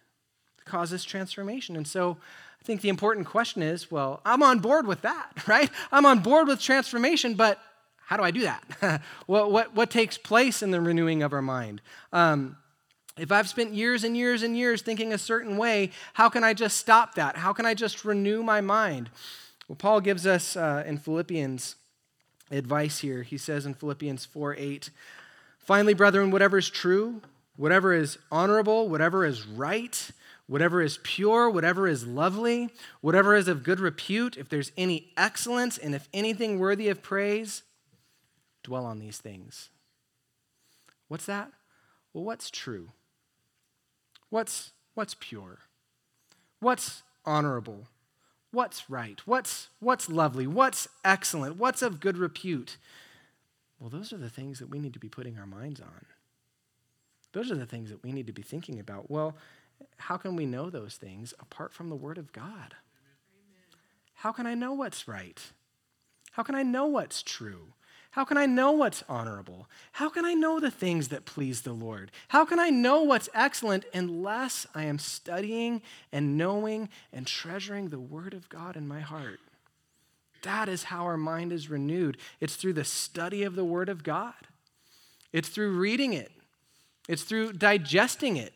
It 0.57 0.65
causes 0.65 1.03
transformation. 1.03 1.75
And 1.75 1.87
so 1.87 2.17
I 2.61 2.63
think 2.63 2.81
the 2.81 2.89
important 2.89 3.25
question 3.25 3.63
is 3.63 3.89
well, 3.89 4.21
I'm 4.25 4.43
on 4.43 4.59
board 4.59 4.85
with 4.85 5.01
that, 5.01 5.31
right? 5.47 5.69
I'm 5.91 6.05
on 6.05 6.19
board 6.19 6.47
with 6.47 6.59
transformation, 6.59 7.33
but 7.33 7.59
how 8.05 8.17
do 8.17 8.23
I 8.23 8.31
do 8.31 8.41
that? 8.41 9.01
what, 9.25 9.51
what, 9.51 9.75
what 9.75 9.89
takes 9.89 10.17
place 10.17 10.61
in 10.61 10.71
the 10.71 10.81
renewing 10.81 11.23
of 11.23 11.33
our 11.33 11.41
mind? 11.41 11.81
Um, 12.11 12.57
if 13.17 13.31
I've 13.31 13.47
spent 13.47 13.73
years 13.73 14.03
and 14.03 14.15
years 14.15 14.43
and 14.43 14.55
years 14.55 14.81
thinking 14.81 15.13
a 15.13 15.17
certain 15.17 15.57
way, 15.57 15.91
how 16.13 16.29
can 16.29 16.43
I 16.43 16.53
just 16.53 16.77
stop 16.77 17.15
that? 17.15 17.37
How 17.37 17.53
can 17.53 17.65
I 17.65 17.73
just 17.73 18.03
renew 18.05 18.43
my 18.43 18.61
mind? 18.61 19.09
Well, 19.67 19.75
Paul 19.75 20.01
gives 20.01 20.27
us 20.27 20.55
uh, 20.55 20.83
in 20.85 20.97
Philippians 20.97 21.75
advice 22.51 22.99
here. 22.99 23.23
He 23.23 23.37
says 23.37 23.65
in 23.65 23.73
Philippians 23.73 24.25
4 24.25 24.55
8, 24.57 24.89
finally, 25.59 25.93
brethren, 25.93 26.31
whatever 26.31 26.57
is 26.57 26.69
true, 26.69 27.21
whatever 27.55 27.93
is 27.93 28.17
honorable, 28.31 28.89
whatever 28.89 29.25
is 29.25 29.45
right, 29.45 30.11
whatever 30.47 30.81
is 30.81 30.99
pure, 31.03 31.49
whatever 31.49 31.87
is 31.87 32.05
lovely, 32.05 32.69
whatever 33.01 33.35
is 33.35 33.47
of 33.47 33.63
good 33.63 33.79
repute, 33.79 34.37
if 34.37 34.49
there's 34.49 34.71
any 34.77 35.11
excellence, 35.15 35.77
and 35.77 35.95
if 35.95 36.09
anything 36.13 36.59
worthy 36.59 36.89
of 36.89 37.01
praise, 37.01 37.63
dwell 38.63 38.85
on 38.85 38.99
these 38.99 39.17
things. 39.17 39.69
What's 41.07 41.25
that? 41.25 41.51
Well, 42.13 42.23
what's 42.23 42.49
true? 42.49 42.89
What's, 44.29 44.71
what's 44.93 45.15
pure? 45.19 45.59
What's 46.59 47.03
honorable? 47.25 47.87
What's 48.51 48.89
right? 48.89 49.19
What's, 49.25 49.69
what's 49.79 50.09
lovely? 50.09 50.47
What's 50.47 50.87
excellent? 51.05 51.57
What's 51.57 51.81
of 51.81 51.99
good 51.99 52.17
repute? 52.17 52.77
Well, 53.79 53.89
those 53.89 54.13
are 54.13 54.17
the 54.17 54.29
things 54.29 54.59
that 54.59 54.69
we 54.69 54.79
need 54.79 54.93
to 54.93 54.99
be 54.99 55.09
putting 55.09 55.37
our 55.37 55.47
minds 55.47 55.79
on. 55.81 56.05
Those 57.33 57.49
are 57.49 57.55
the 57.55 57.65
things 57.65 57.89
that 57.89 58.03
we 58.03 58.11
need 58.11 58.27
to 58.27 58.33
be 58.33 58.41
thinking 58.41 58.79
about. 58.79 59.09
Well, 59.09 59.35
how 60.01 60.17
can 60.17 60.35
we 60.35 60.45
know 60.45 60.69
those 60.69 60.95
things 60.95 61.33
apart 61.39 61.73
from 61.73 61.89
the 61.89 61.95
Word 61.95 62.17
of 62.17 62.33
God? 62.33 62.75
How 64.15 64.31
can 64.31 64.45
I 64.45 64.55
know 64.55 64.73
what's 64.73 65.07
right? 65.07 65.39
How 66.31 66.43
can 66.43 66.55
I 66.55 66.63
know 66.63 66.85
what's 66.85 67.21
true? 67.21 67.73
How 68.11 68.25
can 68.25 68.35
I 68.35 68.45
know 68.45 68.71
what's 68.71 69.03
honorable? 69.07 69.69
How 69.93 70.09
can 70.09 70.25
I 70.25 70.33
know 70.33 70.59
the 70.59 70.71
things 70.71 71.07
that 71.09 71.25
please 71.25 71.61
the 71.61 71.73
Lord? 71.73 72.11
How 72.27 72.43
can 72.45 72.59
I 72.59 72.69
know 72.69 73.03
what's 73.03 73.29
excellent 73.33 73.85
unless 73.93 74.67
I 74.75 74.83
am 74.83 74.99
studying 74.99 75.81
and 76.11 76.37
knowing 76.37 76.89
and 77.13 77.25
treasuring 77.25 77.89
the 77.89 77.99
Word 77.99 78.33
of 78.33 78.49
God 78.49 78.75
in 78.75 78.87
my 78.87 78.99
heart? 78.99 79.39
That 80.41 80.67
is 80.67 80.83
how 80.83 81.05
our 81.05 81.17
mind 81.17 81.53
is 81.53 81.69
renewed. 81.69 82.17
It's 82.39 82.55
through 82.55 82.73
the 82.73 82.83
study 82.83 83.43
of 83.43 83.55
the 83.55 83.65
Word 83.65 83.87
of 83.87 84.03
God, 84.03 84.33
it's 85.31 85.49
through 85.49 85.77
reading 85.77 86.13
it, 86.13 86.31
it's 87.07 87.23
through 87.23 87.53
digesting 87.53 88.35
it. 88.35 88.53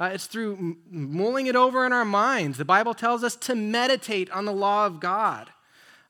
Uh, 0.00 0.10
it's 0.12 0.26
through 0.26 0.54
m- 0.54 0.78
mulling 0.90 1.46
it 1.46 1.56
over 1.56 1.84
in 1.84 1.92
our 1.92 2.04
minds. 2.04 2.58
The 2.58 2.64
Bible 2.64 2.94
tells 2.94 3.24
us 3.24 3.34
to 3.36 3.54
meditate 3.54 4.30
on 4.30 4.44
the 4.44 4.52
law 4.52 4.86
of 4.86 5.00
God. 5.00 5.50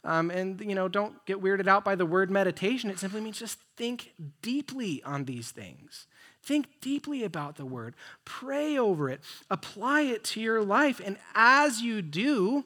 Um, 0.05 0.31
and, 0.31 0.61
you 0.61 0.75
know, 0.75 0.89
don't 0.89 1.25
get 1.27 1.43
weirded 1.43 1.67
out 1.67 1.85
by 1.85 1.95
the 1.95 2.07
word 2.07 2.31
meditation. 2.31 2.91
It 2.91 2.99
simply 2.99 3.21
means 3.21 3.39
just 3.39 3.59
think 3.77 4.13
deeply 4.43 5.03
on 5.03 5.25
these 5.25 5.51
things. 5.51 6.07
Think 6.43 6.81
deeply 6.81 7.25
about 7.25 7.57
the 7.57 7.67
word. 7.67 7.95
Pray 8.25 8.79
over 8.79 9.11
it. 9.11 9.21
Apply 9.51 10.03
it 10.03 10.25
to 10.25 10.41
your 10.41 10.63
life. 10.63 11.01
And 11.05 11.19
as 11.35 11.83
you 11.83 12.01
do, 12.01 12.65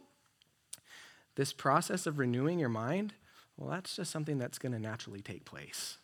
this 1.36 1.52
process 1.52 2.06
of 2.06 2.18
renewing 2.18 2.58
your 2.58 2.68
mind, 2.68 3.14
well, 3.56 3.70
that's 3.70 3.96
just 3.96 4.10
something 4.10 4.38
that's 4.38 4.58
going 4.58 4.72
to 4.72 4.78
naturally 4.78 5.20
take 5.20 5.44
place. 5.44 5.98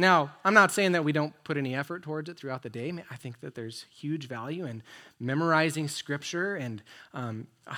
Now, 0.00 0.32
I'm 0.44 0.54
not 0.54 0.72
saying 0.72 0.92
that 0.92 1.04
we 1.04 1.12
don't 1.12 1.34
put 1.44 1.56
any 1.56 1.74
effort 1.74 2.02
towards 2.02 2.28
it 2.28 2.38
throughout 2.38 2.62
the 2.62 2.70
day. 2.70 2.92
I 3.10 3.16
think 3.16 3.40
that 3.40 3.54
there's 3.54 3.86
huge 3.90 4.26
value 4.28 4.64
in 4.64 4.82
memorizing 5.18 5.88
scripture 5.88 6.56
and 6.56 6.82
um, 7.12 7.46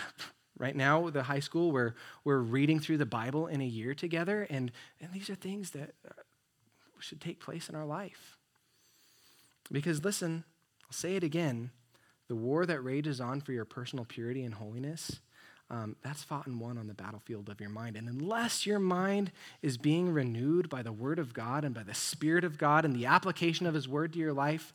Right 0.58 0.76
now, 0.76 1.08
the 1.10 1.24
high 1.24 1.40
school, 1.40 1.72
we're, 1.72 1.94
we're 2.24 2.38
reading 2.38 2.78
through 2.78 2.98
the 2.98 3.06
Bible 3.06 3.46
in 3.46 3.60
a 3.60 3.66
year 3.66 3.94
together, 3.94 4.46
and, 4.50 4.70
and 5.00 5.12
these 5.12 5.30
are 5.30 5.34
things 5.34 5.70
that 5.70 5.94
uh, 6.06 6.12
should 7.00 7.20
take 7.20 7.40
place 7.40 7.68
in 7.68 7.74
our 7.74 7.86
life. 7.86 8.36
Because 9.72 10.04
listen, 10.04 10.44
I'll 10.84 10.92
say 10.92 11.16
it 11.16 11.24
again 11.24 11.70
the 12.28 12.36
war 12.36 12.64
that 12.64 12.80
rages 12.80 13.20
on 13.20 13.40
for 13.40 13.52
your 13.52 13.64
personal 13.64 14.04
purity 14.04 14.44
and 14.44 14.54
holiness, 14.54 15.20
um, 15.72 15.96
that's 16.04 16.22
fought 16.22 16.46
and 16.46 16.60
won 16.60 16.76
on 16.76 16.86
the 16.86 16.94
battlefield 16.94 17.48
of 17.48 17.58
your 17.58 17.70
mind. 17.70 17.96
And 17.96 18.06
unless 18.06 18.66
your 18.66 18.78
mind 18.78 19.32
is 19.62 19.78
being 19.78 20.12
renewed 20.12 20.68
by 20.68 20.82
the 20.82 20.92
Word 20.92 21.18
of 21.18 21.32
God 21.32 21.64
and 21.64 21.74
by 21.74 21.82
the 21.82 21.94
Spirit 21.94 22.44
of 22.44 22.58
God 22.58 22.84
and 22.84 22.94
the 22.94 23.06
application 23.06 23.66
of 23.66 23.72
His 23.72 23.88
Word 23.88 24.12
to 24.12 24.18
your 24.18 24.34
life, 24.34 24.74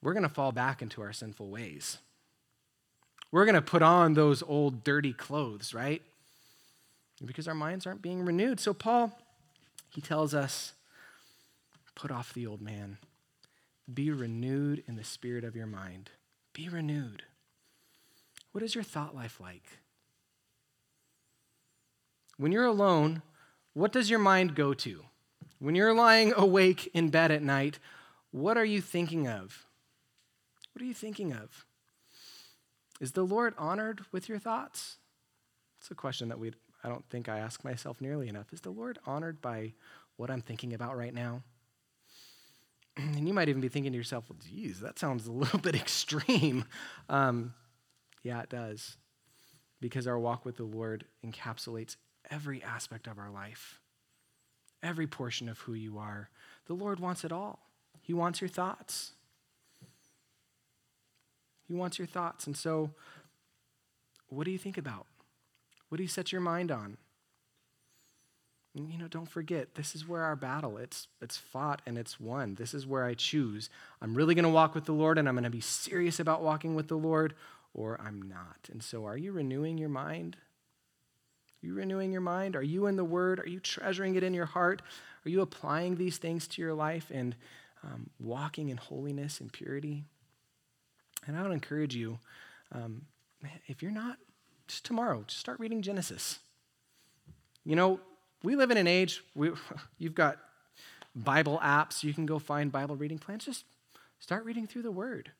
we're 0.00 0.12
going 0.12 0.22
to 0.22 0.28
fall 0.28 0.52
back 0.52 0.80
into 0.80 1.02
our 1.02 1.12
sinful 1.12 1.48
ways. 1.48 1.98
We're 3.32 3.46
going 3.46 3.56
to 3.56 3.60
put 3.60 3.82
on 3.82 4.14
those 4.14 4.44
old 4.44 4.84
dirty 4.84 5.12
clothes, 5.12 5.74
right? 5.74 6.02
Because 7.24 7.48
our 7.48 7.54
minds 7.54 7.84
aren't 7.84 8.00
being 8.00 8.24
renewed. 8.24 8.60
So, 8.60 8.72
Paul, 8.72 9.18
he 9.90 10.00
tells 10.00 10.34
us 10.34 10.72
put 11.96 12.12
off 12.12 12.32
the 12.32 12.46
old 12.46 12.62
man, 12.62 12.98
be 13.92 14.12
renewed 14.12 14.84
in 14.86 14.94
the 14.94 15.02
spirit 15.02 15.42
of 15.42 15.56
your 15.56 15.66
mind. 15.66 16.10
Be 16.52 16.68
renewed. 16.68 17.24
What 18.52 18.62
is 18.62 18.76
your 18.76 18.84
thought 18.84 19.16
life 19.16 19.40
like? 19.40 19.64
When 22.38 22.52
you're 22.52 22.64
alone, 22.64 23.22
what 23.74 23.92
does 23.92 24.08
your 24.08 24.18
mind 24.20 24.54
go 24.54 24.72
to? 24.72 25.04
When 25.58 25.74
you're 25.74 25.92
lying 25.92 26.32
awake 26.36 26.90
in 26.94 27.10
bed 27.10 27.30
at 27.30 27.42
night, 27.42 27.78
what 28.30 28.56
are 28.56 28.64
you 28.64 28.80
thinking 28.80 29.28
of? 29.28 29.66
What 30.72 30.82
are 30.82 30.86
you 30.86 30.94
thinking 30.94 31.32
of? 31.32 31.66
Is 33.00 33.12
the 33.12 33.24
Lord 33.24 33.54
honored 33.58 34.02
with 34.12 34.28
your 34.28 34.38
thoughts? 34.38 34.98
It's 35.80 35.90
a 35.90 35.94
question 35.94 36.28
that 36.28 36.38
we 36.38 36.52
I 36.84 36.88
don't 36.88 37.04
think 37.10 37.28
I 37.28 37.40
ask 37.40 37.64
myself 37.64 38.00
nearly 38.00 38.28
enough. 38.28 38.52
Is 38.52 38.60
the 38.60 38.70
Lord 38.70 39.00
honored 39.04 39.40
by 39.40 39.72
what 40.16 40.30
I'm 40.30 40.42
thinking 40.42 40.74
about 40.74 40.96
right 40.96 41.14
now? 41.14 41.42
And 42.96 43.26
you 43.28 43.34
might 43.34 43.48
even 43.48 43.60
be 43.60 43.68
thinking 43.68 43.92
to 43.92 43.98
yourself, 43.98 44.24
well, 44.28 44.38
geez, 44.44 44.80
that 44.80 44.98
sounds 44.98 45.26
a 45.26 45.32
little 45.42 45.58
bit 45.60 45.74
extreme. 45.74 46.64
Um, 47.08 47.54
yeah, 48.22 48.42
it 48.42 48.48
does. 48.48 48.96
Because 49.80 50.06
our 50.08 50.18
walk 50.18 50.44
with 50.44 50.56
the 50.56 50.64
Lord 50.64 51.04
encapsulates 51.24 51.96
every 52.30 52.62
aspect 52.62 53.06
of 53.06 53.18
our 53.18 53.30
life, 53.30 53.80
every 54.82 55.06
portion 55.06 55.48
of 55.48 55.58
who 55.60 55.74
you 55.74 55.98
are. 55.98 56.28
The 56.66 56.74
Lord 56.74 57.00
wants 57.00 57.24
it 57.24 57.32
all. 57.32 57.60
He 58.00 58.12
wants 58.14 58.40
your 58.40 58.48
thoughts, 58.48 59.12
he 61.66 61.74
wants 61.74 61.98
your 61.98 62.06
thoughts. 62.06 62.46
And 62.46 62.56
so, 62.56 62.90
what 64.30 64.44
do 64.44 64.50
you 64.50 64.58
think 64.58 64.78
about? 64.78 65.06
What 65.88 65.96
do 65.98 66.02
you 66.02 66.08
set 66.08 66.32
your 66.32 66.40
mind 66.40 66.70
on? 66.70 66.96
You 68.74 68.98
know, 68.98 69.08
don't 69.08 69.28
forget, 69.28 69.74
this 69.74 69.94
is 69.94 70.06
where 70.06 70.22
our 70.22 70.36
battle, 70.36 70.76
it's, 70.76 71.08
it's 71.20 71.36
fought 71.36 71.82
and 71.86 71.98
it's 71.98 72.20
won. 72.20 72.54
This 72.54 72.74
is 72.74 72.86
where 72.86 73.04
I 73.04 73.14
choose. 73.14 73.70
I'm 74.00 74.14
really 74.14 74.34
going 74.34 74.44
to 74.44 74.50
walk 74.50 74.74
with 74.74 74.84
the 74.84 74.92
Lord 74.92 75.18
and 75.18 75.28
I'm 75.28 75.34
going 75.34 75.44
to 75.44 75.50
be 75.50 75.60
serious 75.60 76.20
about 76.20 76.42
walking 76.42 76.74
with 76.74 76.88
the 76.88 76.96
Lord, 76.96 77.34
or 77.74 78.00
I'm 78.00 78.22
not. 78.22 78.68
And 78.70 78.82
so, 78.82 79.04
are 79.04 79.16
you 79.16 79.32
renewing 79.32 79.78
your 79.78 79.88
mind? 79.88 80.36
Are 81.62 81.66
you 81.66 81.74
renewing 81.74 82.12
your 82.12 82.20
mind? 82.20 82.54
Are 82.54 82.62
you 82.62 82.86
in 82.86 82.96
the 82.96 83.04
Word? 83.04 83.40
Are 83.40 83.48
you 83.48 83.60
treasuring 83.60 84.14
it 84.14 84.22
in 84.22 84.34
your 84.34 84.46
heart? 84.46 84.82
Are 85.26 85.28
you 85.28 85.40
applying 85.40 85.96
these 85.96 86.18
things 86.18 86.46
to 86.48 86.62
your 86.62 86.74
life 86.74 87.10
and 87.12 87.34
um, 87.82 88.10
walking 88.20 88.68
in 88.68 88.76
holiness 88.76 89.40
and 89.40 89.52
purity? 89.52 90.04
And 91.26 91.36
I 91.36 91.42
would 91.42 91.52
encourage 91.52 91.94
you, 91.94 92.18
um, 92.72 93.02
if 93.66 93.82
you're 93.82 93.90
not, 93.90 94.18
just 94.68 94.84
tomorrow, 94.84 95.24
just 95.26 95.40
start 95.40 95.58
reading 95.58 95.82
Genesis. 95.82 96.38
You 97.64 97.74
know, 97.74 98.00
we 98.42 98.54
live 98.54 98.70
in 98.70 98.76
an 98.76 98.86
age, 98.86 99.22
we, 99.34 99.50
you've 99.98 100.14
got 100.14 100.38
Bible 101.14 101.60
apps, 101.62 102.04
you 102.04 102.14
can 102.14 102.26
go 102.26 102.38
find 102.38 102.70
Bible 102.70 102.96
reading 102.96 103.18
plans. 103.18 103.44
Just 103.44 103.64
start 104.20 104.44
reading 104.44 104.66
through 104.66 104.82
the 104.82 104.92
Word. 104.92 105.32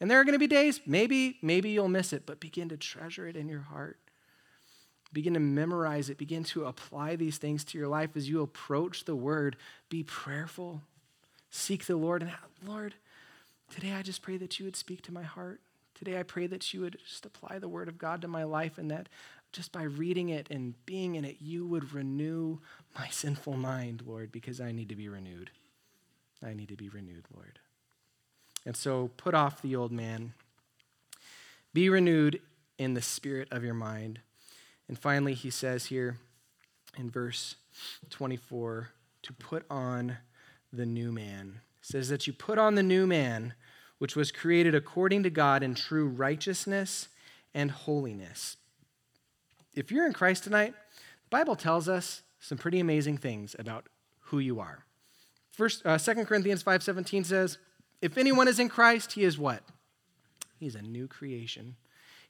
And 0.00 0.10
there 0.10 0.20
are 0.20 0.24
going 0.24 0.34
to 0.34 0.38
be 0.38 0.46
days, 0.46 0.80
maybe, 0.86 1.38
maybe 1.42 1.70
you'll 1.70 1.88
miss 1.88 2.12
it, 2.12 2.24
but 2.26 2.38
begin 2.38 2.68
to 2.68 2.76
treasure 2.76 3.26
it 3.26 3.36
in 3.36 3.48
your 3.48 3.62
heart. 3.62 3.98
Begin 5.12 5.34
to 5.34 5.40
memorize 5.40 6.10
it. 6.10 6.18
Begin 6.18 6.44
to 6.44 6.66
apply 6.66 7.16
these 7.16 7.38
things 7.38 7.64
to 7.64 7.78
your 7.78 7.88
life 7.88 8.16
as 8.16 8.28
you 8.28 8.42
approach 8.42 9.04
the 9.04 9.16
Word. 9.16 9.56
Be 9.88 10.02
prayerful. 10.02 10.82
Seek 11.50 11.86
the 11.86 11.96
Lord 11.96 12.22
and 12.22 12.32
Lord, 12.66 12.94
Today, 13.70 13.92
I 13.92 14.02
just 14.02 14.22
pray 14.22 14.36
that 14.38 14.58
you 14.58 14.64
would 14.64 14.76
speak 14.76 15.02
to 15.02 15.12
my 15.12 15.22
heart. 15.22 15.60
Today, 15.94 16.18
I 16.18 16.22
pray 16.22 16.46
that 16.46 16.72
you 16.72 16.80
would 16.80 16.98
just 17.06 17.26
apply 17.26 17.58
the 17.58 17.68
word 17.68 17.88
of 17.88 17.98
God 17.98 18.22
to 18.22 18.28
my 18.28 18.44
life 18.44 18.78
and 18.78 18.90
that 18.90 19.08
just 19.52 19.72
by 19.72 19.82
reading 19.82 20.28
it 20.28 20.46
and 20.50 20.74
being 20.86 21.16
in 21.16 21.24
it, 21.24 21.36
you 21.40 21.66
would 21.66 21.92
renew 21.92 22.58
my 22.98 23.08
sinful 23.10 23.56
mind, 23.56 24.02
Lord, 24.06 24.32
because 24.32 24.60
I 24.60 24.72
need 24.72 24.88
to 24.88 24.96
be 24.96 25.08
renewed. 25.08 25.50
I 26.44 26.54
need 26.54 26.68
to 26.68 26.76
be 26.76 26.88
renewed, 26.88 27.24
Lord. 27.34 27.58
And 28.64 28.76
so 28.76 29.10
put 29.16 29.34
off 29.34 29.62
the 29.62 29.76
old 29.76 29.92
man, 29.92 30.34
be 31.74 31.88
renewed 31.88 32.40
in 32.78 32.94
the 32.94 33.02
spirit 33.02 33.48
of 33.50 33.64
your 33.64 33.74
mind. 33.74 34.20
And 34.88 34.98
finally, 34.98 35.34
he 35.34 35.50
says 35.50 35.86
here 35.86 36.16
in 36.96 37.10
verse 37.10 37.56
24 38.10 38.90
to 39.22 39.32
put 39.34 39.64
on 39.70 40.16
the 40.72 40.86
new 40.86 41.12
man 41.12 41.60
says 41.88 42.10
that 42.10 42.26
you 42.26 42.32
put 42.32 42.58
on 42.58 42.74
the 42.74 42.82
new 42.82 43.06
man, 43.06 43.54
which 43.98 44.14
was 44.14 44.30
created 44.30 44.74
according 44.74 45.22
to 45.22 45.30
God 45.30 45.62
in 45.62 45.74
true 45.74 46.06
righteousness 46.06 47.08
and 47.54 47.70
holiness. 47.70 48.56
If 49.74 49.90
you're 49.90 50.06
in 50.06 50.12
Christ 50.12 50.44
tonight, 50.44 50.74
the 50.96 51.30
Bible 51.30 51.56
tells 51.56 51.88
us 51.88 52.22
some 52.40 52.58
pretty 52.58 52.78
amazing 52.78 53.16
things 53.16 53.56
about 53.58 53.86
who 54.20 54.38
you 54.38 54.60
are. 54.60 54.84
First, 55.50 55.84
uh, 55.86 55.98
2 55.98 56.26
Corinthians 56.26 56.62
5.17 56.62 57.24
says, 57.24 57.58
if 58.02 58.18
anyone 58.18 58.48
is 58.48 58.60
in 58.60 58.68
Christ, 58.68 59.12
he 59.12 59.24
is 59.24 59.38
what? 59.38 59.62
He's 60.60 60.74
a 60.74 60.82
new 60.82 61.08
creation. 61.08 61.76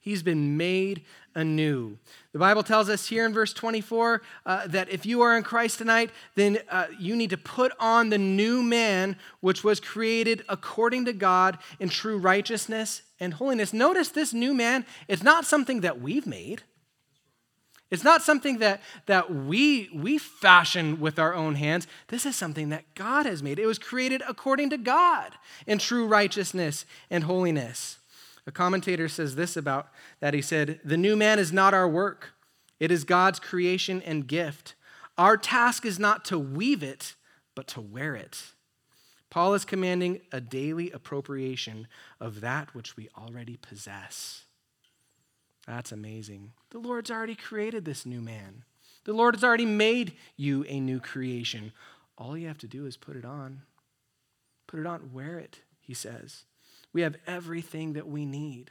He's 0.01 0.22
been 0.22 0.57
made 0.57 1.05
anew. 1.34 1.99
The 2.32 2.38
Bible 2.38 2.62
tells 2.62 2.88
us 2.88 3.09
here 3.09 3.26
in 3.26 3.32
verse 3.32 3.53
24 3.53 4.22
uh, 4.46 4.66
that 4.68 4.88
if 4.88 5.05
you 5.05 5.22
are 5.22 5.36
in 5.36 5.42
Christ 5.42 5.78
tonight, 5.78 6.11
then 6.34 6.59
uh, 6.70 6.86
you 6.99 7.16
need 7.16 7.30
to 7.30 7.36
put 7.36 7.72
on 7.78 8.11
the 8.11 8.18
new 8.18 8.62
man, 8.62 9.16
which 9.40 9.62
was 9.62 9.80
created 9.80 10.44
according 10.49 11.05
to 11.07 11.12
God 11.12 11.59
in 11.78 11.88
true 11.88 12.18
righteousness 12.18 13.03
and 13.20 13.34
holiness. 13.34 13.72
Notice 13.72 14.09
this 14.09 14.32
new 14.32 14.55
man 14.55 14.86
is 15.09 15.22
not 15.22 15.44
something 15.44 15.80
that 15.80 16.01
we've 16.01 16.26
made. 16.26 16.62
It's 17.90 18.05
not 18.05 18.22
something 18.22 18.59
that, 18.59 18.82
that 19.07 19.32
we, 19.32 19.88
we 19.94 20.18
fashion 20.18 21.01
with 21.01 21.18
our 21.18 21.34
own 21.34 21.55
hands. 21.55 21.86
This 22.09 22.26
is 22.26 22.36
something 22.36 22.68
that 22.68 22.94
God 22.94 23.24
has 23.24 23.42
made. 23.42 23.59
It 23.59 23.66
was 23.66 23.78
created 23.78 24.22
according 24.28 24.70
to 24.70 24.78
God 24.78 25.32
in 25.66 25.78
true 25.78 26.07
righteousness 26.07 26.84
and 27.11 27.24
holiness. 27.24 27.97
A 28.49 28.51
commentator 28.51 29.09
says 29.09 29.36
this 29.36 29.59
about 29.59 29.88
that. 30.20 30.32
He 30.32 30.40
said, 30.40 30.80
The 30.82 30.96
new 30.96 31.16
man 31.16 31.38
is 31.38 31.53
not 31.53 31.74
our 31.74 31.86
work, 31.86 32.32
it 32.80 32.90
is 32.90 33.05
God's 33.05 33.38
creation 33.38 34.01
and 34.01 34.26
gift. 34.26 34.74
Our 35.18 35.36
task 35.36 35.84
is 35.84 35.99
not 35.99 36.24
to 36.26 36.38
weave 36.38 36.82
it, 36.82 37.14
but 37.55 37.66
to 37.68 37.82
wear 37.82 38.14
it. 38.14 38.53
Paul 39.28 39.53
is 39.53 39.66
commanding 39.66 40.22
a 40.32 40.40
daily 40.40 40.90
appropriation 40.92 41.88
of 42.20 42.40
that 42.40 42.74
which 42.74 42.96
we 42.96 43.11
already 43.18 43.59
possess. 43.59 44.44
That's 45.66 45.92
amazing. 45.92 46.53
The 46.70 46.78
Lord's 46.78 47.11
already 47.11 47.34
created 47.34 47.84
this 47.84 48.07
new 48.07 48.22
man. 48.22 48.64
The 49.05 49.12
Lord 49.12 49.34
has 49.34 49.44
already 49.44 49.66
made 49.66 50.14
you 50.38 50.64
a 50.68 50.80
new 50.80 51.01
creation. 51.01 51.72
All 52.16 52.38
you 52.38 52.49
have 52.49 52.59
to 52.59 52.68
do 52.68 52.86
is 52.86 52.96
put 52.96 53.16
it 53.16 53.26
on. 53.26 53.62
Put 54.66 54.80
it 54.80 54.86
on, 54.86 55.11
wear 55.12 55.38
it, 55.38 55.59
he 55.80 55.92
says. 55.92 56.44
We 56.93 57.03
have 57.03 57.16
everything 57.26 57.95
that 57.95 58.07
we 58.07 58.24
need. 58.24 58.70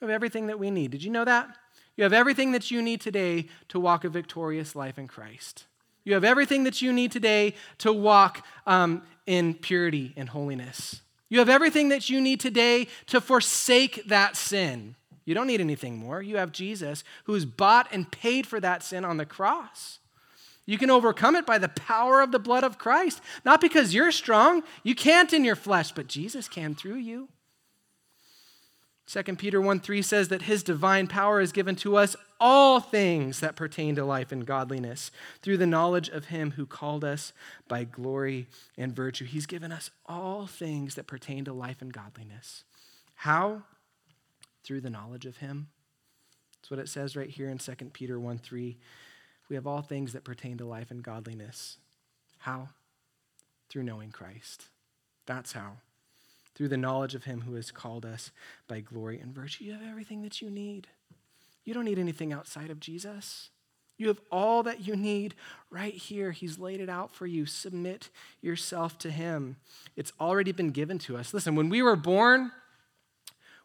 We 0.00 0.06
have 0.06 0.14
everything 0.14 0.46
that 0.46 0.58
we 0.58 0.70
need. 0.70 0.90
Did 0.90 1.02
you 1.02 1.10
know 1.10 1.24
that? 1.24 1.56
You 1.96 2.04
have 2.04 2.12
everything 2.12 2.52
that 2.52 2.70
you 2.70 2.80
need 2.80 3.00
today 3.00 3.48
to 3.68 3.80
walk 3.80 4.04
a 4.04 4.08
victorious 4.08 4.76
life 4.76 4.98
in 4.98 5.08
Christ. 5.08 5.64
You 6.04 6.14
have 6.14 6.24
everything 6.24 6.64
that 6.64 6.80
you 6.80 6.92
need 6.92 7.12
today 7.12 7.54
to 7.78 7.92
walk 7.92 8.46
um, 8.66 9.02
in 9.26 9.54
purity 9.54 10.14
and 10.16 10.28
holiness. 10.28 11.02
You 11.28 11.40
have 11.40 11.48
everything 11.48 11.90
that 11.90 12.08
you 12.08 12.20
need 12.20 12.40
today 12.40 12.86
to 13.08 13.20
forsake 13.20 14.04
that 14.06 14.36
sin. 14.36 14.94
You 15.24 15.34
don't 15.34 15.46
need 15.46 15.60
anything 15.60 15.98
more. 15.98 16.22
You 16.22 16.38
have 16.38 16.52
Jesus 16.52 17.04
who's 17.24 17.44
bought 17.44 17.88
and 17.92 18.10
paid 18.10 18.46
for 18.46 18.60
that 18.60 18.82
sin 18.82 19.04
on 19.04 19.18
the 19.18 19.26
cross. 19.26 19.98
You 20.68 20.76
can 20.76 20.90
overcome 20.90 21.34
it 21.34 21.46
by 21.46 21.56
the 21.56 21.70
power 21.70 22.20
of 22.20 22.30
the 22.30 22.38
blood 22.38 22.62
of 22.62 22.76
Christ, 22.76 23.22
not 23.42 23.58
because 23.58 23.94
you're 23.94 24.12
strong. 24.12 24.62
You 24.82 24.94
can't 24.94 25.32
in 25.32 25.42
your 25.42 25.56
flesh, 25.56 25.92
but 25.92 26.08
Jesus 26.08 26.46
can 26.46 26.74
through 26.74 26.96
you. 26.96 27.30
2 29.06 29.22
Peter 29.36 29.62
1 29.62 29.80
3 29.80 30.02
says 30.02 30.28
that 30.28 30.42
his 30.42 30.62
divine 30.62 31.06
power 31.06 31.40
is 31.40 31.52
given 31.52 31.74
to 31.76 31.96
us 31.96 32.14
all 32.38 32.80
things 32.80 33.40
that 33.40 33.56
pertain 33.56 33.94
to 33.94 34.04
life 34.04 34.30
and 34.30 34.44
godliness 34.44 35.10
through 35.40 35.56
the 35.56 35.66
knowledge 35.66 36.10
of 36.10 36.26
him 36.26 36.50
who 36.50 36.66
called 36.66 37.02
us 37.02 37.32
by 37.66 37.84
glory 37.84 38.46
and 38.76 38.94
virtue. 38.94 39.24
He's 39.24 39.46
given 39.46 39.72
us 39.72 39.90
all 40.04 40.46
things 40.46 40.96
that 40.96 41.06
pertain 41.06 41.46
to 41.46 41.52
life 41.54 41.80
and 41.80 41.90
godliness. 41.90 42.64
How? 43.14 43.62
Through 44.64 44.82
the 44.82 44.90
knowledge 44.90 45.24
of 45.24 45.38
him. 45.38 45.68
That's 46.60 46.70
what 46.70 46.78
it 46.78 46.90
says 46.90 47.16
right 47.16 47.30
here 47.30 47.48
in 47.48 47.56
2 47.56 47.72
Peter 47.94 48.20
1 48.20 48.36
3. 48.36 48.76
We 49.48 49.56
have 49.56 49.66
all 49.66 49.82
things 49.82 50.12
that 50.12 50.24
pertain 50.24 50.58
to 50.58 50.64
life 50.64 50.90
and 50.90 51.02
godliness. 51.02 51.78
How? 52.38 52.68
Through 53.68 53.84
knowing 53.84 54.10
Christ. 54.10 54.68
That's 55.26 55.52
how 55.52 55.78
through 56.58 56.68
the 56.68 56.76
knowledge 56.76 57.14
of 57.14 57.22
him 57.22 57.42
who 57.42 57.54
has 57.54 57.70
called 57.70 58.04
us 58.04 58.32
by 58.66 58.80
glory 58.80 59.20
and 59.20 59.32
virtue. 59.32 59.62
You 59.62 59.72
have 59.74 59.82
everything 59.88 60.22
that 60.22 60.42
you 60.42 60.50
need. 60.50 60.88
You 61.64 61.72
don't 61.72 61.84
need 61.84 62.00
anything 62.00 62.32
outside 62.32 62.68
of 62.68 62.80
Jesus. 62.80 63.50
You 63.96 64.08
have 64.08 64.20
all 64.32 64.64
that 64.64 64.84
you 64.84 64.96
need 64.96 65.36
right 65.70 65.94
here. 65.94 66.32
He's 66.32 66.58
laid 66.58 66.80
it 66.80 66.88
out 66.88 67.12
for 67.12 67.28
you. 67.28 67.46
Submit 67.46 68.10
yourself 68.40 68.98
to 68.98 69.10
Him. 69.12 69.54
It's 69.94 70.12
already 70.20 70.50
been 70.50 70.70
given 70.72 70.98
to 71.00 71.16
us. 71.16 71.32
Listen, 71.32 71.54
when 71.54 71.68
we 71.68 71.80
were 71.80 71.94
born, 71.94 72.50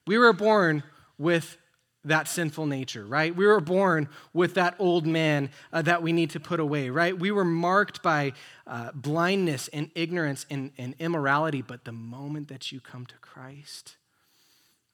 we 0.05 0.19
were 0.19 0.33
born 0.33 0.83
with 1.17 1.57
that 2.05 2.27
sinful 2.27 2.65
nature, 2.65 3.05
right? 3.05 3.35
We 3.35 3.47
were 3.47 3.61
born 3.61 4.09
with 4.33 4.55
that 4.55 4.75
old 4.77 5.07
man 5.07 5.49
uh, 5.71 5.81
that 5.83 6.03
we 6.03 6.11
need 6.11 6.31
to 6.31 6.39
put 6.39 6.59
away, 6.59 6.89
right? 6.89 7.17
We 7.17 7.31
were 7.31 7.45
marked 7.45 8.03
by 8.03 8.33
uh, 8.67 8.91
blindness 8.93 9.69
and 9.69 9.89
ignorance 9.95 10.45
and, 10.49 10.71
and 10.77 10.95
immorality, 10.99 11.61
but 11.61 11.85
the 11.85 11.91
moment 11.93 12.49
that 12.49 12.71
you 12.71 12.81
come 12.81 13.05
to 13.05 13.15
Christ, 13.15 13.95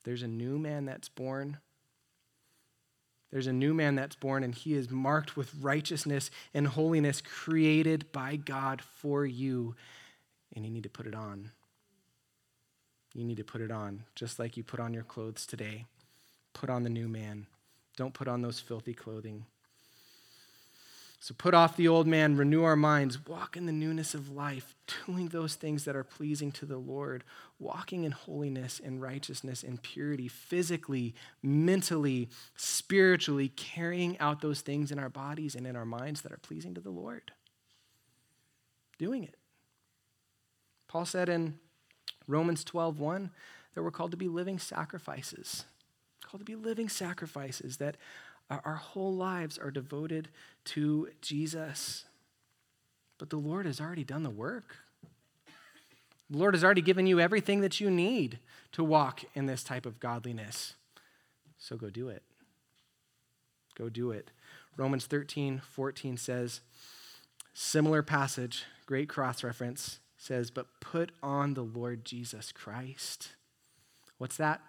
there's 0.04 0.22
a 0.22 0.28
new 0.28 0.58
man 0.58 0.84
that's 0.84 1.08
born. 1.08 1.58
There's 3.32 3.48
a 3.48 3.52
new 3.52 3.74
man 3.74 3.96
that's 3.96 4.16
born, 4.16 4.42
and 4.44 4.54
he 4.54 4.74
is 4.74 4.90
marked 4.90 5.36
with 5.36 5.52
righteousness 5.60 6.30
and 6.54 6.66
holiness 6.66 7.20
created 7.20 8.10
by 8.12 8.36
God 8.36 8.82
for 8.82 9.24
you, 9.26 9.74
and 10.54 10.64
you 10.64 10.70
need 10.70 10.82
to 10.84 10.88
put 10.88 11.06
it 11.06 11.14
on. 11.14 11.50
You 13.14 13.24
need 13.24 13.38
to 13.38 13.44
put 13.44 13.60
it 13.60 13.72
on, 13.72 14.04
just 14.14 14.38
like 14.38 14.56
you 14.56 14.62
put 14.62 14.78
on 14.78 14.94
your 14.94 15.02
clothes 15.02 15.44
today. 15.46 15.86
Put 16.52 16.70
on 16.70 16.82
the 16.82 16.90
new 16.90 17.08
man. 17.08 17.46
Don't 17.96 18.14
put 18.14 18.28
on 18.28 18.42
those 18.42 18.60
filthy 18.60 18.94
clothing. 18.94 19.46
So 21.22 21.34
put 21.36 21.52
off 21.52 21.76
the 21.76 21.86
old 21.86 22.06
man, 22.06 22.38
renew 22.38 22.64
our 22.64 22.76
minds, 22.76 23.26
walk 23.26 23.54
in 23.54 23.66
the 23.66 23.72
newness 23.72 24.14
of 24.14 24.30
life, 24.30 24.74
doing 25.06 25.28
those 25.28 25.54
things 25.54 25.84
that 25.84 25.94
are 25.94 26.02
pleasing 26.02 26.50
to 26.52 26.64
the 26.64 26.78
Lord, 26.78 27.24
walking 27.58 28.04
in 28.04 28.12
holiness 28.12 28.80
and 28.82 29.02
righteousness 29.02 29.62
and 29.62 29.82
purity, 29.82 30.28
physically, 30.28 31.14
mentally, 31.42 32.30
spiritually, 32.56 33.48
carrying 33.48 34.18
out 34.18 34.40
those 34.40 34.62
things 34.62 34.90
in 34.90 34.98
our 34.98 35.10
bodies 35.10 35.54
and 35.54 35.66
in 35.66 35.76
our 35.76 35.84
minds 35.84 36.22
that 36.22 36.32
are 36.32 36.38
pleasing 36.38 36.72
to 36.74 36.80
the 36.80 36.88
Lord. 36.88 37.32
Doing 38.98 39.22
it. 39.22 39.36
Paul 40.88 41.04
said 41.04 41.28
in 41.28 41.58
Romans 42.26 42.64
12:1 42.64 43.30
that 43.74 43.82
we're 43.82 43.90
called 43.90 44.10
to 44.12 44.16
be 44.16 44.28
living 44.28 44.58
sacrifices 44.58 45.66
called 46.30 46.40
to 46.40 46.44
be 46.44 46.54
living 46.54 46.88
sacrifices, 46.88 47.78
that 47.78 47.96
our 48.50 48.76
whole 48.76 49.14
lives 49.14 49.58
are 49.58 49.70
devoted 49.70 50.28
to 50.64 51.08
Jesus. 51.20 52.04
But 53.18 53.30
the 53.30 53.36
Lord 53.36 53.66
has 53.66 53.80
already 53.80 54.04
done 54.04 54.22
the 54.22 54.30
work. 54.30 54.76
The 56.28 56.38
Lord 56.38 56.54
has 56.54 56.64
already 56.64 56.82
given 56.82 57.06
you 57.06 57.20
everything 57.20 57.60
that 57.60 57.80
you 57.80 57.90
need 57.90 58.38
to 58.72 58.82
walk 58.84 59.22
in 59.34 59.46
this 59.46 59.62
type 59.62 59.86
of 59.86 60.00
godliness. 60.00 60.74
So 61.58 61.76
go 61.76 61.90
do 61.90 62.08
it. 62.08 62.22
Go 63.76 63.88
do 63.88 64.10
it. 64.10 64.30
Romans 64.76 65.06
13, 65.06 65.60
14 65.64 66.16
says, 66.16 66.60
similar 67.52 68.02
passage, 68.02 68.64
great 68.86 69.08
cross 69.08 69.44
reference, 69.44 70.00
says, 70.16 70.50
But 70.50 70.66
put 70.80 71.12
on 71.22 71.54
the 71.54 71.62
Lord 71.62 72.04
Jesus 72.04 72.52
Christ. 72.52 73.30
What's 74.18 74.36
that? 74.36 74.60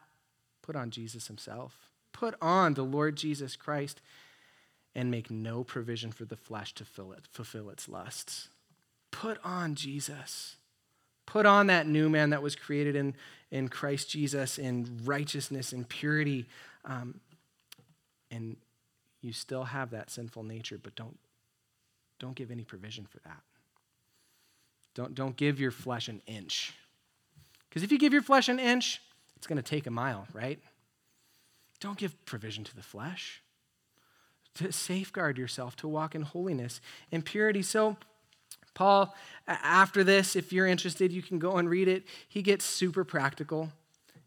Put 0.62 0.76
on 0.76 0.91
Jesus 0.91 1.28
himself. 1.28 1.89
Put 2.14 2.36
on 2.41 2.74
the 2.74 2.84
Lord 2.84 3.16
Jesus 3.16 3.55
Christ 3.55 4.01
and 4.93 5.09
make 5.09 5.32
no 5.32 5.64
provision 5.64 6.12
for 6.12 6.26
the 6.26 6.36
flesh 6.36 6.74
to 6.76 6.86
fill 6.86 7.14
it, 7.14 7.22
fulfill 7.32 7.70
its 7.70 7.88
lusts. 7.88 8.49
Put 9.12 9.39
on 9.43 9.76
Jesus. 9.76 10.57
Put 11.26 11.45
on 11.45 11.68
that 11.68 11.88
new 11.88 12.09
man 12.09 12.32
that 12.32 12.41
was 12.41 12.55
created 12.55 12.95
in, 12.95 13.16
in 13.51 13.70
Christ 13.70 14.09
Jesus 14.09 14.57
in 14.57 14.99
righteousness 15.03 15.72
and 15.72 15.88
purity. 15.88 16.47
Um, 16.84 17.22
and 18.30 18.57
you 19.22 19.32
still 19.34 19.66
have 19.66 19.91
that 19.91 20.09
sinful 20.09 20.43
nature, 20.43 20.80
but 20.82 20.95
don't, 20.95 21.18
don't 22.20 22.36
give 22.36 22.51
any 22.51 22.64
provision 22.64 23.05
for 23.05 23.20
that. 23.20 23.41
Don't, 24.93 25.16
don't 25.16 25.38
give 25.38 25.59
your 25.59 25.72
flesh 25.72 26.09
an 26.09 26.22
inch. 26.28 26.74
Because 27.70 27.84
if 27.84 27.91
you 27.91 27.97
give 27.97 28.12
your 28.12 28.22
flesh 28.22 28.49
an 28.49 28.59
inch, 28.59 29.01
it's 29.41 29.47
going 29.47 29.57
to 29.57 29.63
take 29.63 29.87
a 29.87 29.91
mile, 29.91 30.27
right? 30.33 30.59
Don't 31.79 31.97
give 31.97 32.25
provision 32.25 32.63
to 32.63 32.75
the 32.75 32.83
flesh. 32.83 33.41
To 34.55 34.71
safeguard 34.71 35.39
yourself, 35.39 35.75
to 35.77 35.87
walk 35.87 36.13
in 36.13 36.21
holiness 36.21 36.79
and 37.11 37.25
purity. 37.25 37.63
So, 37.63 37.97
Paul, 38.75 39.15
after 39.47 40.03
this, 40.03 40.35
if 40.35 40.53
you're 40.53 40.67
interested, 40.67 41.11
you 41.11 41.23
can 41.23 41.39
go 41.39 41.57
and 41.57 41.67
read 41.67 41.87
it. 41.87 42.03
He 42.27 42.43
gets 42.43 42.65
super 42.65 43.03
practical 43.03 43.71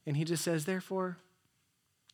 and 0.05 0.17
he 0.17 0.25
just 0.25 0.43
says, 0.43 0.65
Therefore, 0.65 1.17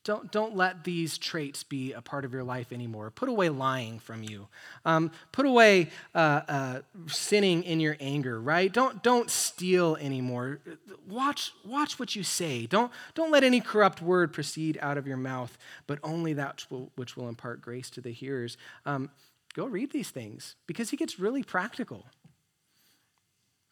don't, 0.02 0.32
don't 0.32 0.56
let 0.56 0.84
these 0.84 1.18
traits 1.18 1.62
be 1.62 1.92
a 1.92 2.00
part 2.00 2.24
of 2.24 2.32
your 2.32 2.42
life 2.42 2.72
anymore. 2.72 3.10
Put 3.10 3.28
away 3.28 3.50
lying 3.50 3.98
from 3.98 4.22
you. 4.22 4.48
Um, 4.86 5.10
put 5.30 5.44
away 5.44 5.90
uh, 6.14 6.40
uh, 6.48 6.80
sinning 7.06 7.64
in 7.64 7.80
your 7.80 7.98
anger, 8.00 8.40
right? 8.40 8.72
Don't, 8.72 9.02
don't 9.02 9.30
steal 9.30 9.96
anymore. 9.96 10.60
Watch, 11.06 11.52
watch 11.66 11.98
what 11.98 12.16
you 12.16 12.22
say. 12.22 12.64
Don't, 12.64 12.90
don't 13.14 13.30
let 13.30 13.44
any 13.44 13.60
corrupt 13.60 14.00
word 14.00 14.32
proceed 14.32 14.78
out 14.80 14.96
of 14.96 15.06
your 15.06 15.18
mouth, 15.18 15.58
but 15.86 15.98
only 16.02 16.32
that 16.32 16.64
which 16.94 17.16
will, 17.16 17.28
impart 17.28 17.60
grace 17.60 17.90
to 17.90 18.00
the 18.00 18.10
hearers. 18.10 18.56
Um, 18.86 19.10
go 19.54 19.66
read 19.66 19.92
these 19.92 20.10
things 20.10 20.56
because 20.66 20.90
he 20.90 20.96
gets 20.96 21.20
really 21.20 21.42
practical. 21.42 22.06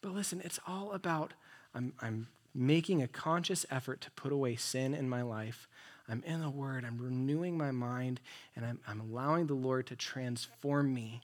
But 0.01 0.13
listen, 0.13 0.41
it's 0.45 0.59
all 0.67 0.91
about 0.91 1.33
I'm, 1.73 1.93
I'm 1.99 2.27
making 2.53 3.01
a 3.01 3.07
conscious 3.07 3.65
effort 3.69 4.01
to 4.01 4.11
put 4.11 4.31
away 4.31 4.55
sin 4.55 4.93
in 4.93 5.09
my 5.09 5.21
life 5.21 5.67
I'm 6.09 6.23
in 6.25 6.41
the 6.41 6.49
Word, 6.49 6.85
I'm 6.85 6.97
renewing 6.97 7.57
my 7.57 7.71
mind, 7.71 8.19
and 8.55 8.65
I'm, 8.65 8.79
I'm 8.87 8.99
allowing 8.99 9.47
the 9.47 9.53
Lord 9.53 9.87
to 9.87 9.95
transform 9.95 10.93
me. 10.93 11.21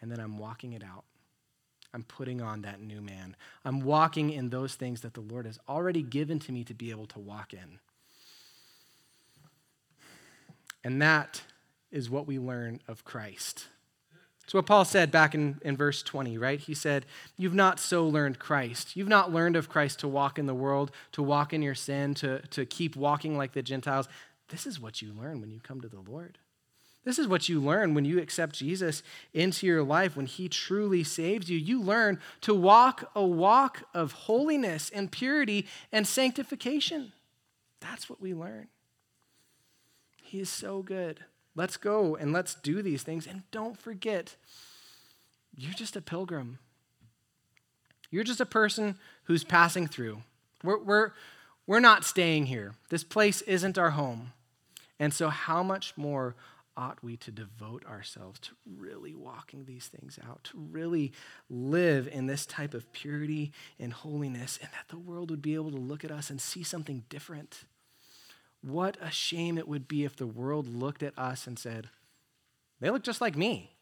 And 0.00 0.12
then 0.12 0.20
I'm 0.20 0.38
walking 0.38 0.74
it 0.74 0.84
out. 0.84 1.04
I'm 1.94 2.04
putting 2.04 2.42
on 2.42 2.62
that 2.62 2.80
new 2.80 3.00
man. 3.00 3.34
I'm 3.64 3.80
walking 3.80 4.30
in 4.30 4.50
those 4.50 4.74
things 4.74 5.00
that 5.00 5.14
the 5.14 5.20
Lord 5.20 5.46
has 5.46 5.58
already 5.68 6.02
given 6.02 6.38
to 6.40 6.52
me 6.52 6.64
to 6.64 6.74
be 6.74 6.90
able 6.90 7.06
to 7.06 7.18
walk 7.18 7.54
in. 7.54 7.78
And 10.84 11.00
that 11.02 11.42
is 11.90 12.10
what 12.10 12.26
we 12.26 12.38
learn 12.38 12.80
of 12.86 13.04
Christ. 13.04 13.68
It's 14.48 14.54
what 14.54 14.64
Paul 14.64 14.86
said 14.86 15.10
back 15.10 15.34
in, 15.34 15.60
in 15.60 15.76
verse 15.76 16.02
20, 16.02 16.38
right? 16.38 16.58
He 16.58 16.72
said, 16.72 17.04
You've 17.36 17.52
not 17.52 17.78
so 17.78 18.08
learned 18.08 18.38
Christ. 18.38 18.96
You've 18.96 19.06
not 19.06 19.30
learned 19.30 19.56
of 19.56 19.68
Christ 19.68 19.98
to 19.98 20.08
walk 20.08 20.38
in 20.38 20.46
the 20.46 20.54
world, 20.54 20.90
to 21.12 21.22
walk 21.22 21.52
in 21.52 21.60
your 21.60 21.74
sin, 21.74 22.14
to, 22.14 22.40
to 22.46 22.64
keep 22.64 22.96
walking 22.96 23.36
like 23.36 23.52
the 23.52 23.60
Gentiles. 23.60 24.08
This 24.48 24.66
is 24.66 24.80
what 24.80 25.02
you 25.02 25.12
learn 25.12 25.42
when 25.42 25.50
you 25.50 25.60
come 25.60 25.82
to 25.82 25.88
the 25.88 26.00
Lord. 26.00 26.38
This 27.04 27.18
is 27.18 27.28
what 27.28 27.50
you 27.50 27.60
learn 27.60 27.92
when 27.92 28.06
you 28.06 28.18
accept 28.20 28.54
Jesus 28.54 29.02
into 29.34 29.66
your 29.66 29.82
life, 29.82 30.16
when 30.16 30.24
he 30.24 30.48
truly 30.48 31.04
saves 31.04 31.50
you. 31.50 31.58
You 31.58 31.82
learn 31.82 32.18
to 32.40 32.54
walk 32.54 33.10
a 33.14 33.26
walk 33.26 33.82
of 33.92 34.12
holiness 34.12 34.90
and 34.94 35.12
purity 35.12 35.66
and 35.92 36.06
sanctification. 36.06 37.12
That's 37.80 38.08
what 38.08 38.22
we 38.22 38.32
learn. 38.32 38.68
He 40.22 40.40
is 40.40 40.48
so 40.48 40.80
good. 40.80 41.20
Let's 41.58 41.76
go 41.76 42.14
and 42.14 42.32
let's 42.32 42.54
do 42.54 42.82
these 42.82 43.02
things. 43.02 43.26
And 43.26 43.42
don't 43.50 43.76
forget, 43.76 44.36
you're 45.56 45.72
just 45.72 45.96
a 45.96 46.00
pilgrim. 46.00 46.60
You're 48.12 48.22
just 48.22 48.40
a 48.40 48.46
person 48.46 48.96
who's 49.24 49.42
passing 49.42 49.88
through. 49.88 50.18
We're, 50.62 50.78
we're, 50.78 51.10
we're 51.66 51.80
not 51.80 52.04
staying 52.04 52.46
here. 52.46 52.74
This 52.90 53.02
place 53.02 53.40
isn't 53.42 53.76
our 53.76 53.90
home. 53.90 54.34
And 55.00 55.12
so, 55.12 55.30
how 55.30 55.64
much 55.64 55.94
more 55.96 56.36
ought 56.76 57.02
we 57.02 57.16
to 57.16 57.32
devote 57.32 57.84
ourselves 57.86 58.38
to 58.38 58.50
really 58.76 59.12
walking 59.12 59.64
these 59.64 59.88
things 59.88 60.16
out, 60.24 60.44
to 60.44 60.58
really 60.70 61.10
live 61.50 62.06
in 62.06 62.28
this 62.28 62.46
type 62.46 62.72
of 62.72 62.92
purity 62.92 63.50
and 63.80 63.92
holiness, 63.92 64.60
and 64.62 64.70
that 64.70 64.86
the 64.90 64.98
world 64.98 65.28
would 65.32 65.42
be 65.42 65.56
able 65.56 65.72
to 65.72 65.76
look 65.76 66.04
at 66.04 66.12
us 66.12 66.30
and 66.30 66.40
see 66.40 66.62
something 66.62 67.02
different? 67.08 67.64
What 68.62 68.96
a 69.00 69.10
shame 69.10 69.58
it 69.58 69.68
would 69.68 69.86
be 69.86 70.04
if 70.04 70.16
the 70.16 70.26
world 70.26 70.68
looked 70.68 71.02
at 71.02 71.18
us 71.18 71.46
and 71.46 71.58
said, 71.58 71.88
they 72.80 72.90
look 72.90 73.02
just 73.02 73.20
like 73.20 73.36
me. 73.36 73.72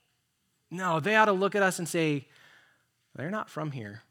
No, 0.71 1.01
they 1.01 1.17
ought 1.17 1.27
to 1.27 1.33
look 1.33 1.55
at 1.55 1.63
us 1.63 1.79
and 1.79 1.89
say, 1.89 2.27
they're 3.15 3.31
not 3.31 3.49
from 3.49 3.73
here. 3.73 4.03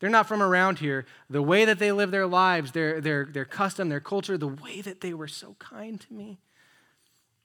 They're 0.00 0.10
not 0.10 0.26
from 0.26 0.42
around 0.42 0.78
here. 0.78 1.06
The 1.30 1.42
way 1.42 1.64
that 1.64 1.78
they 1.78 1.92
live 1.92 2.10
their 2.10 2.26
lives, 2.26 2.72
their, 2.72 3.00
their, 3.00 3.24
their 3.24 3.44
custom, 3.44 3.88
their 3.88 4.00
culture, 4.00 4.36
the 4.36 4.48
way 4.48 4.80
that 4.80 5.00
they 5.00 5.14
were 5.14 5.28
so 5.28 5.54
kind 5.58 6.00
to 6.00 6.12
me, 6.12 6.40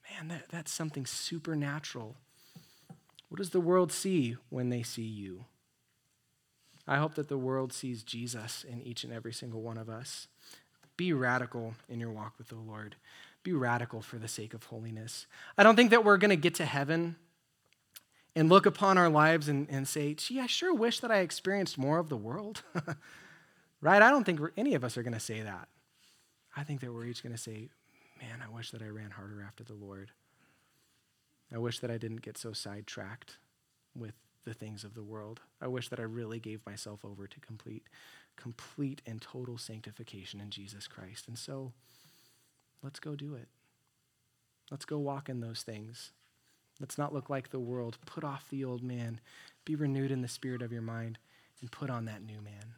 man, 0.09 0.29
that, 0.29 0.49
that's 0.49 0.71
something 0.71 1.05
supernatural. 1.05 2.15
What 3.29 3.37
does 3.37 3.51
the 3.51 3.59
world 3.59 3.91
see 3.91 4.37
when 4.49 4.69
they 4.69 4.81
see 4.81 5.03
you? 5.03 5.45
I 6.87 6.97
hope 6.97 7.15
that 7.15 7.27
the 7.27 7.37
world 7.37 7.73
sees 7.73 8.01
Jesus 8.01 8.63
in 8.63 8.81
each 8.81 9.03
and 9.03 9.11
every 9.11 9.33
single 9.33 9.61
one 9.61 9.77
of 9.77 9.89
us. 9.89 10.27
Be 10.97 11.13
radical 11.13 11.75
in 11.87 11.99
your 11.99 12.11
walk 12.11 12.33
with 12.37 12.47
the 12.47 12.55
Lord. 12.55 12.95
Be 13.43 13.53
radical 13.53 14.01
for 14.01 14.17
the 14.17 14.27
sake 14.27 14.53
of 14.53 14.65
holiness. 14.65 15.27
I 15.57 15.63
don't 15.63 15.75
think 15.75 15.91
that 15.91 16.03
we're 16.03 16.17
going 16.17 16.29
to 16.29 16.35
get 16.35 16.55
to 16.55 16.65
heaven 16.65 17.15
and 18.35 18.49
look 18.49 18.65
upon 18.65 18.97
our 18.97 19.09
lives 19.09 19.47
and, 19.47 19.67
and 19.69 19.87
say, 19.87 20.13
gee, 20.13 20.39
I 20.39 20.47
sure 20.47 20.73
wish 20.73 20.99
that 20.99 21.11
I 21.11 21.19
experienced 21.19 21.77
more 21.77 21.99
of 21.99 22.09
the 22.09 22.17
world. 22.17 22.63
right? 23.81 24.01
I 24.01 24.09
don't 24.09 24.23
think 24.23 24.39
any 24.57 24.73
of 24.73 24.83
us 24.83 24.97
are 24.97 25.03
going 25.03 25.13
to 25.13 25.19
say 25.19 25.41
that. 25.41 25.67
I 26.55 26.63
think 26.63 26.81
that 26.81 26.91
we're 26.91 27.05
each 27.05 27.23
going 27.23 27.35
to 27.35 27.41
say, 27.41 27.69
man, 28.19 28.43
I 28.43 28.53
wish 28.53 28.71
that 28.71 28.81
I 28.81 28.87
ran 28.87 29.11
harder 29.11 29.43
after 29.45 29.63
the 29.63 29.75
Lord. 29.75 30.11
I 31.53 31.59
wish 31.59 31.79
that 31.79 31.91
I 31.91 31.97
didn't 31.97 32.21
get 32.21 32.37
so 32.37 32.53
sidetracked 32.53 33.37
with 33.95 34.13
the 34.43 34.53
things 34.53 34.83
of 34.83 34.93
the 34.93 35.03
world. 35.03 35.41
I 35.61 35.67
wish 35.67 35.89
that 35.89 35.99
I 35.99 36.03
really 36.03 36.39
gave 36.39 36.65
myself 36.65 37.05
over 37.05 37.27
to 37.27 37.39
complete 37.39 37.83
complete 38.37 39.01
and 39.05 39.21
total 39.21 39.57
sanctification 39.57 40.39
in 40.39 40.49
Jesus 40.49 40.87
Christ. 40.87 41.27
And 41.27 41.37
so 41.37 41.73
let's 42.81 42.99
go 42.99 43.15
do 43.15 43.35
it. 43.35 43.49
Let's 44.71 44.85
go 44.85 44.97
walk 44.97 45.29
in 45.29 45.41
those 45.41 45.63
things. 45.63 46.11
Let's 46.79 46.97
not 46.97 47.13
look 47.13 47.29
like 47.29 47.49
the 47.49 47.59
world. 47.59 47.97
Put 48.05 48.23
off 48.23 48.49
the 48.49 48.63
old 48.63 48.83
man. 48.83 49.19
Be 49.65 49.75
renewed 49.75 50.11
in 50.11 50.21
the 50.21 50.27
spirit 50.27 50.61
of 50.61 50.71
your 50.71 50.81
mind 50.81 51.17
and 51.59 51.71
put 51.71 51.89
on 51.89 52.05
that 52.05 52.23
new 52.23 52.41
man. 52.41 52.75